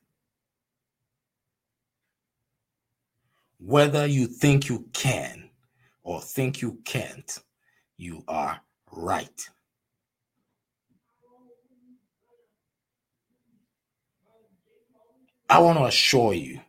Whether 3.59 4.05
you 4.05 4.27
think 4.27 4.69
you 4.69 4.87
can 4.93 5.49
or 6.03 6.21
think 6.21 6.61
you 6.61 6.79
can't, 6.85 7.39
you 7.97 8.23
are 8.27 8.59
right. 8.91 9.49
I 15.49 15.59
want 15.59 15.77
to 15.79 15.85
assure 15.85 16.33
you 16.33 16.61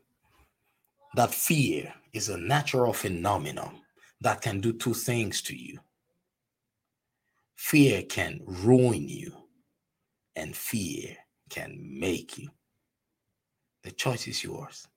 that 1.15 1.33
fear 1.35 1.93
is 2.13 2.29
a 2.29 2.39
natural 2.39 2.93
phenomenon 2.93 3.83
that 4.21 4.41
can 4.41 4.61
do 4.61 4.73
two 4.73 4.95
things 4.95 5.43
to 5.43 5.57
you. 5.57 5.79
Fear 7.57 8.03
can 8.05 8.41
ruin 8.47 9.09
you, 9.09 9.33
and 10.35 10.57
fear 10.57 11.17
can 11.51 11.79
make 11.79 12.39
you. 12.39 12.49
The 13.83 13.91
choice 13.91 14.27
is 14.27 14.43
yours. 14.43 14.89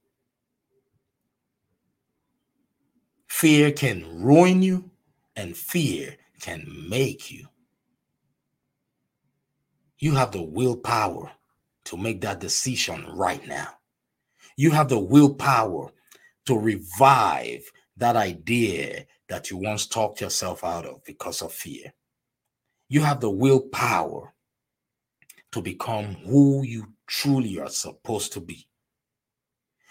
Fear 3.33 3.71
can 3.71 4.23
ruin 4.23 4.61
you, 4.61 4.91
and 5.35 5.57
fear 5.57 6.15
can 6.39 6.65
make 6.87 7.31
you. 7.31 7.47
You 9.97 10.13
have 10.13 10.31
the 10.31 10.43
willpower 10.43 11.31
to 11.85 11.97
make 11.97 12.21
that 12.21 12.39
decision 12.39 13.05
right 13.11 13.45
now. 13.45 13.69
You 14.55 14.69
have 14.71 14.87
the 14.87 14.99
willpower 14.99 15.91
to 16.45 16.57
revive 16.57 17.69
that 17.97 18.15
idea 18.15 19.07
that 19.27 19.49
you 19.49 19.57
once 19.57 19.87
talked 19.87 20.21
yourself 20.21 20.63
out 20.63 20.85
of 20.85 21.03
because 21.03 21.41
of 21.41 21.51
fear. 21.51 21.91
You 22.87 23.01
have 23.01 23.19
the 23.19 23.31
willpower 23.31 24.31
to 25.51 25.61
become 25.61 26.13
who 26.23 26.63
you 26.63 26.93
truly 27.07 27.59
are 27.59 27.69
supposed 27.69 28.31
to 28.33 28.39
be. 28.39 28.67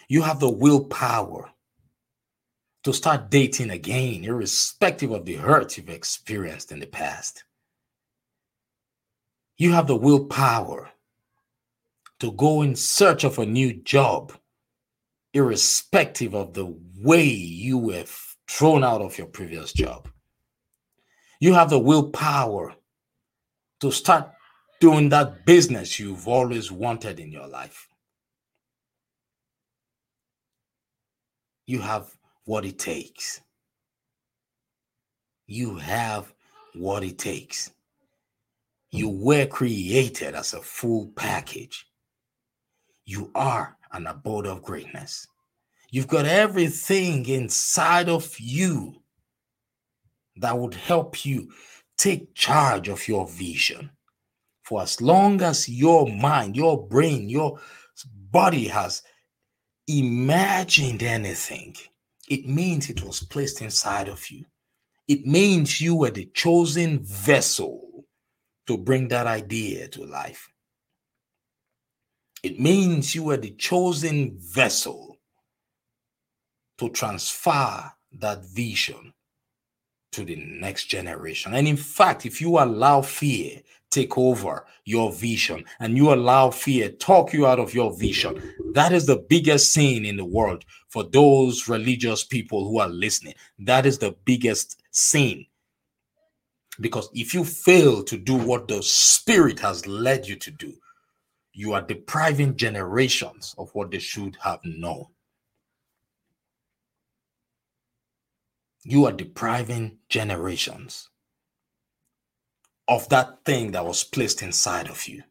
You 0.09 0.23
have 0.23 0.39
the 0.39 0.49
willpower 0.49 1.53
to 2.85 2.93
start 2.93 3.31
dating 3.31 3.71
again, 3.71 4.25
irrespective 4.25 5.13
of 5.13 5.25
the 5.25 5.35
hurt 5.35 5.77
you've 5.77 5.89
experienced 5.89 6.73
in 6.73 6.81
the 6.81 6.87
past. 6.87 7.45
You 9.57 9.73
have 9.73 9.87
the 9.87 9.97
willpower 9.97 10.91
to 12.21 12.33
go 12.33 12.63
in 12.63 12.75
search 12.75 13.25
of 13.25 13.39
a 13.39 13.47
new 13.47 13.73
job 13.73 14.33
irrespective 15.35 16.35
of 16.35 16.53
the 16.55 16.75
way 16.99 17.25
you 17.25 17.79
were 17.79 18.05
thrown 18.49 18.85
out 18.85 19.01
of 19.01 19.17
your 19.17 19.27
previous 19.27 19.73
job. 19.73 20.09
You 21.41 21.55
have 21.55 21.71
the 21.71 21.79
willpower 21.79 22.75
to 23.81 23.91
start 23.91 24.31
doing 24.81 25.09
that 25.09 25.47
business 25.47 25.99
you've 25.99 26.29
always 26.29 26.71
wanted 26.71 27.19
in 27.19 27.33
your 27.33 27.49
life. 27.49 27.89
You 31.67 31.81
have 31.81 32.15
what 32.45 32.65
it 32.65 32.79
takes. 32.79 33.41
You 35.47 35.77
have 35.77 36.33
what 36.75 37.05
it 37.05 37.19
takes. 37.19 37.71
You 38.91 39.09
were 39.09 39.47
created 39.47 40.35
as 40.35 40.55
a 40.55 40.61
full 40.61 41.13
package. 41.17 41.87
You 43.05 43.31
are 43.35 43.77
an 43.93 44.07
abode 44.07 44.47
of 44.47 44.63
greatness. 44.63 45.27
You've 45.91 46.09
got 46.09 46.25
everything 46.25 47.27
inside 47.27 48.09
of 48.09 48.39
you 48.39 48.95
that 50.37 50.59
would 50.59 50.75
help 50.75 51.25
you 51.25 51.53
take 51.99 52.35
charge 52.35 52.89
of 52.89 53.07
your 53.07 53.29
vision. 53.29 53.91
For 54.63 54.83
as 54.83 55.01
long 55.01 55.43
as 55.43 55.69
your 55.69 56.09
mind, 56.09 56.57
your 56.57 56.87
brain, 56.87 57.29
your 57.29 57.61
body 58.31 58.69
has 58.69 59.03
imagined 59.87 61.03
anything, 61.03 61.77
it 62.29 62.47
means 62.47 62.89
it 62.89 63.03
was 63.03 63.21
placed 63.21 63.63
inside 63.63 64.09
of 64.09 64.31
you. 64.31 64.45
It 65.09 65.27
means 65.27 65.81
you 65.81 65.95
were 65.97 66.11
the 66.11 66.31
chosen 66.35 67.01
vessel 67.01 68.05
to 68.67 68.79
bring 68.79 69.09
that 69.09 69.27
idea 69.27 69.89
to 69.89 70.05
life. 70.05 70.49
It 72.43 72.59
means 72.59 73.15
you 73.15 73.25
were 73.25 73.37
the 73.37 73.51
chosen 73.53 74.37
vessel 74.39 75.19
to 76.79 76.89
transfer 76.91 77.93
that 78.19 78.45
vision 78.47 79.13
to 80.13 80.25
the 80.25 80.37
next 80.37 80.87
generation. 80.87 81.55
And 81.55 81.67
in 81.67 81.77
fact, 81.77 82.27
if 82.27 82.41
you 82.41 82.59
allow 82.59 83.03
fear 83.03 83.61
take 83.91 84.17
over 84.17 84.67
your 84.85 85.13
vision 85.13 85.65
and 85.79 85.97
you 85.97 86.13
allow 86.13 86.51
fear 86.51 86.89
talk 86.89 87.33
you 87.33 87.47
out 87.47 87.61
of 87.61 87.75
your 87.75 87.97
vision, 87.97 88.55
that 88.73 88.93
is 88.93 89.07
the 89.07 89.25
biggest 89.29 89.73
sin 89.73 90.05
in 90.05 90.17
the 90.17 90.25
world 90.25 90.65
for 90.93 91.05
those 91.05 91.69
religious 91.69 92.23
people 92.23 92.69
who 92.69 92.79
are 92.79 92.89
listening. 92.89 93.33
That 93.61 93.87
is 93.87 93.97
the 93.97 94.15
biggest 94.27 94.83
sin. 94.91 95.47
Because 96.81 97.09
if 97.15 97.33
you 97.33 97.45
fail 97.45 98.05
to 98.05 98.19
do 98.19 98.35
what 98.35 98.69
the 98.69 98.83
Spirit 98.83 99.59
has 99.61 99.87
led 99.87 100.29
you 100.29 100.37
to 100.37 100.51
do, 100.51 100.75
you 101.55 101.73
are 101.73 101.81
depriving 101.81 102.57
generations 102.57 103.55
of 103.57 103.71
what 103.75 103.91
they 103.91 104.01
should 104.01 104.37
have 104.43 104.61
known. 104.65 105.07
You 108.83 109.07
are 109.07 109.13
depriving 109.13 109.97
generations 110.11 111.09
of 112.87 113.09
that 113.09 113.47
thing 113.47 113.71
that 113.73 113.87
was 113.87 114.05
placed 114.05 114.43
inside 114.43 114.91
of 114.91 115.09
you. 115.09 115.23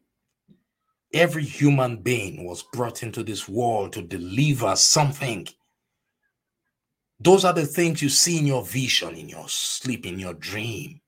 Every 1.14 1.44
human 1.44 1.98
being 1.98 2.44
was 2.44 2.62
brought 2.62 3.02
into 3.02 3.22
this 3.22 3.48
world 3.48 3.92
to 3.92 4.02
deliver 4.02 4.74
something. 4.76 5.46
Those 7.20 7.44
are 7.44 7.52
the 7.52 7.66
things 7.66 8.02
you 8.02 8.08
see 8.08 8.38
in 8.38 8.46
your 8.46 8.64
vision, 8.64 9.14
in 9.14 9.28
your 9.28 9.48
sleep, 9.48 10.06
in 10.06 10.18
your 10.18 10.34
dream. 10.34 11.00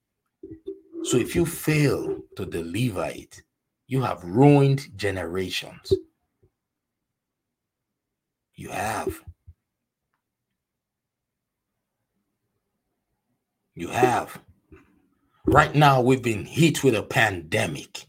So 1.05 1.17
if 1.17 1.35
you 1.35 1.47
fail 1.47 2.21
to 2.37 2.47
deliver 2.47 3.07
it, 3.07 3.43
you 3.87 4.03
have 4.03 4.23
ruined 4.25 4.97
generations. 4.97 5.93
You 8.55 8.69
have. 8.69 9.21
You 13.75 13.89
have. 13.89 14.41
Right 15.47 15.75
now, 15.75 16.01
we've 16.01 16.23
been 16.23 16.45
hit 16.45 16.85
with 16.85 16.95
a 16.95 17.03
pandemic. 17.03 18.07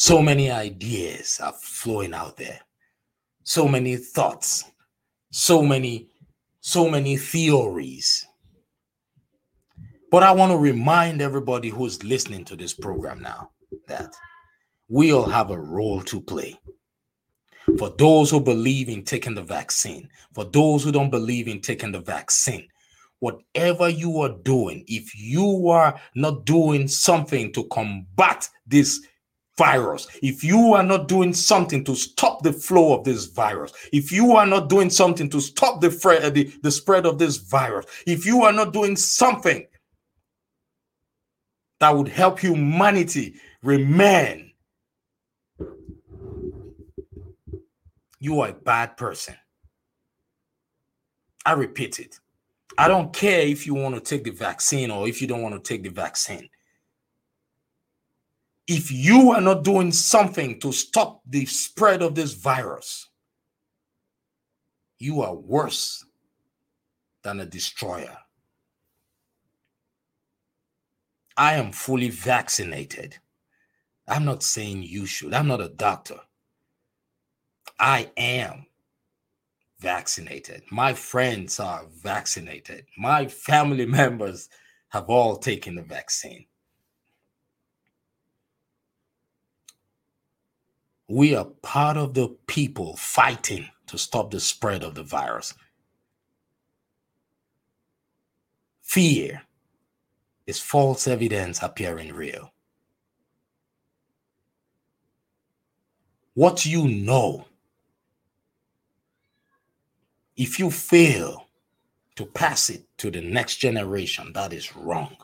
So 0.00 0.22
many 0.22 0.50
ideas 0.50 1.38
are 1.42 1.52
flowing 1.52 2.14
out 2.14 2.38
there. 2.38 2.58
So 3.44 3.68
many 3.68 3.96
thoughts. 3.96 4.64
So 5.30 5.62
many, 5.62 6.08
so 6.62 6.88
many 6.88 7.18
theories. 7.18 8.26
But 10.10 10.22
I 10.22 10.32
want 10.32 10.52
to 10.52 10.56
remind 10.56 11.20
everybody 11.20 11.68
who's 11.68 12.02
listening 12.02 12.46
to 12.46 12.56
this 12.56 12.72
program 12.72 13.20
now 13.20 13.50
that 13.88 14.14
we 14.88 15.12
all 15.12 15.28
have 15.28 15.50
a 15.50 15.60
role 15.60 16.00
to 16.04 16.22
play. 16.22 16.58
For 17.76 17.90
those 17.98 18.30
who 18.30 18.40
believe 18.40 18.88
in 18.88 19.04
taking 19.04 19.34
the 19.34 19.42
vaccine, 19.42 20.08
for 20.34 20.46
those 20.46 20.82
who 20.82 20.92
don't 20.92 21.10
believe 21.10 21.46
in 21.46 21.60
taking 21.60 21.92
the 21.92 22.00
vaccine, 22.00 22.66
whatever 23.18 23.90
you 23.90 24.18
are 24.22 24.34
doing, 24.44 24.82
if 24.86 25.14
you 25.14 25.68
are 25.68 26.00
not 26.14 26.46
doing 26.46 26.88
something 26.88 27.52
to 27.52 27.64
combat 27.64 28.48
this 28.66 29.06
virus, 29.60 30.08
if 30.22 30.42
you 30.42 30.72
are 30.72 30.82
not 30.82 31.06
doing 31.06 31.34
something 31.34 31.84
to 31.84 31.94
stop 31.94 32.42
the 32.42 32.52
flow 32.52 32.96
of 32.96 33.04
this 33.04 33.26
virus, 33.26 33.72
if 33.92 34.10
you 34.10 34.32
are 34.32 34.46
not 34.46 34.70
doing 34.70 34.88
something 34.88 35.28
to 35.28 35.38
stop 35.38 35.82
the, 35.82 35.90
fre- 35.90 36.12
uh, 36.12 36.30
the, 36.30 36.50
the 36.62 36.70
spread 36.70 37.04
of 37.04 37.18
this 37.18 37.36
virus, 37.36 37.84
if 38.06 38.24
you 38.24 38.42
are 38.42 38.54
not 38.54 38.72
doing 38.72 38.96
something 38.96 39.66
that 41.78 41.94
would 41.94 42.08
help 42.08 42.38
humanity 42.38 43.34
remain, 43.62 44.52
you 48.18 48.40
are 48.40 48.48
a 48.48 48.54
bad 48.54 48.96
person. 48.96 49.34
I 51.44 51.52
repeat 51.52 51.98
it. 51.98 52.18
I 52.78 52.88
don't 52.88 53.12
care 53.12 53.40
if 53.40 53.66
you 53.66 53.74
want 53.74 53.94
to 53.94 54.00
take 54.00 54.24
the 54.24 54.30
vaccine 54.30 54.90
or 54.90 55.06
if 55.06 55.20
you 55.20 55.28
don't 55.28 55.42
want 55.42 55.62
to 55.62 55.68
take 55.68 55.82
the 55.82 55.90
vaccine. 55.90 56.48
If 58.72 58.92
you 58.92 59.32
are 59.32 59.40
not 59.40 59.64
doing 59.64 59.90
something 59.90 60.60
to 60.60 60.70
stop 60.70 61.22
the 61.26 61.44
spread 61.44 62.02
of 62.02 62.14
this 62.14 62.34
virus, 62.34 63.08
you 65.00 65.22
are 65.22 65.34
worse 65.34 66.04
than 67.24 67.40
a 67.40 67.46
destroyer. 67.46 68.16
I 71.36 71.54
am 71.54 71.72
fully 71.72 72.10
vaccinated. 72.10 73.18
I'm 74.06 74.24
not 74.24 74.44
saying 74.44 74.84
you 74.84 75.04
should. 75.04 75.34
I'm 75.34 75.48
not 75.48 75.60
a 75.60 75.70
doctor. 75.70 76.20
I 77.76 78.12
am 78.16 78.66
vaccinated. 79.80 80.62
My 80.70 80.94
friends 80.94 81.58
are 81.58 81.86
vaccinated. 82.04 82.84
My 82.96 83.26
family 83.26 83.86
members 84.00 84.48
have 84.90 85.10
all 85.10 85.38
taken 85.38 85.74
the 85.74 85.82
vaccine. 85.82 86.46
We 91.10 91.34
are 91.34 91.44
part 91.44 91.96
of 91.96 92.14
the 92.14 92.28
people 92.46 92.96
fighting 92.96 93.68
to 93.88 93.98
stop 93.98 94.30
the 94.30 94.38
spread 94.38 94.84
of 94.84 94.94
the 94.94 95.02
virus. 95.02 95.52
Fear 98.82 99.42
is 100.46 100.60
false 100.60 101.08
evidence 101.08 101.64
appearing 101.64 102.14
real. 102.14 102.52
What 106.34 106.64
you 106.64 106.86
know 106.86 107.46
if 110.36 110.60
you 110.60 110.70
fail 110.70 111.48
to 112.14 112.24
pass 112.24 112.70
it 112.70 112.84
to 112.98 113.10
the 113.10 113.20
next 113.20 113.56
generation, 113.56 114.32
that 114.34 114.52
is 114.52 114.76
wrong. 114.76 115.16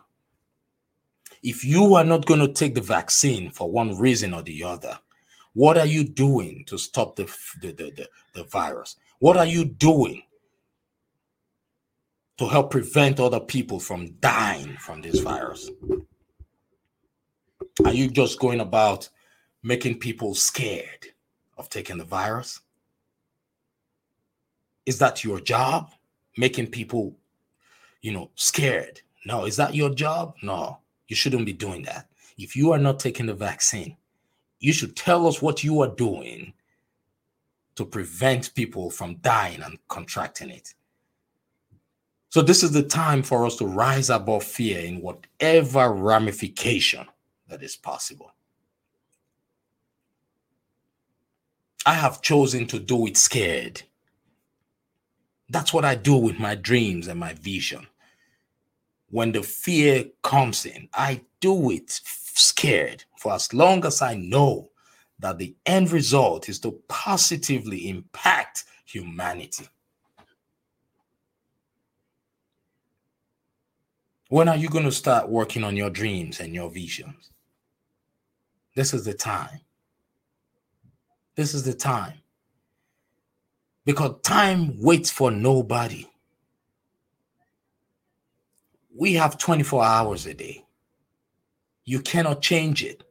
If 1.45 1.64
you 1.64 1.95
are 1.95 2.05
not 2.05 2.26
going 2.26 2.41
to 2.41 2.53
take 2.53 2.74
the 2.74 2.80
vaccine 2.80 3.53
for 3.53 3.70
one 3.70 3.97
reason 3.97 4.34
or 4.34 4.43
the 4.43 4.64
other, 4.64 4.99
what 5.57 5.78
are 5.78 5.86
you 5.86 6.04
doing 6.04 6.64
to 6.66 6.76
stop 6.76 7.16
the, 7.16 7.24
the, 7.62 7.72
the, 7.72 7.90
the, 7.96 8.09
the 8.34 8.44
virus? 8.44 8.96
What 9.20 9.38
are 9.38 9.46
you 9.46 9.64
doing 9.64 10.22
to 12.36 12.46
help 12.46 12.70
prevent 12.70 13.18
other 13.18 13.40
people 13.40 13.80
from 13.80 14.12
dying 14.20 14.76
from 14.76 15.00
this 15.00 15.20
virus? 15.20 15.70
Are 17.86 17.94
you 17.94 18.09
just 18.09 18.38
going 18.38 18.61
about 18.61 19.09
making 19.62 19.98
people 19.98 20.34
scared 20.34 21.07
of 21.57 21.70
taking 21.70 21.96
the 21.96 22.04
virus? 22.04 22.61
Is 24.84 24.98
that 24.98 25.24
your 25.24 25.40
job? 25.40 25.90
Making 26.36 26.66
people, 26.66 27.16
you 28.02 28.12
know, 28.12 28.30
scared. 28.34 29.00
No, 29.24 29.46
is 29.46 29.57
that 29.57 29.74
your 29.74 29.94
job? 29.94 30.34
No, 30.42 30.80
you 31.09 31.16
shouldn't 31.16 31.46
be 31.46 31.54
doing 31.54 31.82
that. 31.84 32.11
If 32.36 32.57
you 32.57 32.72
are 32.72 32.78
not 32.78 33.00
taking 33.00 33.24
the 33.24 33.32
vaccine, 33.32 33.96
you 34.61 34.72
should 34.72 34.96
tell 34.96 35.26
us 35.26 35.42
what 35.42 35.62
you 35.62 35.82
are 35.82 35.94
doing 35.94 36.52
to 37.76 37.84
prevent 37.84 38.54
people 38.54 38.90
from 38.90 39.16
dying 39.16 39.62
and 39.62 39.78
contracting 39.88 40.50
it. 40.50 40.74
So, 42.30 42.42
this 42.42 42.62
is 42.62 42.72
the 42.72 42.82
time 42.82 43.22
for 43.22 43.46
us 43.46 43.57
to 43.57 43.66
rise 43.66 44.11
above 44.11 44.44
fear 44.44 44.80
in 44.80 45.00
whatever 45.00 45.92
ramification 45.92 47.07
that 47.48 47.62
is 47.62 47.76
possible. 47.76 48.32
I 51.86 51.94
have 51.94 52.20
chosen 52.20 52.66
to 52.66 52.78
do 52.80 53.07
it 53.07 53.16
scared. 53.16 53.82
That's 55.48 55.72
what 55.72 55.84
I 55.84 55.94
do 55.94 56.16
with 56.16 56.38
my 56.38 56.57
dreams 56.57 57.07
and 57.07 57.20
my 57.20 57.34
vision. 57.34 57.86
When 59.09 59.32
the 59.32 59.42
fear 59.42 60.07
comes 60.22 60.66
in, 60.66 60.88
I 60.92 61.22
do 61.40 61.70
it 61.70 61.90
scared 61.90 63.04
for 63.18 63.32
as 63.32 63.52
long 63.54 63.84
as 63.84 64.02
I 64.02 64.14
know 64.14 64.70
that 65.18 65.38
the 65.38 65.54
end 65.64 65.90
result 65.92 66.48
is 66.48 66.59
to 66.61 66.72
positively 66.88 67.88
impact 67.88 68.64
humanity. 68.84 69.68
When 74.28 74.48
are 74.48 74.57
you 74.57 74.68
going 74.68 74.84
to 74.84 74.92
start 74.92 75.28
working 75.28 75.62
on 75.62 75.76
your 75.76 75.90
dreams 75.90 76.40
and 76.40 76.52
your 76.52 76.68
visions? 76.68 77.30
This 78.74 78.92
is 78.92 79.04
the 79.04 79.14
time. 79.14 79.61
This 81.36 81.54
is 81.54 81.64
the 81.64 81.74
time 81.74 82.14
because 83.84 84.20
time 84.22 84.74
waits 84.82 85.11
for 85.11 85.30
nobody. 85.30 86.07
We 88.97 89.14
have 89.14 89.38
24 89.38 89.84
hours 89.84 90.26
a 90.26 90.34
day. 90.34 90.64
You 91.84 92.01
cannot 92.01 92.40
change 92.40 92.82
it. 92.82 93.05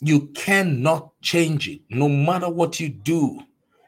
You 0.00 0.26
cannot 0.34 1.18
change 1.22 1.68
it 1.68 1.80
no 1.88 2.08
matter 2.08 2.48
what 2.48 2.78
you 2.78 2.90
do. 2.90 3.40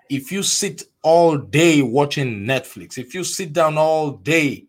If 0.08 0.32
you 0.32 0.42
sit 0.42 0.84
all 1.02 1.36
day 1.36 1.82
watching 1.82 2.46
Netflix, 2.46 2.96
if 2.96 3.14
you 3.14 3.22
sit 3.22 3.52
down 3.52 3.76
all 3.76 4.12
day 4.12 4.66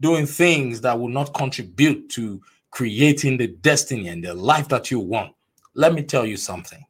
doing 0.00 0.24
things 0.24 0.80
that 0.80 0.98
will 0.98 1.08
not 1.08 1.34
contribute 1.34 2.08
to 2.10 2.40
creating 2.70 3.36
the 3.36 3.48
destiny 3.48 4.08
and 4.08 4.24
the 4.24 4.32
life 4.32 4.68
that 4.68 4.90
you 4.90 5.00
want, 5.00 5.34
let 5.74 5.92
me 5.92 6.02
tell 6.02 6.24
you 6.24 6.36
something 6.38 6.84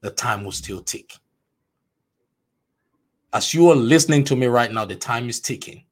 the 0.00 0.10
time 0.10 0.44
will 0.44 0.52
still 0.52 0.82
tick. 0.82 1.14
As 3.32 3.54
you 3.54 3.70
are 3.70 3.76
listening 3.76 4.24
to 4.24 4.36
me 4.36 4.46
right 4.46 4.72
now, 4.72 4.84
the 4.84 4.96
time 4.96 5.28
is 5.28 5.40
ticking. 5.40 5.85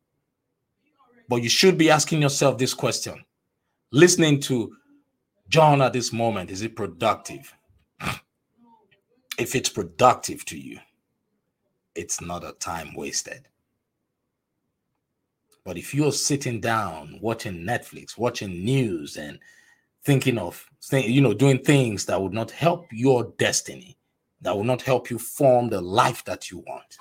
But 1.29 1.43
you 1.43 1.49
should 1.49 1.79
be 1.79 1.91
asking 1.91 2.22
yourself 2.22 2.59
this 2.59 2.75
question 2.75 3.25
listening 3.93 4.41
to 4.41 4.75
John 5.49 5.81
at 5.81 5.93
this 5.93 6.12
moment, 6.12 6.51
is 6.51 6.62
it 6.62 6.77
productive? 6.77 7.55
If 9.37 9.57
it's 9.57 9.68
productive 9.68 10.45
to 10.45 10.57
you, 10.57 10.79
it's 11.97 12.20
not 12.20 12.45
a 12.45 12.53
time 12.53 12.95
wasted. 12.95 13.49
But 15.64 15.77
if 15.77 15.93
you're 15.93 16.12
sitting 16.12 16.61
down 16.61 17.18
watching 17.20 17.64
Netflix, 17.64 18.16
watching 18.16 18.64
news, 18.64 19.16
and 19.16 19.41
thinking 20.05 20.39
of 20.39 20.64
you 20.93 21.20
know 21.20 21.35
doing 21.35 21.59
things 21.59 22.05
that 22.07 22.20
would 22.20 22.33
not 22.33 22.51
help 22.53 22.87
your 22.93 23.33
destiny, 23.39 23.97
that 24.43 24.57
will 24.57 24.64
not 24.64 24.83
help 24.83 25.11
you 25.11 25.18
form 25.18 25.68
the 25.68 25.81
life 25.81 26.25
that 26.27 26.51
you 26.51 26.59
want, 26.59 26.99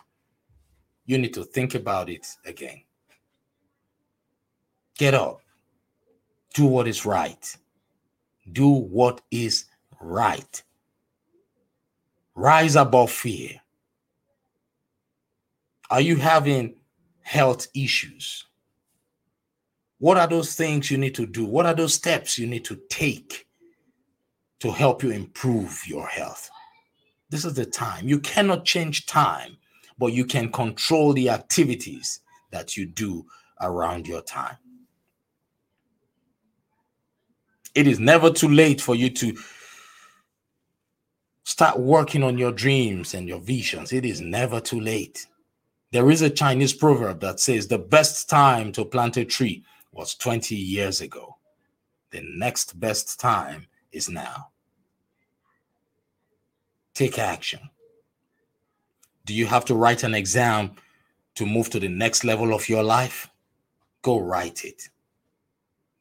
you 1.06 1.18
need 1.18 1.34
to 1.34 1.44
think 1.44 1.76
about 1.76 2.10
it 2.10 2.26
again. 2.46 2.82
Get 4.98 5.14
up. 5.14 5.42
Do 6.54 6.66
what 6.66 6.88
is 6.88 7.06
right. 7.06 7.58
Do 8.52 8.70
what 8.70 9.22
is 9.32 9.66
right. 10.00 10.62
Rise 12.36 12.76
above 12.76 13.12
fear. 13.12 13.62
Are 15.90 16.02
you 16.02 16.16
having 16.18 16.76
health 17.22 17.68
issues? 17.76 18.46
What 20.00 20.18
are 20.18 20.28
those 20.28 20.56
things 20.56 20.92
you 20.92 20.98
need 20.98 21.16
to 21.16 21.26
do? 21.26 21.46
What 21.46 21.66
are 21.66 21.74
those 21.74 21.94
steps 21.94 22.38
you 22.38 22.46
need 22.46 22.66
to 22.66 22.80
take 22.90 23.48
to 24.60 24.72
help 24.72 25.02
you 25.02 25.12
improve 25.12 25.82
your 25.88 26.08
health? 26.08 26.50
This 27.30 27.46
is 27.46 27.54
the 27.54 27.66
time. 27.66 28.08
You 28.08 28.20
cannot 28.20 28.66
change 28.66 29.06
time, 29.06 29.58
but 29.98 30.14
you 30.14 30.26
can 30.26 30.52
control 30.52 31.14
the 31.14 31.30
activities 31.30 32.20
that 32.52 32.76
you 32.76 32.86
do 32.86 33.26
around 33.62 34.08
your 34.08 34.22
time. 34.22 34.58
It 37.76 37.88
is 37.88 38.00
never 38.00 38.30
too 38.30 38.50
late 38.50 38.82
for 38.82 38.96
you 38.96 39.10
to 39.10 39.36
start 41.44 41.80
working 41.80 42.24
on 42.24 42.38
your 42.38 42.52
dreams 42.52 43.14
and 43.14 43.28
your 43.28 43.40
visions. 43.40 43.92
It 43.92 44.06
is 44.06 44.22
never 44.22 44.60
too 44.60 44.80
late. 44.80 45.26
There 45.92 46.10
is 46.10 46.22
a 46.22 46.30
Chinese 46.30 46.74
proverb 46.74 47.20
that 47.22 47.40
says 47.40 47.68
the 47.68 47.78
best 47.78 48.30
time 48.30 48.72
to 48.74 48.86
plant 48.86 49.18
a 49.18 49.26
tree 49.26 49.64
was 49.92 50.16
20 50.16 50.56
years 50.56 51.02
ago. 51.02 51.38
The 52.12 52.22
next 52.36 52.80
best 52.80 53.20
time 53.20 53.68
is 53.92 54.10
now. 54.10 54.50
Take 56.94 57.18
action. 57.18 57.60
Do 59.26 59.34
you 59.34 59.46
have 59.48 59.66
to 59.66 59.76
write 59.76 60.04
an 60.04 60.14
exam 60.14 60.72
to 61.36 61.46
move 61.46 61.70
to 61.72 61.80
the 61.80 61.88
next 61.88 62.24
level 62.24 62.54
of 62.54 62.70
your 62.70 62.84
life? 62.84 63.30
Go 64.02 64.20
write 64.20 64.66
it. 64.66 64.90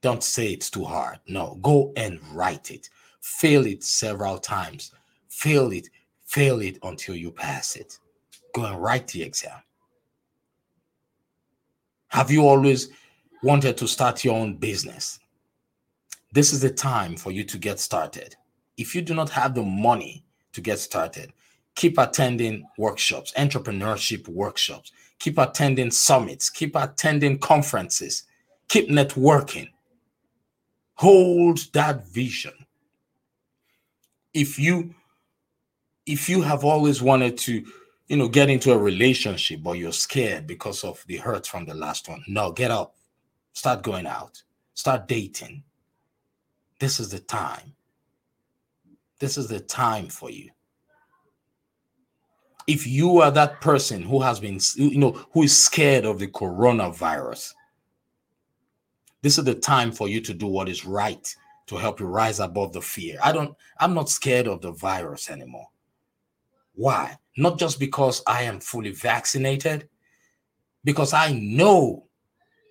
Don't 0.03 0.23
say 0.23 0.53
it's 0.53 0.71
too 0.71 0.85
hard. 0.85 1.19
No, 1.27 1.59
go 1.63 1.93
and 1.97 2.21
write 2.33 2.71
it. 2.71 2.91
Fail 3.21 3.67
it 3.67 3.83
several 3.83 4.39
times. 4.39 4.93
Fail 5.29 5.73
it, 5.73 5.89
fail 6.27 6.61
it 6.61 6.79
until 6.83 7.15
you 7.15 7.31
pass 7.31 7.77
it. 7.77 7.99
Go 8.55 8.65
and 8.65 8.83
write 8.83 9.09
the 9.09 9.23
exam. 9.23 9.63
Have 12.09 12.31
you 12.31 12.47
always 12.47 12.91
wanted 13.43 13.77
to 13.77 13.89
start 13.89 14.25
your 14.25 14.37
own 14.37 14.55
business, 14.55 15.19
this 16.33 16.53
is 16.53 16.61
the 16.61 16.71
time 16.71 17.17
for 17.17 17.33
you 17.33 17.45
to 17.45 17.59
get 17.59 17.81
started. 17.81 18.37
If 18.77 18.95
you 18.95 19.03
do 19.03 19.15
not 19.15 19.31
have 19.31 19.55
the 19.55 19.63
money 19.63 20.25
to 20.53 20.61
get 20.61 20.79
started, 20.79 21.33
keep 21.75 21.99
attending 21.99 22.65
workshops, 22.79 23.33
entrepreneurship 23.37 24.29
workshops, 24.29 24.93
keep 25.19 25.39
attending 25.39 25.91
summits, 25.91 26.49
keep 26.49 26.77
attending 26.77 27.39
conferences, 27.39 28.25
keep 28.69 28.89
networking. 28.89 29.69
Hold 31.03 31.59
that 31.73 32.07
vision. 32.07 32.55
If 34.33 34.59
you 34.59 34.95
if 36.07 36.29
you 36.29 36.43
have 36.43 36.65
always 36.65 37.03
wanted 37.03 37.37
to 37.39 37.65
you 38.09 38.17
know 38.17 38.29
get 38.29 38.49
into 38.49 38.73
a 38.73 38.79
relationship 38.79 39.63
but 39.63 39.79
you're 39.79 39.93
scared 39.93 40.47
because 40.47 40.85
of 40.85 41.05
the 41.07 41.17
hurt 41.17 41.47
from 41.47 41.65
the 41.65 41.75
last 41.75 42.09
one 42.09 42.25
no 42.27 42.51
get 42.51 42.71
up 42.71 42.95
Start 43.53 43.83
going 43.83 44.07
out. 44.07 44.43
Start 44.75 45.07
dating. 45.07 45.63
This 46.79 46.99
is 46.99 47.11
the 47.11 47.19
time. 47.19 47.75
This 49.19 49.37
is 49.37 49.49
the 49.49 49.61
time 49.61 50.09
for 50.09 50.31
you. 50.31 50.51
If 52.67 52.87
you 52.87 53.21
are 53.21 53.31
that 53.31 53.61
person 53.61 54.03
who 54.03 54.21
has 54.23 54.41
been, 54.41 54.59
you 54.77 54.99
know, 54.99 55.13
who 55.33 55.43
is 55.43 55.57
scared 55.57 56.05
of 56.05 56.19
the 56.19 56.29
coronavirus, 56.29 57.55
this 59.23 59.39
is 59.39 59.45
the 59.45 59.55
time 59.55 59.93
for 59.93 60.09
you 60.09 60.21
to 60.21 60.35
do 60.35 60.47
what 60.47 60.69
is 60.69 60.85
right 60.85 61.35
to 61.67 61.77
help 61.77 62.01
you 62.01 62.07
rise 62.07 62.41
above 62.41 62.73
the 62.73 62.83
fear. 62.83 63.19
I 63.23 63.33
don't, 63.33 63.57
I'm 63.79 63.95
not 63.95 64.11
scared 64.11 64.49
of 64.49 64.61
the 64.61 64.73
virus 64.73 65.31
anymore. 65.31 65.69
Why? 66.75 67.17
Not 67.37 67.59
just 67.59 67.79
because 67.79 68.23
I 68.27 68.43
am 68.43 68.61
fully 68.61 68.91
vaccinated, 68.91 69.89
because 70.85 71.13
I 71.13 71.33
know 71.33 72.07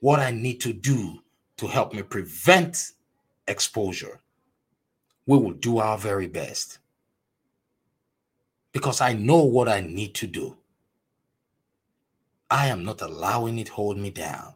what 0.01 0.19
I 0.19 0.31
need 0.31 0.59
to 0.61 0.73
do 0.73 1.19
to 1.57 1.67
help 1.67 1.93
me 1.93 2.01
prevent 2.01 2.91
exposure, 3.47 4.19
we 5.25 5.37
will 5.37 5.53
do 5.53 5.77
our 5.77 5.97
very 5.97 6.27
best. 6.27 6.79
Because 8.73 8.99
I 8.99 9.13
know 9.13 9.43
what 9.43 9.69
I 9.69 9.81
need 9.81 10.15
to 10.15 10.27
do. 10.27 10.57
I 12.49 12.67
am 12.67 12.83
not 12.83 13.01
allowing 13.01 13.59
it 13.59 13.69
hold 13.69 13.97
me 13.97 14.09
down. 14.09 14.55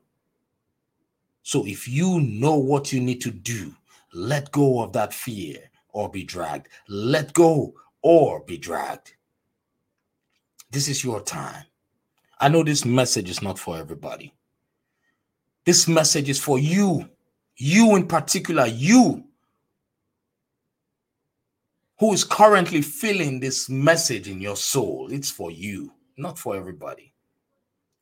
So 1.46 1.64
if 1.68 1.88
you 1.88 2.22
know 2.22 2.56
what 2.56 2.92
you 2.92 3.00
need 3.00 3.22
to 3.22 3.30
do, 3.30 3.72
let 4.14 4.52
go 4.52 4.82
of 4.82 4.94
that 4.94 5.14
fear 5.14 5.60
or 5.90 6.10
be 6.10 6.24
dragged. 6.24 6.70
Let 6.88 7.34
go 7.34 7.76
or 8.02 8.40
be 8.40 8.58
dragged. 8.58 9.14
This 10.72 10.88
is 10.88 11.04
your 11.04 11.22
time. 11.22 11.64
I 12.40 12.50
know 12.50 12.64
this 12.64 12.84
message 12.84 13.30
is 13.30 13.44
not 13.44 13.60
for 13.60 13.78
everybody. 13.78 14.34
This 15.66 15.88
message 15.88 16.30
is 16.30 16.40
for 16.40 16.58
you, 16.58 17.08
you 17.58 17.96
in 17.96 18.08
particular, 18.08 18.66
you 18.66 19.24
who 22.00 22.12
is 22.12 22.24
currently 22.24 22.82
feeling 22.82 23.40
this 23.40 23.70
message 23.70 24.28
in 24.28 24.42
your 24.42 24.56
soul. 24.56 25.10
It's 25.12 25.30
for 25.30 25.52
you, 25.52 25.94
not 26.18 26.40
for 26.40 26.56
everybody. 26.56 27.14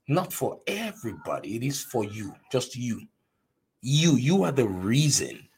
Not 0.08 0.32
for 0.32 0.62
everybody. 0.66 1.58
It 1.58 1.64
is 1.64 1.84
for 1.84 2.06
you, 2.06 2.34
just 2.50 2.78
you. 2.78 3.02
You, 3.86 4.16
you 4.16 4.44
are 4.44 4.54
the 4.54 4.68
reason 4.68 5.50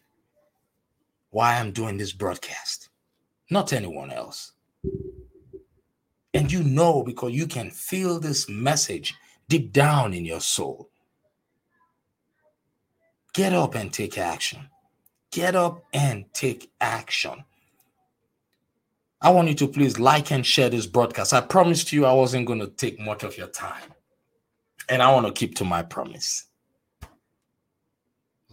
why 1.29 1.59
I'm 1.59 1.71
doing 1.71 1.95
this 1.95 2.11
broadcast, 2.11 2.89
not 3.51 3.71
anyone 3.71 4.09
else. 4.09 4.53
And 6.33 6.51
you 6.51 6.63
know 6.63 7.03
because 7.03 7.33
you 7.33 7.45
can 7.45 7.69
feel 7.69 8.19
this 8.19 8.49
message 8.49 9.13
deep 9.47 9.71
down 9.71 10.15
in 10.15 10.25
your 10.25 10.41
soul. 10.41 10.89
Get 13.35 13.53
up 13.53 13.75
and 13.75 13.93
take 13.93 14.17
action. 14.17 14.69
Get 15.31 15.55
up 15.55 15.83
and 15.93 16.25
take 16.33 16.71
action. 16.81 17.45
I 19.21 19.29
want 19.29 19.49
you 19.49 19.53
to 19.53 19.67
please 19.67 19.99
like 19.99 20.31
and 20.31 20.43
share 20.43 20.69
this 20.69 20.87
broadcast. 20.87 21.31
I 21.31 21.41
promised 21.41 21.93
you 21.93 22.05
I 22.05 22.13
wasn't 22.13 22.47
going 22.47 22.59
to 22.59 22.67
take 22.67 22.99
much 22.99 23.21
of 23.21 23.37
your 23.37 23.49
time. 23.49 23.93
And 24.89 25.03
I 25.03 25.13
want 25.13 25.27
to 25.27 25.31
keep 25.31 25.53
to 25.57 25.63
my 25.63 25.83
promise. 25.83 26.45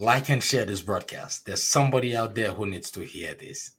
Like 0.03 0.27
and 0.27 0.43
share 0.43 0.65
this 0.65 0.81
broadcast. 0.81 1.45
There's 1.45 1.63
somebody 1.63 2.13
out 2.13 2.35
there 2.35 2.51
who 2.51 2.65
needs 2.65 2.91
to 2.91 3.05
hear 3.05 3.35
this. 3.35 3.71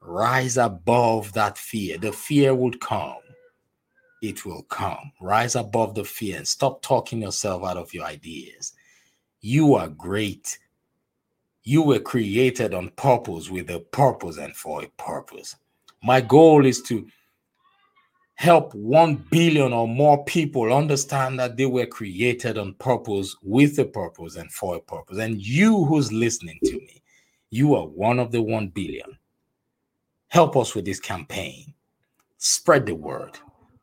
Rise 0.00 0.56
above 0.56 1.32
that 1.34 1.56
fear. 1.56 1.98
The 1.98 2.10
fear 2.10 2.52
would 2.52 2.80
come. 2.80 3.20
It 4.20 4.44
will 4.44 4.64
come. 4.64 5.12
Rise 5.20 5.54
above 5.54 5.94
the 5.94 6.02
fear 6.02 6.38
and 6.38 6.48
stop 6.48 6.82
talking 6.82 7.22
yourself 7.22 7.62
out 7.62 7.76
of 7.76 7.94
your 7.94 8.06
ideas. 8.06 8.72
You 9.40 9.76
are 9.76 9.86
great. 9.86 10.58
You 11.62 11.82
were 11.82 12.00
created 12.00 12.74
on 12.74 12.90
purpose 12.96 13.48
with 13.48 13.70
a 13.70 13.78
purpose 13.78 14.36
and 14.36 14.56
for 14.56 14.82
a 14.82 14.88
purpose. 15.00 15.54
My 16.02 16.20
goal 16.20 16.66
is 16.66 16.82
to 16.82 17.06
help 18.38 18.72
1 18.72 19.16
billion 19.32 19.72
or 19.72 19.88
more 19.88 20.22
people 20.22 20.72
understand 20.72 21.40
that 21.40 21.56
they 21.56 21.66
were 21.66 21.86
created 21.86 22.56
on 22.56 22.72
purpose 22.74 23.34
with 23.42 23.76
a 23.80 23.84
purpose 23.84 24.36
and 24.36 24.50
for 24.52 24.76
a 24.76 24.80
purpose. 24.80 25.18
And 25.18 25.44
you 25.44 25.84
who's 25.86 26.12
listening 26.12 26.56
to 26.62 26.74
me, 26.74 27.02
you 27.50 27.74
are 27.74 27.88
one 27.88 28.20
of 28.20 28.30
the 28.30 28.40
1 28.40 28.68
billion. 28.68 29.18
Help 30.28 30.56
us 30.56 30.76
with 30.76 30.84
this 30.84 31.00
campaign. 31.00 31.74
Spread 32.36 32.86
the 32.86 32.94
word. 32.94 33.36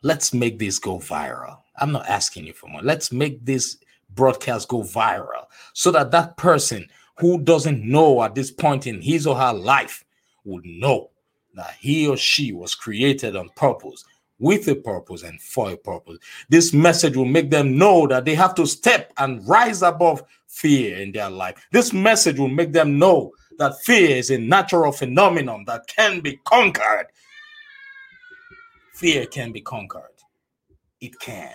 Let's 0.03 0.33
make 0.33 0.57
this 0.57 0.79
go 0.79 0.99
viral. 0.99 1.57
I'm 1.77 1.91
not 1.91 2.07
asking 2.07 2.47
you 2.47 2.53
for 2.53 2.69
more. 2.69 2.81
Let's 2.81 3.11
make 3.11 3.43
this 3.43 3.77
broadcast 4.11 4.69
go 4.69 4.83
viral 4.83 5.47
so 5.73 5.91
that 5.91 6.11
that 6.11 6.37
person 6.37 6.87
who 7.17 7.41
doesn't 7.41 7.83
know 7.83 8.23
at 8.23 8.35
this 8.35 8.51
point 8.51 8.87
in 8.87 9.01
his 9.01 9.27
or 9.27 9.35
her 9.35 9.51
life 9.51 10.05
would 10.45 10.63
know 10.65 11.09
that 11.55 11.75
he 11.77 12.07
or 12.07 12.15
she 12.15 12.53
was 12.53 12.73
created 12.73 13.35
on 13.35 13.49
purpose 13.57 14.05
with 14.39 14.67
a 14.67 14.75
purpose 14.75 15.23
and 15.23 15.41
for 15.41 15.71
a 15.71 15.77
purpose. 15.77 16.17
This 16.49 16.73
message 16.73 17.15
will 17.15 17.25
make 17.25 17.49
them 17.49 17.77
know 17.77 18.07
that 18.07 18.25
they 18.25 18.35
have 18.35 18.55
to 18.55 18.65
step 18.65 19.13
and 19.17 19.47
rise 19.47 19.81
above 19.81 20.23
fear 20.47 20.97
in 20.97 21.11
their 21.11 21.29
life. 21.29 21.55
This 21.71 21.93
message 21.93 22.39
will 22.39 22.49
make 22.49 22.73
them 22.73 22.99
know 22.99 23.31
that 23.57 23.79
fear 23.83 24.17
is 24.17 24.31
a 24.31 24.37
natural 24.37 24.91
phenomenon 24.91 25.63
that 25.67 25.87
can 25.87 26.19
be 26.19 26.37
conquered. 26.43 27.07
Fear 28.93 29.27
can 29.27 29.51
be 29.51 29.61
conquered. 29.61 30.03
It 31.01 31.19
can. 31.19 31.53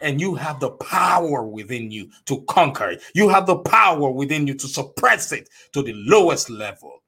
And 0.00 0.20
you 0.20 0.34
have 0.34 0.58
the 0.58 0.70
power 0.70 1.46
within 1.46 1.90
you 1.90 2.10
to 2.26 2.42
conquer 2.42 2.90
it. 2.90 3.02
You 3.14 3.28
have 3.28 3.46
the 3.46 3.58
power 3.58 4.10
within 4.10 4.46
you 4.46 4.54
to 4.54 4.66
suppress 4.66 5.32
it 5.32 5.48
to 5.72 5.82
the 5.82 5.92
lowest 5.94 6.50
level. 6.50 7.02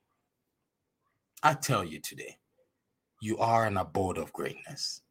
I 1.43 1.55
tell 1.55 1.85
you 1.85 2.01
today, 2.01 2.37
you 3.21 3.37
are 3.39 3.67
an 3.67 3.77
abode 3.77 4.17
of 4.17 4.33
greatness. 4.33 5.03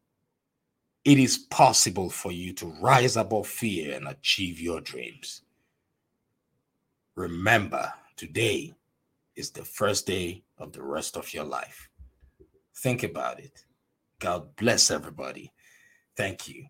It 1.06 1.20
is 1.20 1.38
possible 1.38 2.10
for 2.10 2.32
you 2.32 2.54
to 2.54 2.68
rise 2.80 3.18
above 3.18 3.48
fear 3.48 3.96
and 3.96 4.08
achieve 4.08 4.60
your 4.60 4.80
dreams. 4.80 5.42
Remember, 7.16 7.92
today 8.16 8.74
is 9.36 9.52
the 9.52 9.66
first 9.66 10.08
day 10.08 10.44
of 10.58 10.72
the 10.72 10.82
rest 10.82 11.18
of 11.18 11.34
your 11.34 11.44
life. 11.44 11.90
Think 12.78 13.04
about 13.04 13.40
it. 13.40 13.66
God 14.20 14.56
bless 14.56 14.92
everybody. 14.92 15.52
Thank 16.16 16.48
you. 16.48 16.66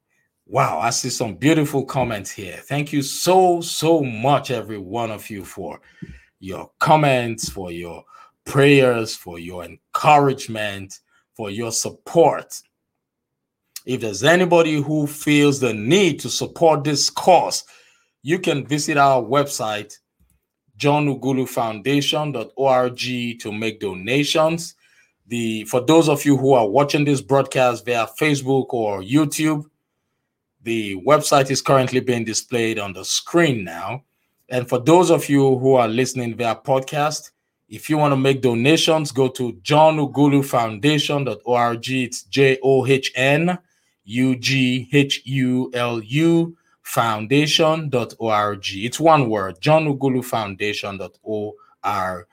Wow, 0.45 0.79
I 0.79 0.89
see 0.89 1.09
some 1.09 1.35
beautiful 1.35 1.85
comments 1.85 2.31
here. 2.31 2.57
Thank 2.57 2.91
you 2.91 3.01
so, 3.01 3.61
so 3.61 4.01
much, 4.01 4.51
every 4.51 4.77
one 4.77 5.11
of 5.11 5.29
you, 5.29 5.45
for 5.45 5.79
your 6.39 6.69
comments, 6.79 7.49
for 7.49 7.71
your 7.71 8.03
prayers, 8.43 9.15
for 9.15 9.39
your 9.39 9.63
encouragement, 9.63 10.99
for 11.33 11.49
your 11.49 11.71
support. 11.71 12.61
If 13.85 14.01
there's 14.01 14.23
anybody 14.23 14.81
who 14.81 15.05
feels 15.07 15.59
the 15.59 15.73
need 15.73 16.21
to 16.21 16.29
support 16.29 16.85
this 16.85 17.09
cause, 17.09 17.65
you 18.21 18.39
can 18.39 18.65
visit 18.65 18.95
our 18.97 19.21
website, 19.21 19.97
johnughulufoundation.org, 20.77 23.39
to 23.39 23.51
make 23.51 23.81
donations. 23.81 24.75
The 25.27 25.65
for 25.65 25.81
those 25.81 26.07
of 26.07 26.23
you 26.25 26.37
who 26.37 26.53
are 26.53 26.65
watching 26.67 27.03
this 27.03 27.19
broadcast 27.21 27.83
via 27.85 28.07
Facebook 28.19 28.73
or 28.73 29.01
YouTube, 29.01 29.65
the 30.61 30.95
website 31.01 31.51
is 31.51 31.61
currently 31.61 31.99
being 31.99 32.23
displayed 32.23 32.79
on 32.79 32.93
the 32.93 33.03
screen 33.03 33.65
now. 33.65 34.03
And 34.49 34.67
for 34.69 34.79
those 34.79 35.11
of 35.11 35.27
you 35.27 35.57
who 35.57 35.73
are 35.75 35.89
listening 35.89 36.35
via 36.35 36.55
podcast, 36.55 37.31
if 37.67 37.89
you 37.89 37.97
want 37.97 38.13
to 38.13 38.17
make 38.17 38.41
donations, 38.41 39.11
go 39.11 39.27
to 39.29 39.53
johnughulufoundation.org. 39.53 41.89
It's 41.89 42.23
J 42.23 42.59
O 42.63 42.85
H 42.85 43.11
N 43.15 43.57
U 44.05 44.35
G 44.35 44.89
H 44.91 45.21
U 45.25 45.71
L 45.73 46.01
U 46.01 46.57
foundation.org. 46.83 48.65
It's 48.73 48.99
one 48.99 49.29
word, 49.29 49.61
johnughulufoundation.org. 49.61 52.27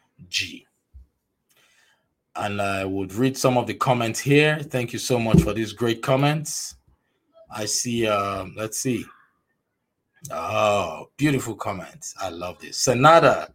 And 2.36 2.62
I 2.62 2.84
would 2.84 3.12
read 3.14 3.36
some 3.36 3.58
of 3.58 3.66
the 3.66 3.74
comments 3.74 4.20
here. 4.20 4.58
Thank 4.58 4.92
you 4.92 4.98
so 4.98 5.18
much 5.18 5.42
for 5.42 5.52
these 5.52 5.72
great 5.72 6.02
comments. 6.02 6.76
I 7.50 7.64
see, 7.64 8.06
um, 8.06 8.54
let's 8.56 8.78
see. 8.78 9.04
Oh, 10.30 11.10
beautiful 11.16 11.54
comments. 11.54 12.14
I 12.20 12.28
love 12.28 12.60
this. 12.60 12.78
Senada. 12.78 13.52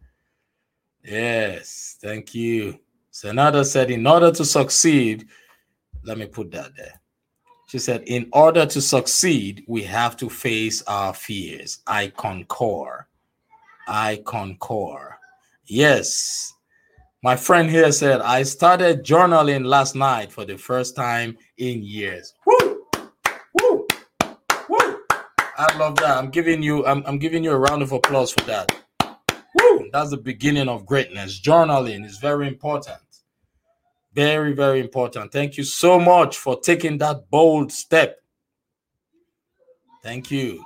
Yes, 1.04 1.96
thank 2.00 2.34
you. 2.34 2.78
Senada 3.10 3.64
said, 3.64 3.90
in 3.90 4.06
order 4.06 4.30
to 4.32 4.44
succeed, 4.44 5.26
let 6.04 6.18
me 6.18 6.26
put 6.26 6.50
that 6.50 6.76
there. 6.76 7.00
She 7.66 7.80
said, 7.80 8.04
in 8.06 8.28
order 8.32 8.64
to 8.64 8.80
succeed, 8.80 9.64
we 9.66 9.82
have 9.82 10.16
to 10.18 10.30
face 10.30 10.82
our 10.86 11.12
fears. 11.12 11.78
I 11.86 12.12
concur. 12.16 13.06
I 13.88 14.22
concur. 14.24 15.16
Yes. 15.66 16.54
My 17.24 17.34
friend 17.34 17.68
here 17.68 17.90
said, 17.90 18.20
I 18.20 18.44
started 18.44 19.04
journaling 19.04 19.64
last 19.64 19.96
night 19.96 20.30
for 20.30 20.44
the 20.44 20.56
first 20.56 20.94
time 20.94 21.36
in 21.58 21.82
years. 21.82 22.34
Woo! 22.46 22.84
Woo! 23.60 23.86
Woo! 24.68 24.98
I 25.58 25.76
love 25.76 25.96
that. 25.96 26.18
I'm 26.18 26.30
giving 26.30 26.62
you, 26.62 26.86
I'm, 26.86 27.02
I'm 27.04 27.18
giving 27.18 27.42
you 27.42 27.50
a 27.50 27.58
round 27.58 27.82
of 27.82 27.90
applause 27.90 28.30
for 28.30 28.44
that. 28.44 28.70
Woo! 29.58 29.88
That's 29.92 30.10
the 30.10 30.18
beginning 30.18 30.68
of 30.68 30.86
greatness. 30.86 31.40
Journaling 31.40 32.04
is 32.04 32.18
very 32.18 32.46
important. 32.46 32.98
Very, 34.16 34.54
very 34.54 34.80
important. 34.80 35.30
Thank 35.30 35.58
you 35.58 35.64
so 35.64 36.00
much 36.00 36.38
for 36.38 36.58
taking 36.58 36.96
that 36.98 37.30
bold 37.30 37.70
step. 37.70 38.18
Thank 40.02 40.30
you. 40.30 40.64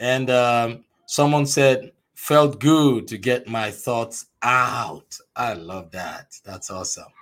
And 0.00 0.28
um, 0.30 0.84
someone 1.06 1.46
said, 1.46 1.92
felt 2.16 2.58
good 2.58 3.06
to 3.06 3.18
get 3.18 3.46
my 3.46 3.70
thoughts 3.70 4.26
out. 4.42 5.16
I 5.36 5.52
love 5.52 5.92
that. 5.92 6.34
That's 6.44 6.70
awesome. 6.70 7.12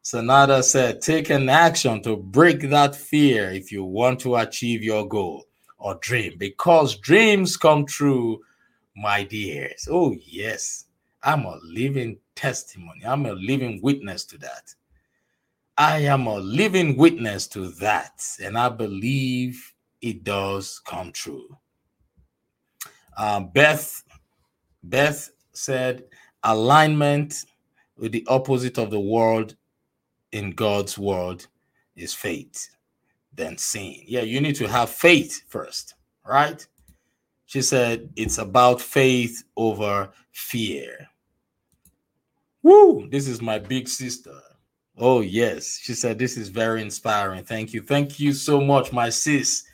Senada 0.00 0.62
said, 0.62 1.02
take 1.02 1.28
an 1.28 1.50
action 1.50 2.02
to 2.04 2.16
break 2.16 2.70
that 2.70 2.96
fear 2.96 3.50
if 3.50 3.70
you 3.70 3.84
want 3.84 4.18
to 4.20 4.36
achieve 4.36 4.82
your 4.82 5.06
goal 5.06 5.44
or 5.76 5.96
dream, 5.96 6.38
because 6.38 6.96
dreams 6.96 7.58
come 7.58 7.84
true, 7.84 8.40
my 8.96 9.24
dears. 9.24 9.86
Oh, 9.90 10.16
yes. 10.24 10.86
I'm 11.22 11.44
a 11.44 11.58
living 11.62 12.18
testimony. 12.34 13.04
I'm 13.04 13.26
a 13.26 13.32
living 13.32 13.80
witness 13.82 14.24
to 14.26 14.38
that. 14.38 14.74
I 15.76 16.00
am 16.00 16.26
a 16.26 16.36
living 16.36 16.96
witness 16.96 17.46
to 17.48 17.68
that, 17.72 18.22
and 18.42 18.58
I 18.58 18.68
believe 18.68 19.74
it 20.02 20.24
does 20.24 20.80
come 20.84 21.12
true. 21.12 21.48
Uh, 23.16 23.40
Beth, 23.40 24.02
Beth 24.82 25.30
said, 25.52 26.04
alignment 26.42 27.44
with 27.96 28.12
the 28.12 28.26
opposite 28.28 28.78
of 28.78 28.90
the 28.90 29.00
world 29.00 29.56
in 30.32 30.52
God's 30.52 30.98
world 30.98 31.46
is 31.96 32.14
faith, 32.14 32.70
then 33.34 33.58
seeing. 33.58 34.04
Yeah, 34.06 34.22
you 34.22 34.40
need 34.40 34.56
to 34.56 34.68
have 34.68 34.90
faith 34.90 35.42
first, 35.48 35.94
right? 36.26 36.66
She 37.46 37.62
said 37.62 38.10
it's 38.16 38.38
about 38.38 38.80
faith 38.80 39.42
over 39.56 40.10
fear. 40.32 41.09
Woo! 42.62 43.08
This 43.10 43.26
is 43.26 43.40
my 43.40 43.58
big 43.58 43.88
sister. 43.88 44.38
Oh, 44.98 45.20
yes. 45.20 45.78
She 45.82 45.94
said, 45.94 46.18
This 46.18 46.36
is 46.36 46.48
very 46.48 46.82
inspiring. 46.82 47.44
Thank 47.44 47.72
you. 47.72 47.82
Thank 47.82 48.20
you 48.20 48.32
so 48.32 48.60
much, 48.60 48.92
my 48.92 49.08
sis. 49.08 49.64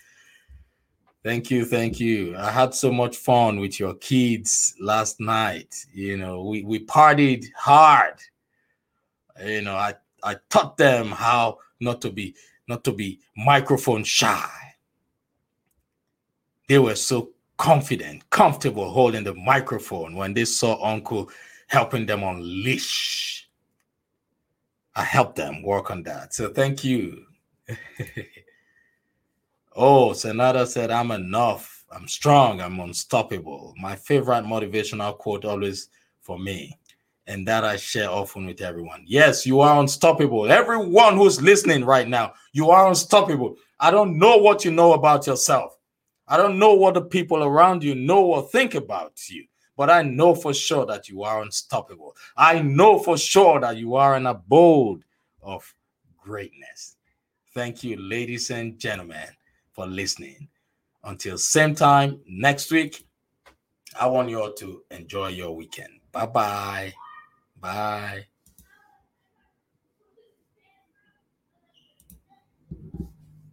Thank 1.25 1.51
you. 1.51 1.65
Thank 1.65 1.99
you. 1.99 2.37
I 2.37 2.53
had 2.53 2.73
so 2.73 2.93
much 2.93 3.17
fun 3.17 3.59
with 3.59 3.81
your 3.81 3.95
kids 3.95 4.75
last 4.81 5.19
night. 5.19 5.75
You 5.93 6.17
know, 6.17 6.45
we, 6.45 6.63
we 6.63 6.87
partied 6.87 7.47
hard. 7.57 8.15
You 9.45 9.63
know, 9.63 9.75
I, 9.75 9.95
I 10.23 10.37
taught 10.51 10.77
them 10.77 11.09
how 11.09 11.59
not 11.81 12.01
to 12.03 12.11
be 12.11 12.37
not 12.69 12.85
to 12.85 12.93
be 12.93 13.21
microphone 13.37 14.05
shy. 14.05 14.49
They 16.69 16.79
were 16.79 16.95
so 16.97 17.31
confident, 17.57 18.29
comfortable 18.31 18.91
holding 18.91 19.25
the 19.25 19.35
microphone 19.35 20.15
when 20.15 20.35
they 20.35 20.45
saw 20.45 20.83
uncle 20.85 21.31
helping 21.67 22.07
them 22.07 22.23
unleash. 22.23 23.49
I 24.95 25.03
help 25.03 25.35
them 25.35 25.63
work 25.63 25.91
on 25.91 26.03
that. 26.05 26.33
So 26.35 26.49
thank 26.49 26.83
you. 26.83 27.27
oh, 29.77 30.13
Senada 30.13 30.67
said, 30.67 30.91
I'm 30.91 31.11
enough. 31.11 31.85
I'm 31.91 32.09
strong. 32.09 32.61
I'm 32.61 32.81
unstoppable. 32.81 33.75
My 33.81 33.95
favorite 33.95 34.45
motivational 34.45 35.17
quote 35.19 35.45
always 35.45 35.89
for 36.23 36.39
me. 36.39 36.79
And 37.29 37.47
that 37.49 37.65
I 37.65 37.77
share 37.77 38.09
often 38.09 38.47
with 38.47 38.61
everyone. 38.61 39.03
Yes, 39.05 39.45
you 39.45 39.61
are 39.61 39.81
unstoppable. 39.81 40.51
Everyone 40.51 41.17
who's 41.17 41.43
listening 41.43 41.85
right 41.85 42.09
now, 42.09 42.35
you 42.53 42.71
are 42.71 42.89
unstoppable. 42.89 43.57
I 43.81 43.91
don't 43.91 44.17
know 44.19 44.37
what 44.37 44.65
you 44.65 44.71
know 44.71 44.93
about 44.93 45.27
yourself. 45.27 45.77
I 46.29 46.37
don't 46.37 46.59
know 46.59 46.75
what 46.75 46.95
the 46.95 47.03
people 47.03 47.43
around 47.43 47.83
you 47.83 47.95
know 47.97 48.25
or 48.25 48.43
think 48.49 48.75
about 48.75 49.13
you 49.29 49.45
but 49.77 49.91
I 49.91 50.03
know 50.03 50.35
for 50.35 50.55
sure 50.55 50.87
that 50.87 51.09
you 51.09 51.23
are 51.23 51.43
unstoppable. 51.43 52.17
I 52.37 52.61
know 52.61 52.99
for 52.99 53.19
sure 53.19 53.61
that 53.61 53.77
you 53.77 53.95
are 53.95 54.15
an 54.17 54.27
abode 54.27 55.03
of 55.43 55.73
greatness. 56.19 56.97
Thank 57.55 57.85
you, 57.85 57.97
ladies 57.97 58.51
and 58.51 58.79
gentlemen, 58.79 59.29
for 59.73 59.87
listening. 59.87 60.49
Until 61.05 61.39
same 61.39 61.75
time 61.75 62.21
next 62.29 62.71
week, 62.73 63.07
I 63.99 64.07
want 64.09 64.29
you 64.29 64.43
all 64.43 64.53
to 64.55 64.83
enjoy 64.91 65.29
your 65.29 65.55
weekend. 65.55 66.01
Bye-bye. 66.13 66.93
Bye. 67.61 68.27